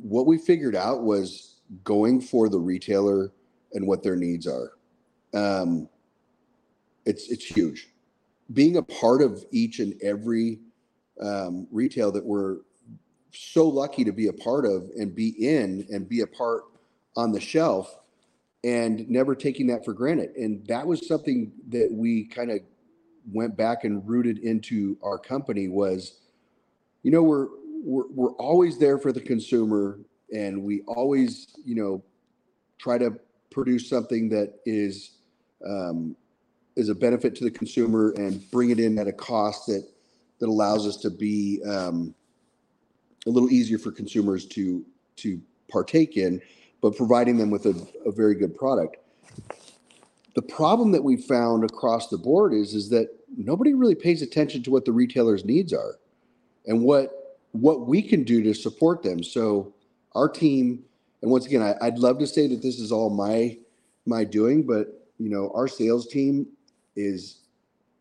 what 0.00 0.26
we 0.26 0.38
figured 0.38 0.76
out 0.76 1.02
was 1.02 1.56
going 1.82 2.20
for 2.20 2.48
the 2.48 2.58
retailer 2.58 3.32
and 3.72 3.86
what 3.86 4.02
their 4.02 4.16
needs 4.16 4.46
are. 4.46 4.72
Um, 5.34 5.88
it's 7.04 7.28
it's 7.28 7.44
huge. 7.44 7.88
Being 8.52 8.76
a 8.76 8.82
part 8.82 9.22
of 9.22 9.44
each 9.50 9.80
and 9.80 10.00
every 10.02 10.60
um, 11.20 11.66
retail 11.72 12.12
that 12.12 12.24
we're 12.24 12.58
so 13.36 13.68
lucky 13.68 14.04
to 14.04 14.12
be 14.12 14.28
a 14.28 14.32
part 14.32 14.64
of 14.64 14.90
and 14.96 15.14
be 15.14 15.28
in 15.28 15.86
and 15.90 16.08
be 16.08 16.20
a 16.20 16.26
part 16.26 16.64
on 17.16 17.32
the 17.32 17.40
shelf 17.40 17.98
and 18.64 19.08
never 19.08 19.36
taking 19.36 19.68
that 19.68 19.84
for 19.84 19.92
granted. 19.92 20.34
And 20.36 20.66
that 20.66 20.84
was 20.84 21.06
something 21.06 21.52
that 21.68 21.88
we 21.92 22.24
kind 22.24 22.50
of 22.50 22.58
went 23.32 23.56
back 23.56 23.84
and 23.84 24.06
rooted 24.08 24.38
into 24.38 24.98
our 25.04 25.18
company 25.18 25.68
was, 25.68 26.18
you 27.04 27.12
know, 27.12 27.22
we're, 27.22 27.46
we're, 27.84 28.08
we're 28.10 28.32
always 28.32 28.78
there 28.78 28.98
for 28.98 29.12
the 29.12 29.20
consumer 29.20 30.00
and 30.34 30.64
we 30.64 30.82
always, 30.88 31.54
you 31.64 31.76
know, 31.76 32.02
try 32.78 32.98
to 32.98 33.12
produce 33.52 33.88
something 33.88 34.28
that 34.30 34.54
is, 34.66 35.12
um, 35.64 36.16
is 36.74 36.88
a 36.88 36.94
benefit 36.94 37.36
to 37.36 37.44
the 37.44 37.50
consumer 37.52 38.12
and 38.16 38.50
bring 38.50 38.70
it 38.70 38.80
in 38.80 38.98
at 38.98 39.06
a 39.06 39.12
cost 39.12 39.68
that, 39.68 39.88
that 40.40 40.48
allows 40.48 40.88
us 40.88 40.96
to 40.96 41.10
be, 41.10 41.62
um, 41.64 42.15
a 43.26 43.30
little 43.30 43.50
easier 43.50 43.78
for 43.78 43.90
consumers 43.90 44.46
to, 44.46 44.84
to 45.16 45.40
partake 45.68 46.16
in, 46.16 46.40
but 46.80 46.96
providing 46.96 47.36
them 47.36 47.50
with 47.50 47.66
a, 47.66 47.86
a 48.04 48.12
very 48.12 48.34
good 48.34 48.56
product. 48.56 48.96
The 50.34 50.42
problem 50.42 50.92
that 50.92 51.02
we 51.02 51.16
found 51.16 51.64
across 51.64 52.08
the 52.08 52.18
board 52.18 52.52
is, 52.52 52.74
is 52.74 52.88
that 52.90 53.08
nobody 53.36 53.74
really 53.74 53.94
pays 53.94 54.22
attention 54.22 54.62
to 54.64 54.70
what 54.70 54.84
the 54.84 54.92
retailers' 54.92 55.44
needs 55.44 55.72
are 55.72 55.96
and 56.66 56.82
what, 56.82 57.38
what 57.52 57.86
we 57.86 58.02
can 58.02 58.22
do 58.22 58.42
to 58.42 58.54
support 58.54 59.02
them. 59.02 59.22
So 59.22 59.72
our 60.14 60.28
team, 60.28 60.84
and 61.22 61.30
once 61.30 61.46
again, 61.46 61.62
I, 61.62 61.74
I'd 61.80 61.98
love 61.98 62.18
to 62.18 62.26
say 62.26 62.46
that 62.48 62.62
this 62.62 62.78
is 62.78 62.92
all 62.92 63.10
my, 63.10 63.56
my 64.04 64.24
doing, 64.24 64.62
but 64.66 65.08
you 65.18 65.30
know, 65.30 65.50
our 65.54 65.66
sales 65.66 66.06
team 66.06 66.46
is 66.94 67.40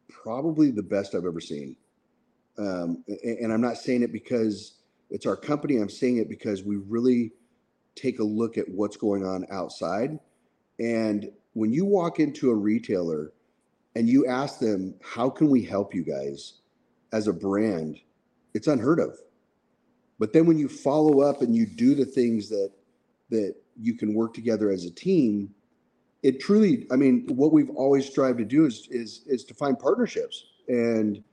probably 0.09 0.71
the 0.71 0.83
best 0.83 1.15
I've 1.15 1.25
ever 1.25 1.39
seen. 1.39 1.75
Um, 2.57 3.03
and, 3.07 3.37
and 3.39 3.53
I'm 3.53 3.61
not 3.61 3.77
saying 3.77 4.03
it 4.03 4.11
because 4.11 4.73
it's 5.09 5.25
our 5.25 5.35
company. 5.35 5.77
I'm 5.77 5.89
saying 5.89 6.17
it 6.17 6.29
because 6.29 6.63
we 6.63 6.77
really 6.77 7.31
take 7.95 8.19
a 8.19 8.23
look 8.23 8.57
at 8.57 8.67
what's 8.67 8.97
going 8.97 9.25
on 9.25 9.45
outside. 9.51 10.19
And 10.79 11.31
when 11.53 11.71
you 11.71 11.85
walk 11.85 12.19
into 12.19 12.51
a 12.51 12.55
retailer 12.55 13.31
and 13.95 14.09
you 14.09 14.27
ask 14.27 14.59
them, 14.59 14.95
how 15.01 15.29
can 15.29 15.49
we 15.49 15.63
help 15.63 15.95
you 15.95 16.03
guys 16.03 16.55
as 17.13 17.27
a 17.27 17.33
brand? 17.33 17.99
It's 18.53 18.67
unheard 18.67 18.99
of. 18.99 19.17
But 20.19 20.33
then 20.33 20.45
when 20.45 20.57
you 20.57 20.67
follow 20.67 21.21
up 21.21 21.41
and 21.41 21.55
you 21.55 21.65
do 21.65 21.95
the 21.95 22.05
things 22.05 22.49
that 22.49 22.71
that 23.29 23.55
you 23.77 23.95
can 23.95 24.13
work 24.13 24.33
together 24.33 24.69
as 24.69 24.85
a 24.85 24.91
team, 24.91 25.53
it 26.23 26.39
truly, 26.39 26.85
I 26.91 26.95
mean, 26.95 27.25
what 27.27 27.51
we've 27.51 27.71
always 27.71 28.05
strived 28.05 28.37
to 28.39 28.45
do 28.45 28.65
is 28.65 28.87
is 28.91 29.23
is 29.27 29.43
to 29.45 29.53
find 29.53 29.77
partnerships. 29.77 30.45
And 30.67 31.23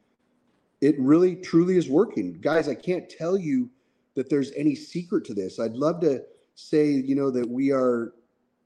it 0.83 0.97
really 0.99 1.37
truly 1.37 1.79
is 1.79 1.89
working. 1.89 2.35
Guys, 2.41 2.69
I 2.69 2.75
can't 2.75 3.09
tell 3.09 3.39
you 3.39 3.71
that 4.15 4.29
there's 4.29 4.53
any 4.53 4.75
secret 4.75 5.25
to 5.27 5.33
this. 5.33 5.59
I'd 5.61 5.75
love 5.75 6.01
to 6.01 6.23
say, 6.57 6.91
you 6.91 7.15
know, 7.15 7.31
that 7.31 7.49
we 7.49 7.71
are, 7.71 8.13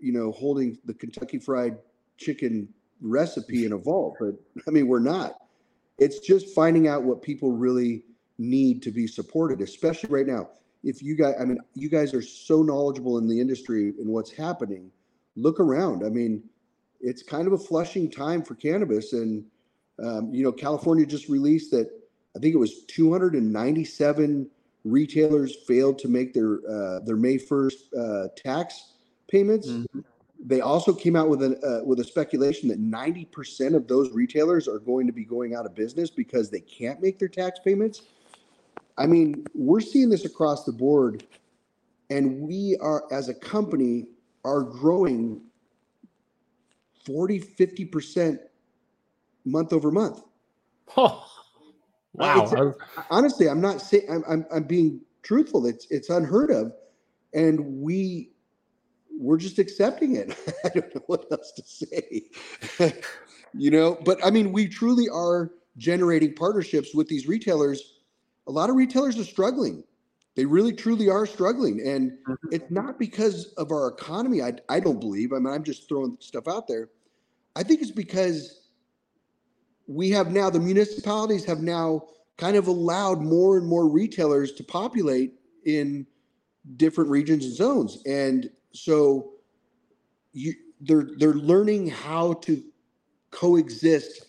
you 0.01 0.13
know, 0.13 0.33
holding 0.33 0.79
the 0.87 0.95
Kentucky 0.95 1.39
Fried 1.39 1.77
Chicken 2.17 2.69
recipe 3.03 3.67
in 3.67 3.73
a 3.73 3.77
vault, 3.77 4.17
but 4.19 4.35
I 4.67 4.71
mean, 4.71 4.89
we're 4.89 4.99
not. 4.99 5.35
It's 5.99 6.19
just 6.21 6.55
finding 6.55 6.89
out 6.89 7.03
what 7.03 7.21
people 7.21 7.53
really 7.53 8.03
need 8.39 8.83
to 8.83 8.91
be 8.91 9.07
supported, 9.07 9.61
especially 9.61 10.09
right 10.09 10.27
now. 10.27 10.49
If 10.83 11.03
you 11.03 11.17
guys, 11.17 11.35
I 11.39 11.45
mean, 11.45 11.59
you 11.75 11.91
guys 11.91 12.15
are 12.15 12.23
so 12.23 12.63
knowledgeable 12.63 13.19
in 13.19 13.29
the 13.29 13.39
industry 13.39 13.93
and 13.99 14.09
what's 14.09 14.31
happening. 14.31 14.91
Look 15.37 15.61
around. 15.61 16.05
I 16.05 16.09
mean, 16.09 16.43
it's 17.01 17.23
kind 17.23 17.47
of 17.47 17.53
a 17.53 17.59
flushing 17.59 18.11
time 18.11 18.43
for 18.43 18.55
cannabis, 18.55 19.13
and 19.13 19.45
um, 20.03 20.33
you 20.33 20.43
know, 20.43 20.53
California 20.53 21.05
just 21.05 21.29
released 21.29 21.71
that 21.73 21.91
I 22.37 22.39
think 22.39 22.55
it 22.55 22.59
was 22.59 22.85
297 22.85 24.51
retailers 24.85 25.57
failed 25.67 25.99
to 26.01 26.09
make 26.09 26.35
their 26.35 26.59
uh, 26.69 27.01
their 27.01 27.17
May 27.17 27.39
1st 27.39 27.73
uh, 27.99 28.29
tax 28.37 28.93
payments. 29.29 29.69
Mm-hmm. 29.69 30.01
They 30.45 30.61
also 30.61 30.93
came 30.93 31.17
out 31.17 31.31
with 31.31 31.43
a 31.43 31.59
uh, 31.67 31.85
with 31.85 31.99
a 32.01 32.05
speculation 32.05 32.69
that 32.69 32.81
90% 32.81 33.75
of 33.75 33.89
those 33.89 34.11
retailers 34.11 34.69
are 34.69 34.79
going 34.79 35.07
to 35.07 35.13
be 35.13 35.25
going 35.25 35.55
out 35.55 35.65
of 35.65 35.75
business 35.75 36.11
because 36.11 36.51
they 36.51 36.61
can't 36.61 37.01
make 37.01 37.19
their 37.19 37.29
tax 37.29 37.59
payments. 37.65 38.03
I 38.99 39.07
mean, 39.07 39.47
we're 39.55 39.81
seeing 39.81 40.11
this 40.11 40.27
across 40.27 40.65
the 40.65 40.73
board, 40.73 41.25
and 42.11 42.41
we 42.41 42.77
are 42.81 43.05
as 43.11 43.31
a 43.31 43.35
company 43.35 44.07
are 44.45 44.63
growing 44.63 45.41
40 47.07 47.41
50% 47.41 48.39
month 49.47 49.73
over 49.73 49.91
month. 49.91 50.23
Oh. 50.97 51.27
Wow. 52.17 52.75
honestly, 53.11 53.49
I'm 53.49 53.61
not 53.61 53.81
saying 53.81 54.07
I'm, 54.11 54.25
I'm, 54.29 54.47
I'm 54.53 54.63
being 54.65 55.01
truthful. 55.23 55.67
It's 55.67 55.87
it's 55.91 56.09
unheard 56.09 56.51
of, 56.51 56.73
and 57.35 57.61
we 57.83 58.31
we're 59.19 59.37
just 59.37 59.59
accepting 59.59 60.17
it. 60.17 60.37
I 60.65 60.69
don't 60.71 60.95
know 60.95 61.03
what 61.07 61.27
else 61.31 61.53
to 61.53 61.63
say. 61.63 62.25
you 63.55 63.71
know, 63.71 63.99
but 64.05 64.19
I 64.25 64.31
mean, 64.31 64.53
we 64.53 64.69
truly 64.69 65.09
are 65.09 65.51
generating 65.77 66.35
partnerships 66.35 66.95
with 66.95 67.09
these 67.09 67.27
retailers. 67.27 68.01
A 68.47 68.53
lot 68.53 68.71
of 68.71 68.77
retailers 68.77 69.19
are 69.19 69.25
struggling. 69.25 69.85
They 70.37 70.45
really 70.45 70.73
truly 70.73 71.09
are 71.09 71.27
struggling. 71.27 71.81
And 71.87 72.13
mm-hmm. 72.13 72.49
it's 72.53 72.71
not 72.71 72.99
because 72.99 73.53
of 73.55 73.73
our 73.73 73.89
economy. 73.89 74.43
I, 74.43 74.53
I 74.69 74.81
don't 74.81 75.01
believe. 75.01 75.33
I 75.33 75.39
mean, 75.39 75.53
I'm 75.53 75.65
just 75.65 75.89
throwing 75.89 76.17
stuff 76.21 76.47
out 76.47 76.69
there. 76.69 76.91
I 77.57 77.63
think 77.63 77.81
it's 77.81 77.91
because 77.91 78.66
we 79.87 80.11
have 80.11 80.33
now 80.33 80.51
the 80.51 80.61
municipalities 80.61 81.45
have 81.45 81.61
now 81.61 82.03
kind 82.37 82.57
of 82.57 82.67
allowed 82.67 83.21
more 83.21 83.57
and 83.57 83.67
more 83.67 83.89
retailers 83.89 84.53
to 84.53 84.65
populate 84.65 85.35
in 85.65 86.07
different 86.77 87.11
regions 87.11 87.45
and 87.45 87.55
zones. 87.55 88.03
And 88.07 88.51
so 88.73 89.33
you 90.33 90.55
they're 90.81 91.09
they're 91.17 91.35
learning 91.35 91.89
how 91.89 92.35
to 92.35 92.63
coexist 93.31 94.27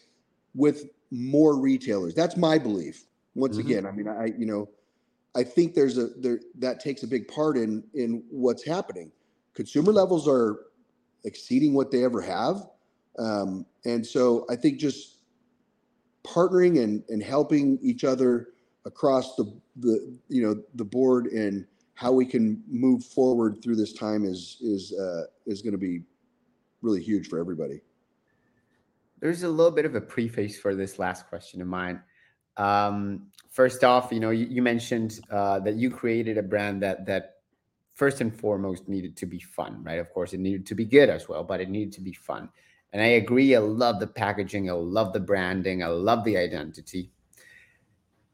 with 0.54 0.86
more 1.12 1.58
retailers. 1.60 2.14
That's 2.14 2.38
my 2.38 2.58
belief 2.58 3.06
once 3.36 3.58
mm-hmm. 3.58 3.68
again. 3.68 3.86
I 3.86 3.92
mean 3.92 4.08
i 4.08 4.26
you 4.38 4.46
know 4.46 4.70
i 5.36 5.44
think 5.44 5.74
there's 5.74 5.98
a 5.98 6.08
there 6.18 6.40
that 6.60 6.80
takes 6.80 7.04
a 7.04 7.08
big 7.08 7.28
part 7.28 7.58
in 7.58 7.84
in 7.94 8.24
what's 8.30 8.64
happening. 8.64 9.12
Consumer 9.54 9.92
levels 9.92 10.28
are 10.28 10.60
exceeding 11.24 11.74
what 11.74 11.92
they 11.92 12.04
ever 12.04 12.22
have. 12.22 12.68
Um, 13.18 13.66
and 13.86 14.06
so 14.06 14.46
i 14.48 14.56
think 14.56 14.78
just 14.78 15.17
partnering 16.28 16.84
and, 16.84 17.04
and 17.10 17.24
helping 17.24 17.80
each 17.82 18.04
other 18.04 18.50
across 18.86 19.36
the, 19.36 19.54
the 19.78 20.18
you 20.30 20.42
know 20.42 20.62
the 20.76 20.84
board 20.84 21.28
and 21.28 21.66
how 21.96 22.12
we 22.12 22.26
can 22.26 22.62
move 22.68 23.04
forward 23.04 23.62
through 23.64 23.76
this 23.76 23.94
time 23.94 24.26
is 24.26 24.58
is 24.62 24.94
uh, 24.94 25.24
is 25.46 25.62
going 25.62 25.72
to 25.72 25.78
be 25.78 26.02
really 26.82 27.02
huge 27.02 27.28
for 27.28 27.40
everybody. 27.40 27.82
There's 29.20 29.44
a 29.44 29.50
little 29.50 29.72
bit 29.72 29.86
of 29.86 29.96
a 29.96 30.02
preface 30.02 30.60
for 30.60 30.76
this 30.76 31.00
last 31.00 31.28
question 31.28 31.60
of 31.62 31.68
mine. 31.68 32.02
Um, 32.56 33.28
first 33.50 33.84
off, 33.84 34.12
you 34.12 34.20
know, 34.20 34.30
you, 34.30 34.46
you 34.46 34.62
mentioned 34.62 35.20
uh, 35.32 35.60
that 35.62 35.76
you 35.76 35.90
created 35.90 36.38
a 36.38 36.44
brand 36.44 36.82
that 36.84 37.06
that 37.06 37.38
first 37.94 38.22
and 38.22 38.34
foremost 38.34 38.88
needed 38.88 39.18
to 39.18 39.26
be 39.26 39.40
fun, 39.40 39.84
right? 39.84 40.00
Of 40.00 40.14
course, 40.14 40.34
it 40.34 40.40
needed 40.40 40.68
to 40.68 40.76
be 40.76 40.86
good 40.86 41.10
as 41.10 41.28
well, 41.28 41.44
but 41.44 41.62
it 41.62 41.70
needed 41.70 41.94
to 41.94 42.02
be 42.02 42.14
fun. 42.14 42.50
And 42.94 43.02
I 43.02 43.08
agree, 43.08 43.56
I 43.56 43.60
love 43.60 44.00
the 44.00 44.08
packaging, 44.08 44.70
I 44.70 44.74
love 44.74 45.14
the 45.14 45.20
branding, 45.20 45.84
I 45.84 45.88
love 45.88 46.24
the 46.24 46.38
identity. 46.38 47.12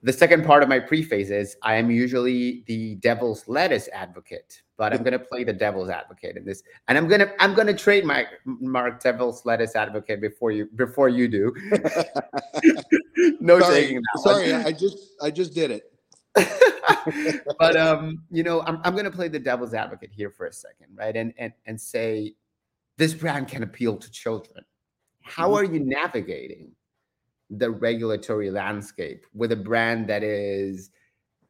The 0.04 0.14
second 0.14 0.46
part 0.46 0.64
of 0.64 0.70
my 0.70 0.80
preface 0.80 1.30
is 1.30 1.56
I 1.62 1.76
am 1.76 1.90
usually 1.90 2.64
the 2.68 2.96
devil's 2.96 3.48
lettuce 3.48 3.88
advocate, 3.94 4.62
but 4.78 4.94
I'm 4.94 5.02
going 5.02 5.14
to 5.14 5.20
play 5.20 5.46
the 5.46 5.54
devil's 5.54 5.90
advocate 5.90 6.36
in 6.36 6.44
this, 6.44 6.62
and 6.90 6.98
I'm 6.98 7.08
gonna 7.08 7.32
I'm 7.40 7.54
gonna 7.54 7.74
trade 7.74 8.04
my 8.04 8.28
mark 8.46 9.02
devil's 9.02 9.46
lettuce 9.46 9.78
advocate 9.78 10.20
before 10.20 10.52
you 10.52 10.68
before 10.76 11.08
you 11.08 11.30
do. 11.30 11.56
no 13.40 13.62
sorry, 13.62 13.76
taking 13.76 13.96
that. 13.96 14.22
Sorry, 14.24 14.52
one. 14.52 14.66
I 14.66 14.72
just 14.74 14.98
I 15.22 15.32
just 15.32 15.54
did 15.54 15.72
it. 15.72 15.94
but 17.60 17.78
um, 17.78 18.24
you 18.30 18.44
know, 18.44 18.62
I'm 18.62 18.82
I'm 18.84 18.98
gonna 18.98 19.10
play 19.10 19.30
the 19.30 19.40
devil's 19.40 19.74
advocate 19.74 20.12
here 20.12 20.30
for 20.30 20.48
a 20.48 20.54
second, 20.54 20.88
right? 20.96 21.16
And 21.16 21.34
and 21.38 21.54
and 21.66 21.80
say 21.80 22.36
this 22.98 23.14
brand 23.14 23.48
can 23.48 23.64
appeal 23.64 23.98
to 23.98 24.12
children. 24.12 24.64
How 25.22 25.50
mm-hmm. 25.50 25.56
are 25.56 25.64
you 25.74 25.80
navigating 25.80 26.72
the 27.50 27.70
regulatory 27.70 28.50
landscape 28.50 29.26
with 29.34 29.52
a 29.52 29.56
brand 29.56 30.08
that 30.08 30.24
is 30.24 30.90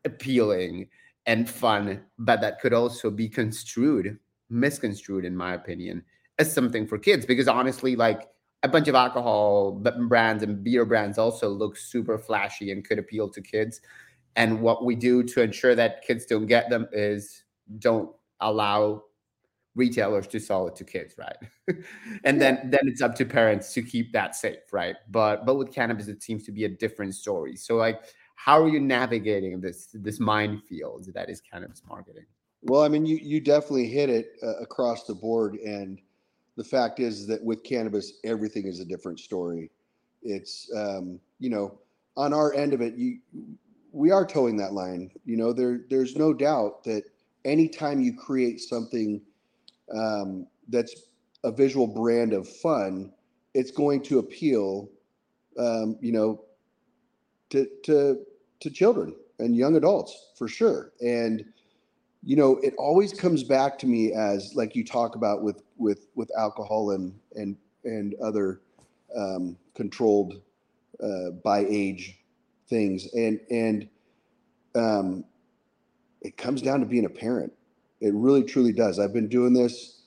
appealing 0.06 0.90
and 1.26 1.50
fun, 1.50 2.04
but 2.20 2.42
that 2.42 2.60
could 2.60 2.74
also 2.74 3.10
be 3.10 3.30
construed, 3.30 4.18
misconstrued, 4.50 5.26
in 5.26 5.36
my 5.36 5.54
opinion, 5.54 6.04
as 6.40 6.54
something 6.54 6.86
for 6.88 6.98
kids? 6.98 7.26
Because 7.26 7.48
honestly, 7.48 7.96
like 7.96 8.30
a 8.64 8.68
bunch 8.68 8.88
of 8.88 8.96
alcohol 8.96 9.72
brands 10.08 10.44
and 10.44 10.64
beer 10.64 10.86
brands 10.86 11.18
also 11.18 11.50
look 11.50 11.76
super 11.78 12.18
flashy 12.18 12.72
and 12.72 12.86
could 12.88 13.00
appeal 13.00 13.30
to 13.30 13.42
kids. 13.42 13.82
And 14.36 14.62
what 14.62 14.86
we 14.86 14.96
do 14.96 15.22
to 15.24 15.42
ensure 15.42 15.76
that 15.76 16.04
kids 16.04 16.26
don't 16.26 16.48
get 16.48 16.70
them 16.70 16.88
is 16.92 17.44
don't 17.80 18.10
allow 18.40 19.04
retailers 19.76 20.28
to 20.28 20.40
sell 20.40 20.68
it 20.68 20.76
to 20.76 20.84
kids 20.84 21.16
right 21.18 21.36
and 22.26 22.40
yeah. 22.40 22.52
then 22.52 22.70
then 22.70 22.82
it's 22.84 23.02
up 23.02 23.16
to 23.16 23.26
parents 23.26 23.74
to 23.74 23.82
keep 23.82 24.12
that 24.12 24.36
safe 24.36 24.72
right 24.72 24.96
but 25.10 25.46
but 25.46 25.56
with 25.56 25.74
cannabis 25.74 26.08
it 26.08 26.22
seems 26.22 26.44
to 26.44 26.52
be 26.52 26.66
a 26.66 26.70
different 26.70 27.16
story 27.16 27.56
so 27.56 27.76
like 27.76 28.04
how 28.36 28.62
are 28.62 28.68
you 28.68 28.80
navigating 28.80 29.60
this 29.60 29.88
this 29.94 30.20
minefield 30.20 31.08
that 31.14 31.30
is 31.30 31.42
cannabis 31.42 31.82
marketing 31.90 32.26
well 32.62 32.84
i 32.84 32.88
mean 32.88 33.06
you 33.06 33.18
you 33.18 33.40
definitely 33.40 33.88
hit 33.88 34.10
it 34.10 34.34
uh, 34.44 34.58
across 34.58 35.06
the 35.06 35.16
board 35.16 35.56
and 35.56 36.00
the 36.56 36.64
fact 36.64 37.00
is 37.00 37.26
that 37.28 37.44
with 37.44 37.64
cannabis, 37.64 38.14
everything 38.24 38.68
is 38.68 38.80
a 38.80 38.86
different 38.86 39.20
story. 39.20 39.72
It's 40.22 40.70
um, 40.76 41.20
you 41.40 41.50
know, 41.50 41.80
on 42.16 42.34
our 42.34 42.54
end 42.54 42.74
of 42.74 42.82
it, 42.82 42.96
you 42.96 43.20
we 43.92 44.12
are 44.12 44.26
towing 44.26 44.58
that 44.58 44.74
line. 44.74 45.12
You 45.26 45.38
know, 45.38 45.52
there 45.52 45.82
there's 45.90 46.16
no 46.16 46.34
doubt 46.34 46.84
that 46.86 47.04
anytime 47.46 48.02
you 48.02 48.16
create 48.16 48.62
something 48.62 49.22
um, 49.94 50.48
that's 50.70 50.96
a 51.44 51.52
visual 51.52 51.88
brand 51.88 52.34
of 52.34 52.48
fun, 52.48 53.12
it's 53.54 53.72
going 53.72 54.02
to 54.04 54.20
appeal, 54.20 54.90
um, 55.58 55.98
you 56.02 56.12
know, 56.12 56.44
to 57.50 57.68
to 57.84 58.20
to 58.60 58.70
children 58.70 59.16
and 59.40 59.56
young 59.56 59.76
adults 59.76 60.32
for 60.38 60.48
sure. 60.48 60.92
And 61.02 61.46
you 62.24 62.36
know, 62.38 62.58
it 62.64 62.74
always 62.78 63.14
comes 63.14 63.44
back 63.44 63.78
to 63.80 63.88
me 63.88 64.14
as 64.14 64.54
like 64.56 64.76
you 64.76 64.86
talk 64.86 65.16
about 65.16 65.44
with 65.44 65.64
with 65.78 66.08
with 66.16 66.32
alcohol 66.38 66.92
and 66.92 67.14
and 67.36 67.58
and 67.84 68.16
other 68.24 68.62
um, 69.16 69.58
controlled 69.76 70.42
uh, 71.04 71.32
by 71.44 71.66
age 71.70 72.18
things, 72.70 73.14
and 73.14 73.40
and 73.52 73.90
um, 74.76 75.26
it 76.22 76.38
comes 76.38 76.62
down 76.62 76.80
to 76.80 76.86
being 76.86 77.06
a 77.06 77.10
parent. 77.10 77.52
It 78.04 78.14
really 78.14 78.44
truly 78.44 78.74
does. 78.74 79.00
I've 79.00 79.14
been 79.14 79.30
doing 79.30 79.54
this, 79.54 80.02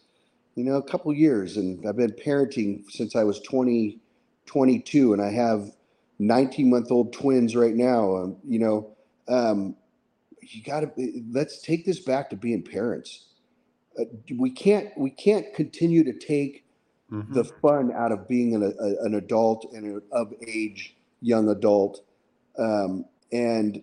you 0.54 0.64
know, 0.64 0.74
a 0.74 0.82
couple 0.82 1.14
years, 1.14 1.56
and 1.56 1.82
I've 1.88 1.96
been 1.96 2.12
parenting 2.12 2.84
since 2.90 3.16
I 3.16 3.24
was 3.24 3.40
20, 3.40 3.98
22, 4.44 5.14
and 5.14 5.22
I 5.22 5.30
have 5.30 5.70
19 6.18 6.68
month 6.68 6.92
old 6.92 7.14
twins 7.14 7.56
right 7.56 7.74
now. 7.74 8.16
Um, 8.16 8.36
you 8.46 8.58
know, 8.58 8.90
um, 9.28 9.76
you 10.42 10.62
got 10.62 10.80
to 10.80 11.22
let's 11.32 11.62
take 11.62 11.86
this 11.86 12.00
back 12.00 12.28
to 12.30 12.36
being 12.36 12.62
parents. 12.62 13.28
Uh, 13.98 14.04
we 14.36 14.50
can't 14.50 14.88
we 14.98 15.08
can't 15.08 15.54
continue 15.54 16.04
to 16.04 16.12
take 16.12 16.66
mm-hmm. 17.10 17.32
the 17.32 17.44
fun 17.44 17.92
out 17.92 18.12
of 18.12 18.28
being 18.28 18.54
an, 18.54 18.62
a, 18.62 19.06
an 19.06 19.14
adult 19.14 19.72
and 19.72 19.86
an 19.86 20.02
of 20.12 20.34
age 20.46 20.96
young 21.22 21.48
adult. 21.48 22.04
Um, 22.58 23.06
and 23.32 23.82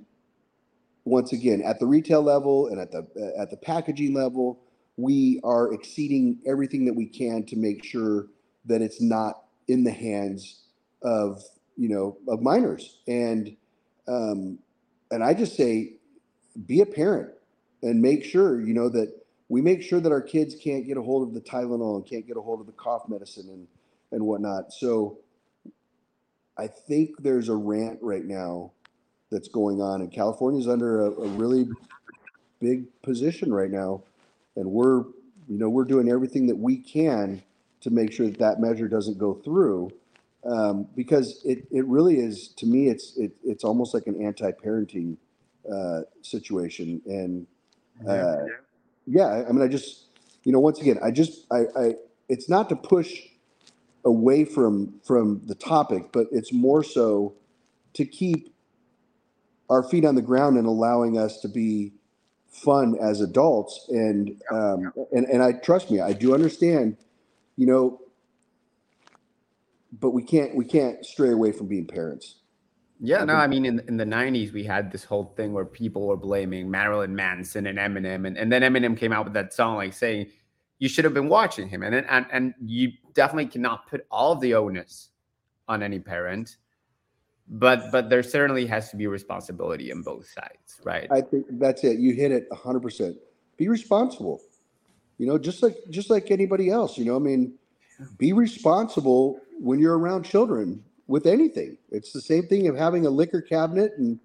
once 1.06 1.34
again, 1.34 1.62
at 1.62 1.80
the 1.80 1.86
retail 1.86 2.22
level 2.22 2.68
and 2.68 2.80
at 2.80 2.92
the 2.92 3.06
at 3.38 3.50
the 3.50 3.58
packaging 3.58 4.14
level, 4.14 4.60
we 4.98 5.40
are 5.44 5.74
exceeding 5.74 6.40
everything 6.46 6.86
that 6.86 6.94
we 6.94 7.06
can 7.06 7.46
to 7.46 7.56
make 7.56 7.84
sure 7.84 8.28
that 8.66 8.82
it's 8.82 9.02
not 9.02 9.44
in 9.68 9.84
the 9.84 9.92
hands 9.92 10.62
of 11.02 11.42
you 11.76 11.90
know 11.90 12.18
of 12.28 12.42
minors 12.42 13.00
and 13.08 13.56
um, 14.08 14.60
and 15.12 15.24
I 15.24 15.34
just 15.34 15.56
say 15.56 15.94
be 16.66 16.82
a 16.82 16.86
parent 16.86 17.32
and 17.82 18.02
make 18.02 18.24
sure 18.24 18.62
you 18.62 18.74
know 18.74 18.90
that 18.90 19.12
we 19.50 19.62
make 19.62 19.82
sure 19.82 20.00
that 20.00 20.12
our 20.12 20.22
kids 20.22 20.56
can't 20.56 20.86
get 20.86 20.98
a 20.98 21.02
hold 21.02 21.28
of 21.28 21.34
the 21.34 21.42
Tylenol 21.42 21.98
and 21.98 22.06
can't 22.06 22.26
get 22.26 22.38
a 22.38 22.42
hold 22.42 22.60
of 22.60 22.66
the 22.66 22.72
cough 22.74 23.04
medicine 23.10 23.50
and 23.50 23.68
and 24.12 24.26
whatnot. 24.26 24.72
So 24.72 25.20
I 26.58 26.68
think 26.68 27.22
there's 27.22 27.50
a 27.50 27.56
rant 27.56 28.00
right 28.02 28.24
now 28.24 28.72
that's 29.34 29.50
going 29.50 29.82
on, 29.82 30.02
and 30.02 30.12
California's 30.12 30.68
under 30.68 31.02
a, 31.02 31.12
a 31.12 31.28
really 31.30 31.68
big 32.62 32.86
position 33.02 33.54
right 33.54 33.72
now, 33.72 34.02
and 34.56 34.66
we're 34.66 35.00
you 35.50 35.58
know 35.58 35.70
we're 35.70 35.84
doing 35.84 36.10
everything 36.10 36.48
that 36.48 36.56
we 36.58 36.78
can 36.78 37.42
to 37.82 37.90
make 37.90 38.14
sure 38.14 38.28
that 38.28 38.40
that 38.40 38.60
measure 38.62 38.88
doesn't 38.88 39.18
go 39.18 39.34
through. 39.34 39.92
Um, 40.46 40.88
because 40.94 41.42
it, 41.46 41.66
it 41.72 41.86
really 41.86 42.20
is 42.20 42.50
to 42.58 42.66
me 42.66 42.90
it's 42.90 43.16
it, 43.16 43.32
it's 43.46 43.64
almost 43.64 43.94
like 43.94 44.08
an 44.08 44.22
anti-parenting 44.22 45.16
uh, 45.72 46.02
situation. 46.22 47.02
And 47.06 47.48
uh, 48.08 48.38
yeah, 49.06 49.44
I 49.48 49.52
mean, 49.52 49.62
I 49.62 49.68
just, 49.68 50.08
you 50.44 50.52
know, 50.52 50.60
once 50.60 50.80
again, 50.82 51.00
I 51.04 51.12
just, 51.12 51.46
I, 51.52 51.62
I, 51.78 51.96
it's 52.30 52.50
not 52.50 52.70
to 52.70 52.76
push 52.76 53.22
away 54.06 54.44
from 54.44 55.00
from 55.04 55.42
the 55.46 55.56
topic, 55.56 56.12
but 56.12 56.28
it's 56.32 56.52
more 56.52 56.84
so 56.84 57.34
to 57.94 58.06
keep 58.06 58.53
our 59.70 59.84
feet 59.84 60.06
on 60.06 60.16
the 60.16 60.22
ground 60.22 60.58
and 60.58 60.68
allowing 60.68 61.18
us 61.18 61.40
to 61.42 61.48
be 61.48 61.94
fun 62.50 62.96
as 63.02 63.22
adults. 63.22 63.88
And 63.90 64.42
um, 64.52 64.94
and 65.12 65.26
and 65.26 65.44
I 65.44 65.54
trust 65.54 65.92
me, 65.92 66.00
I 66.00 66.14
do 66.14 66.34
understand. 66.34 66.98
You 67.56 67.68
know, 67.68 68.02
but 70.00 70.12
we 70.12 70.24
can't 70.24 70.56
we 70.56 70.66
can't 70.66 71.06
stray 71.06 71.30
away 71.30 71.52
from 71.52 71.68
being 71.68 71.86
parents. 71.86 72.36
Yeah, 73.06 73.26
no, 73.26 73.34
I 73.34 73.48
mean, 73.48 73.66
in, 73.66 73.82
in 73.90 73.98
the 73.98 74.06
90s, 74.06 74.54
we 74.54 74.64
had 74.64 74.90
this 74.90 75.04
whole 75.04 75.34
thing 75.36 75.52
where 75.52 75.66
people 75.66 76.08
were 76.08 76.16
blaming 76.16 76.72
Marilyn 76.72 77.14
Manson 77.14 77.68
and 77.68 77.78
Eminem. 77.78 78.26
And, 78.26 78.38
and 78.38 78.50
then 78.50 78.62
Eminem 78.62 78.98
came 78.98 79.12
out 79.12 79.26
with 79.26 79.34
that 79.34 79.54
song, 79.54 79.76
like 79.76 79.92
saying, 79.92 80.28
you 80.80 80.88
should 80.88 81.04
have 81.04 81.14
been 81.14 81.28
watching 81.28 81.68
him. 81.68 81.84
And, 81.84 81.96
and, 81.96 82.26
and 82.32 82.54
you 82.64 82.94
definitely 83.14 83.48
cannot 83.48 83.90
put 83.90 84.06
all 84.10 84.36
the 84.36 84.54
onus 84.54 85.10
on 85.68 85.84
any 85.84 86.00
parent. 86.00 86.56
But 87.50 87.92
but 87.92 88.10
there 88.10 88.24
certainly 88.24 88.66
has 88.68 88.90
to 88.92 88.98
be 88.98 89.08
responsibility 89.08 89.92
on 89.92 90.02
both 90.02 90.28
sides, 90.28 90.80
right? 90.84 91.08
I 91.12 91.22
think 91.22 91.46
that's 91.52 91.84
it. 91.84 92.00
You 92.00 92.14
hit 92.14 92.32
it 92.32 92.50
100%. 92.50 93.16
Be 93.58 93.68
responsible. 93.68 94.42
You 95.18 95.28
know, 95.28 95.38
just 95.38 95.62
like 95.62 95.76
just 95.90 96.10
like 96.10 96.32
anybody 96.32 96.70
else, 96.70 96.98
you 96.98 97.06
know, 97.06 97.16
I 97.16 97.20
mean, 97.20 97.54
be 98.18 98.34
responsible 98.34 99.40
when 99.60 99.80
you're 99.80 99.98
around 99.98 100.24
children 100.24 100.84
with 101.08 101.26
anything. 101.28 101.78
It's 101.92 102.12
the 102.14 102.22
same 102.22 102.48
thing 102.48 102.68
of 102.68 102.76
having 102.76 103.06
a 103.06 103.10
liquor 103.10 103.42
cabinet 103.42 103.92
and 103.98 104.20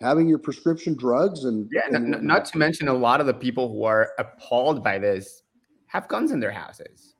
having 0.00 0.28
your 0.28 0.38
prescription 0.38 0.94
drugs 0.94 1.44
and 1.44 1.70
yeah. 1.72 1.82
And, 1.90 2.10
not, 2.10 2.22
not 2.22 2.44
to 2.46 2.58
mention 2.58 2.88
a 2.88 2.94
lot 2.94 3.20
of 3.20 3.26
the 3.26 3.34
people 3.34 3.68
who 3.68 3.84
are 3.84 4.10
appalled 4.18 4.82
by 4.84 4.98
this 4.98 5.42
have 5.86 6.08
guns 6.08 6.32
in 6.32 6.40
their 6.40 6.50
houses. 6.50 7.14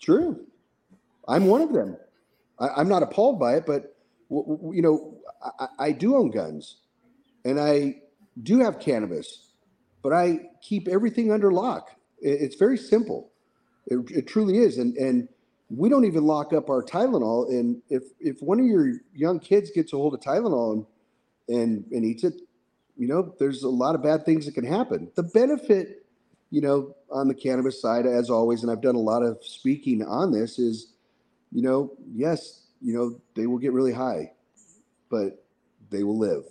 True, 0.00 0.46
I'm 1.28 1.46
one 1.46 1.60
of 1.60 1.72
them. 1.72 1.96
I, 2.58 2.80
am 2.80 2.88
not 2.88 3.02
appalled 3.02 3.38
by 3.38 3.56
it, 3.56 3.66
but 3.66 3.96
you 4.30 4.82
know, 4.82 5.18
I, 5.60 5.68
I 5.78 5.92
do 5.92 6.16
own 6.16 6.30
guns, 6.30 6.78
and 7.44 7.60
I 7.60 7.96
do 8.42 8.58
have 8.60 8.80
cannabis, 8.80 9.50
but 10.02 10.12
I 10.12 10.40
keep 10.62 10.88
everything 10.88 11.32
under 11.32 11.52
lock. 11.52 11.90
It's 12.20 12.56
very 12.56 12.78
simple. 12.78 13.30
It, 13.86 14.10
it 14.10 14.26
truly 14.26 14.58
is, 14.58 14.78
and 14.78 14.96
and 14.96 15.28
we 15.68 15.88
don't 15.88 16.04
even 16.04 16.24
lock 16.24 16.52
up 16.52 16.70
our 16.70 16.82
Tylenol. 16.82 17.50
And 17.50 17.82
if 17.88 18.04
if 18.20 18.40
one 18.40 18.58
of 18.58 18.66
your 18.66 18.94
young 19.14 19.38
kids 19.38 19.70
gets 19.70 19.92
a 19.92 19.96
hold 19.96 20.14
of 20.14 20.20
Tylenol 20.20 20.72
and 20.72 20.86
and, 21.48 21.84
and 21.92 22.04
eats 22.04 22.24
it, 22.24 22.34
you 22.96 23.06
know, 23.06 23.34
there's 23.38 23.62
a 23.62 23.68
lot 23.68 23.94
of 23.94 24.02
bad 24.02 24.24
things 24.24 24.46
that 24.46 24.54
can 24.54 24.64
happen. 24.64 25.10
The 25.14 25.22
benefit, 25.22 26.06
you 26.50 26.60
know, 26.60 26.96
on 27.10 27.28
the 27.28 27.34
cannabis 27.34 27.80
side, 27.80 28.06
as 28.06 28.30
always, 28.30 28.62
and 28.62 28.72
I've 28.72 28.80
done 28.80 28.94
a 28.94 29.00
lot 29.00 29.22
of 29.22 29.38
speaking 29.42 30.02
on 30.02 30.32
this, 30.32 30.58
is, 30.58 30.94
you 31.52 31.62
know, 31.62 31.92
yes, 32.12 32.66
you 32.80 32.94
know, 32.94 33.20
they 33.34 33.46
will 33.46 33.58
get 33.58 33.72
really 33.72 33.92
high, 33.92 34.32
but 35.10 35.44
they 35.90 36.02
will 36.02 36.18
live. 36.18 36.44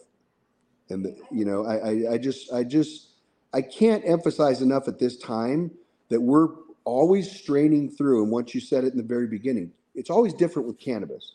And 0.90 1.06
the, 1.06 1.18
you 1.32 1.46
know, 1.46 1.66
I, 1.66 1.76
I 1.76 2.14
I 2.14 2.18
just 2.18 2.52
I 2.52 2.64
just 2.64 3.10
I 3.54 3.62
can't 3.62 4.04
emphasize 4.06 4.62
enough 4.62 4.88
at 4.88 5.00
this 5.00 5.18
time 5.18 5.72
that 6.10 6.22
we're 6.22 6.50
always 6.84 7.32
straining 7.32 7.90
through. 7.90 8.24
And 8.24 8.32
once 8.32 8.54
you 8.54 8.62
said 8.62 8.84
it 8.84 8.92
in 8.92 8.98
the 8.98 9.04
very 9.04 9.28
beginning, 9.28 9.72
it's 9.96 10.10
always 10.10 10.34
different 10.34 10.68
with 10.68 10.80
cannabis. 10.80 11.34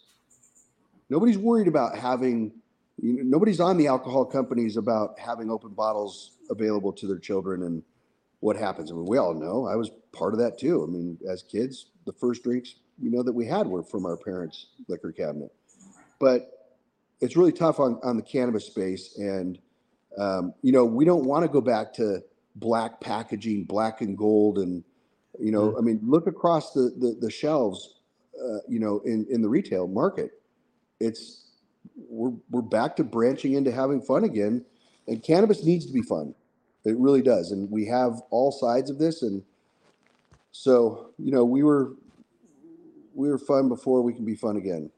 Nobody's 1.08 1.38
worried 1.38 1.66
about 1.66 1.98
having, 1.98 2.52
you 3.02 3.14
know, 3.14 3.22
nobody's 3.24 3.58
on 3.58 3.76
the 3.76 3.88
alcohol 3.88 4.24
companies 4.24 4.76
about 4.76 5.18
having 5.18 5.50
open 5.50 5.70
bottles 5.70 6.32
available 6.50 6.92
to 6.92 7.06
their 7.06 7.18
children 7.18 7.64
and 7.64 7.82
what 8.38 8.56
happens. 8.56 8.90
I 8.90 8.94
mean, 8.94 9.06
we 9.06 9.18
all 9.18 9.34
know 9.34 9.66
I 9.66 9.76
was 9.76 9.90
part 10.12 10.32
of 10.32 10.40
that 10.40 10.58
too. 10.58 10.84
I 10.84 10.86
mean, 10.86 11.18
as 11.28 11.42
kids, 11.42 11.86
the 12.06 12.12
first 12.12 12.42
drinks, 12.42 12.76
you 13.01 13.11
know, 13.11 13.22
that 13.22 13.32
we 13.32 13.46
had 13.46 13.66
were 13.66 13.82
from 13.82 14.07
our 14.07 14.16
parents' 14.16 14.66
liquor 14.88 15.12
cabinet. 15.12 15.53
But 16.18 16.72
it's 17.20 17.36
really 17.36 17.53
tough 17.53 17.80
on, 17.80 17.98
on 18.03 18.16
the 18.16 18.22
cannabis 18.22 18.66
space. 18.66 19.16
And, 19.18 19.59
um, 20.18 20.55
you 20.62 20.72
know, 20.72 20.84
we 20.84 21.05
don't 21.05 21.24
want 21.24 21.44
to 21.44 21.48
go 21.48 21.61
back 21.61 21.92
to 21.94 22.22
black 22.57 23.01
packaging, 23.01 23.64
black 23.64 24.01
and 24.01 24.16
gold, 24.16 24.59
and 24.59 24.84
you 25.38 25.53
know, 25.53 25.68
mm-hmm. 25.68 25.78
I 25.78 25.80
mean, 25.80 26.01
look 26.03 26.26
across 26.26 26.72
the 26.72 26.92
the, 26.98 27.16
the 27.20 27.30
shelves, 27.30 27.94
uh, 28.42 28.59
you 28.68 28.78
know, 28.78 29.01
in 29.05 29.26
in 29.30 29.42
the 29.42 29.48
retail 29.48 29.86
market. 29.86 30.32
It's 30.98 31.46
we're 32.09 32.32
we're 32.51 32.62
back 32.62 32.96
to 32.96 33.05
branching 33.05 33.55
into 33.55 33.72
having 33.72 34.03
fun 34.03 34.24
again, 34.24 34.64
and 35.07 35.22
cannabis 35.22 35.64
needs 35.64 35.86
to 35.86 35.92
be 35.92 36.03
fun. 36.03 36.34
It 36.84 36.96
really 36.96 37.22
does, 37.22 37.53
and 37.53 37.70
we 37.70 37.86
have 37.86 38.20
all 38.30 38.53
sides 38.53 38.90
of 38.90 38.98
this, 38.98 39.22
and 39.22 39.42
so 40.53 41.11
you 41.18 41.30
know, 41.30 41.44
we 41.44 41.62
were 41.62 41.92
we 43.20 43.28
were 43.28 43.38
fun 43.38 43.68
before 43.68 44.02
we 44.02 44.12
can 44.12 44.24
be 44.24 44.34
fun 44.34 44.56
again. 44.56 44.90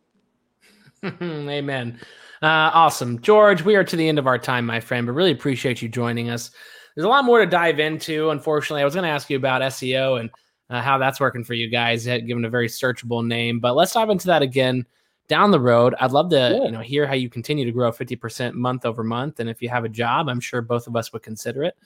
Amen. 1.23 1.99
Uh, 2.43 2.71
awesome, 2.73 3.21
George. 3.21 3.63
We 3.63 3.77
are 3.77 3.85
to 3.85 3.97
the 3.97 4.09
end 4.09 4.19
of 4.19 4.27
our 4.27 4.39
time, 4.39 4.65
my 4.67 4.81
friend, 4.81 5.07
but 5.07 5.13
really 5.13 5.33
appreciate 5.33 5.83
you 5.83 5.89
joining 5.89 6.31
us 6.31 6.51
there's 6.95 7.05
a 7.05 7.09
lot 7.09 7.25
more 7.25 7.41
to 7.41 7.47
dive 7.47 7.79
into. 7.79 8.31
Unfortunately, 8.31 8.83
I 8.83 8.85
was 8.85 8.95
going 8.95 9.05
to 9.05 9.11
ask 9.11 9.31
you 9.31 9.37
about 9.37 9.63
SEO 9.63 10.21
and 10.21 10.31
uh, 10.71 10.83
how 10.83 10.99
that's 10.99 11.21
working 11.21 11.45
for 11.45 11.55
you 11.55 11.69
guys, 11.69 12.05
given 12.05 12.45
a 12.45 12.51
very 12.51 12.69
searchable 12.69 13.27
name. 13.27 13.61
But 13.61 13.75
let's 13.75 13.93
dive 13.93 14.11
into 14.11 14.27
that 14.27 14.43
again 14.43 14.87
down 15.29 15.51
the 15.51 15.61
road. 15.61 15.95
I'd 16.01 16.13
love 16.13 16.31
to 16.31 16.37
yeah. 16.37 16.65
you 16.65 16.71
know 16.71 16.81
hear 16.81 17.07
how 17.07 17.15
you 17.15 17.31
continue 17.31 17.65
to 17.65 17.73
grow 17.73 17.91
50% 17.91 18.55
month 18.55 18.85
over 18.85 19.03
month. 19.03 19.41
And 19.41 19.49
if 19.49 19.63
you 19.63 19.69
have 19.69 19.85
a 19.85 19.89
job, 19.89 20.29
I'm 20.29 20.41
sure 20.41 20.61
both 20.61 20.87
of 20.87 20.97
us 20.97 21.13
would 21.13 21.23
consider 21.23 21.65
it. 21.65 21.77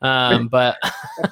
Um, 0.00 0.48
but 0.48 0.76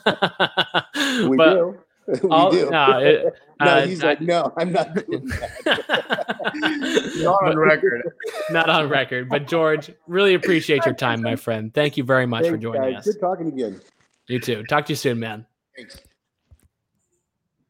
we 0.07 0.07
but, 1.37 1.55
do. 1.55 1.79
we 2.23 2.29
All- 2.31 2.51
do. 2.51 2.69
no, 2.71 2.99
it- 2.99 3.25
no, 3.61 3.67
uh, 3.67 3.87
he's 3.87 4.03
I- 4.03 4.07
like, 4.09 4.21
no, 4.21 4.53
I'm 4.57 4.73
not 4.73 4.95
doing 4.95 5.27
that. 5.27 6.33
Not 7.23 7.45
on 7.45 7.57
record. 7.59 8.03
not 8.51 8.69
on 8.69 8.89
record. 8.89 9.29
But 9.29 9.47
George, 9.47 9.91
really 10.07 10.35
appreciate 10.35 10.85
your 10.85 10.95
time, 10.95 11.23
my 11.23 11.37
friend. 11.37 11.73
Thank 11.73 11.97
you 11.97 12.05
very 12.05 12.27
much 12.27 12.47
for 12.49 12.57
joining 12.57 12.93
guys. 12.95 13.07
us. 13.07 13.15
Good 13.15 13.21
talking 13.21 13.47
again. 13.49 13.81
You 14.27 14.41
too. 14.41 14.65
Talk 14.65 14.87
to 14.87 14.93
you 14.93 14.97
soon, 14.97 15.19
man. 15.21 15.47
Thanks. 15.77 15.99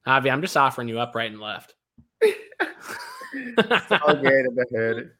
Avi, 0.06 0.30
I'm 0.30 0.40
just 0.42 0.56
offering 0.56 0.88
you 0.88 0.98
up 0.98 1.14
right 1.14 1.30
and 1.30 1.40
left. 1.40 1.74
All 2.24 4.14
good 4.14 4.46
in 4.46 4.54
the 4.54 4.66
hood. 4.70 5.10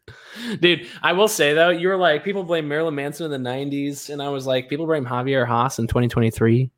Dude, 0.60 0.86
I 1.02 1.12
will 1.12 1.28
say 1.28 1.54
though, 1.54 1.68
you 1.70 1.88
were 1.88 1.96
like, 1.96 2.24
people 2.24 2.42
blame 2.44 2.66
Marilyn 2.68 2.94
Manson 2.94 3.30
in 3.30 3.42
the 3.42 3.50
90s, 3.50 4.10
and 4.10 4.20
I 4.22 4.28
was 4.28 4.46
like, 4.46 4.68
people 4.68 4.86
blame 4.86 5.04
Javier 5.04 5.46
Hasse 5.46 5.78
in 5.78 5.86
2023. 5.86 6.70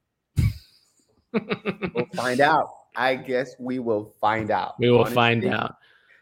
We'll 1.94 2.06
find 2.14 2.40
out. 2.40 2.68
I 2.96 3.16
guess 3.16 3.54
we 3.58 3.78
will 3.78 4.14
find 4.20 4.50
out. 4.50 4.74
we 4.78 4.90
will 4.90 5.00
honestly. 5.00 5.14
find 5.14 5.44
out. 5.46 5.76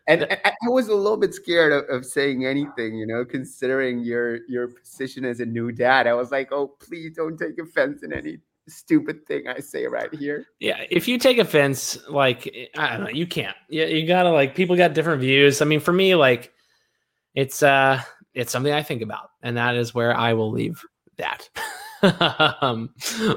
And 0.08 0.24
I, 0.24 0.52
I 0.64 0.68
was 0.68 0.88
a 0.88 0.94
little 0.94 1.16
bit 1.16 1.34
scared 1.34 1.72
of, 1.72 1.84
of 1.88 2.04
saying 2.04 2.44
anything, 2.44 2.96
you 2.96 3.06
know, 3.06 3.24
considering 3.24 4.00
your 4.00 4.40
your 4.48 4.68
position 4.68 5.24
as 5.24 5.40
a 5.40 5.46
new 5.46 5.70
dad. 5.70 6.06
I 6.06 6.14
was 6.14 6.32
like, 6.32 6.50
oh, 6.50 6.68
please 6.80 7.14
don't 7.14 7.36
take 7.36 7.58
offense 7.58 8.02
in 8.02 8.12
any 8.12 8.38
stupid 8.68 9.26
thing 9.26 9.46
I 9.46 9.60
say 9.60 9.86
right 9.86 10.12
here. 10.14 10.46
Yeah, 10.60 10.84
if 10.90 11.06
you 11.06 11.18
take 11.18 11.38
offense, 11.38 11.98
like 12.08 12.70
I 12.76 12.96
don't 12.96 13.04
know, 13.04 13.10
you 13.10 13.26
can't. 13.26 13.56
Yeah, 13.68 13.86
you 13.86 14.06
gotta 14.06 14.30
like 14.30 14.54
people 14.54 14.76
got 14.76 14.94
different 14.94 15.20
views. 15.20 15.62
I 15.62 15.66
mean, 15.66 15.80
for 15.80 15.92
me, 15.92 16.14
like 16.16 16.52
it's 17.34 17.62
uh 17.62 18.00
it's 18.34 18.50
something 18.50 18.72
I 18.72 18.82
think 18.82 19.02
about, 19.02 19.30
and 19.42 19.56
that 19.56 19.76
is 19.76 19.94
where 19.94 20.16
I 20.16 20.32
will 20.32 20.50
leave 20.50 20.84
that. 21.18 21.48
um, 22.02 22.90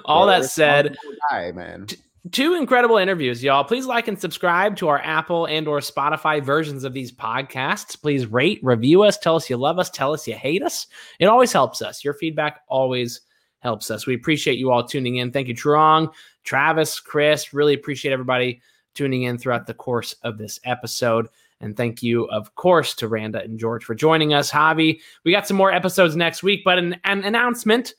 all 0.06 0.26
that 0.28 0.46
said, 0.46 0.98
guy, 1.30 1.52
man. 1.52 1.88
two 2.32 2.56
incredible 2.56 2.98
interviews 2.98 3.44
y'all. 3.44 3.64
Please 3.64 3.86
like 3.86 4.08
and 4.08 4.20
subscribe 4.20 4.76
to 4.78 4.88
our 4.88 5.00
apple 5.04 5.46
and 5.46 5.68
or 5.68 5.80
spotify 5.80 6.44
versions 6.44 6.84
of 6.84 6.94
these 6.94 7.12
podcasts. 7.12 8.00
Please 8.00 8.26
rate 8.26 8.60
review 8.64 9.04
us 9.04 9.18
tell 9.18 9.36
us 9.36 9.50
you 9.50 9.58
love 9.58 9.78
us 9.78 9.90
tell 9.90 10.14
us 10.14 10.28
you 10.28 10.34
hate 10.34 10.64
us. 10.64 10.88
It 11.20 11.26
always 11.26 11.52
helps 11.52 11.82
us. 11.82 12.04
Your 12.04 12.16
feedback 12.16 12.62
always 12.68 13.22
helps 13.60 13.92
us. 13.92 14.08
We 14.08 14.16
appreciate 14.16 14.58
you 14.58 14.72
all 14.72 14.84
tuning 14.84 15.18
in. 15.18 15.32
Thank 15.32 15.48
you 15.48 15.56
Trung, 15.56 16.12
travis 16.44 17.00
chris. 17.00 17.54
Really 17.54 17.74
appreciate 17.74 18.12
everybody 18.12 18.62
tuning 18.96 19.24
in 19.24 19.38
throughout 19.38 19.68
the 19.68 19.74
course 19.74 20.14
of 20.24 20.38
this 20.38 20.60
episode. 20.64 21.28
And 21.62 21.78
thank 21.78 22.02
you 22.02 22.26
of 22.26 22.56
course 22.56 22.96
to 22.96 23.08
randa 23.08 23.44
and 23.44 23.60
george 23.60 23.84
for 23.86 23.94
joining 23.94 24.34
us. 24.34 24.52
Javi 24.52 25.00
we 25.24 25.32
got 25.32 25.48
some 25.48 25.58
more 25.58 25.72
episodes 25.72 26.16
next 26.16 26.42
week 26.42 26.64
but 26.66 26.80
an, 26.80 27.00
an 27.04 27.24
announcement 27.24 27.94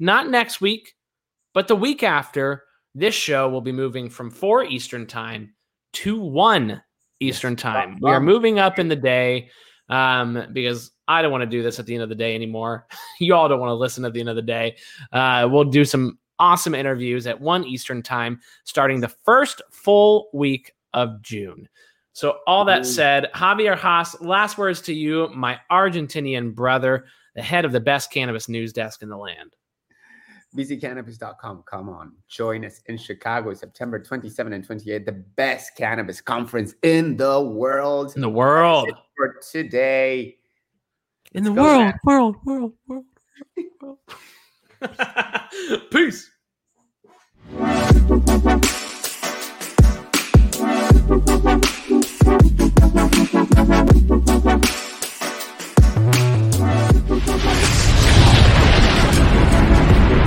not 0.00 0.28
next 0.28 0.60
week 0.60 0.96
but 1.52 1.68
the 1.68 1.76
week 1.76 2.02
after 2.02 2.64
this 2.94 3.14
show 3.14 3.48
will 3.48 3.60
be 3.60 3.72
moving 3.72 4.08
from 4.08 4.30
4 4.30 4.64
Eastern 4.64 5.06
time 5.06 5.54
to 5.94 6.20
1 6.20 6.82
Eastern 7.20 7.56
time. 7.56 7.98
We 8.00 8.10
are 8.10 8.20
moving 8.20 8.58
up 8.58 8.78
in 8.78 8.88
the 8.88 8.96
day 8.96 9.50
um, 9.88 10.46
because 10.52 10.92
I 11.08 11.22
don't 11.22 11.32
want 11.32 11.42
to 11.42 11.46
do 11.46 11.62
this 11.62 11.78
at 11.78 11.86
the 11.86 11.94
end 11.94 12.02
of 12.02 12.08
the 12.08 12.14
day 12.14 12.34
anymore. 12.34 12.86
you 13.20 13.34
all 13.34 13.48
don't 13.48 13.60
want 13.60 13.70
to 13.70 13.74
listen 13.74 14.04
at 14.04 14.12
the 14.12 14.20
end 14.20 14.28
of 14.28 14.36
the 14.36 14.42
day. 14.42 14.76
Uh, 15.12 15.48
we'll 15.50 15.64
do 15.64 15.84
some 15.84 16.18
awesome 16.38 16.74
interviews 16.74 17.26
at 17.26 17.40
1 17.40 17.64
Eastern 17.64 18.02
time 18.02 18.40
starting 18.64 19.00
the 19.00 19.08
first 19.24 19.60
full 19.70 20.30
week 20.32 20.72
of 20.94 21.20
June. 21.22 21.68
So, 22.12 22.38
all 22.46 22.64
that 22.64 22.84
said, 22.86 23.30
Javier 23.34 23.78
Hasse, 23.78 24.20
last 24.20 24.58
words 24.58 24.80
to 24.82 24.92
you, 24.92 25.28
my 25.28 25.60
Argentinian 25.70 26.54
brother, 26.54 27.06
the 27.36 27.42
head 27.42 27.64
of 27.64 27.70
the 27.70 27.80
best 27.80 28.12
cannabis 28.12 28.48
news 28.48 28.72
desk 28.72 29.02
in 29.02 29.08
the 29.08 29.16
land 29.16 29.54
bccannabis.com. 30.56 31.64
Come 31.66 31.88
on, 31.88 32.12
join 32.28 32.64
us 32.64 32.80
in 32.86 32.96
Chicago, 32.96 33.54
September 33.54 33.98
27 33.98 34.52
and 34.52 34.64
28, 34.64 35.06
the 35.06 35.12
best 35.12 35.76
cannabis 35.76 36.20
conference 36.20 36.74
in 36.82 37.16
the 37.16 37.40
world. 37.40 38.12
In 38.14 38.20
the 38.20 38.28
world. 38.28 38.90
For 39.16 39.36
today. 39.50 40.36
In 41.32 41.44
the 41.44 41.52
world, 41.52 41.94
world, 42.04 42.36
world, 42.44 42.72
world, 42.88 43.04
world, 43.80 43.98
world. 44.80 45.90
Peace. 45.90 46.30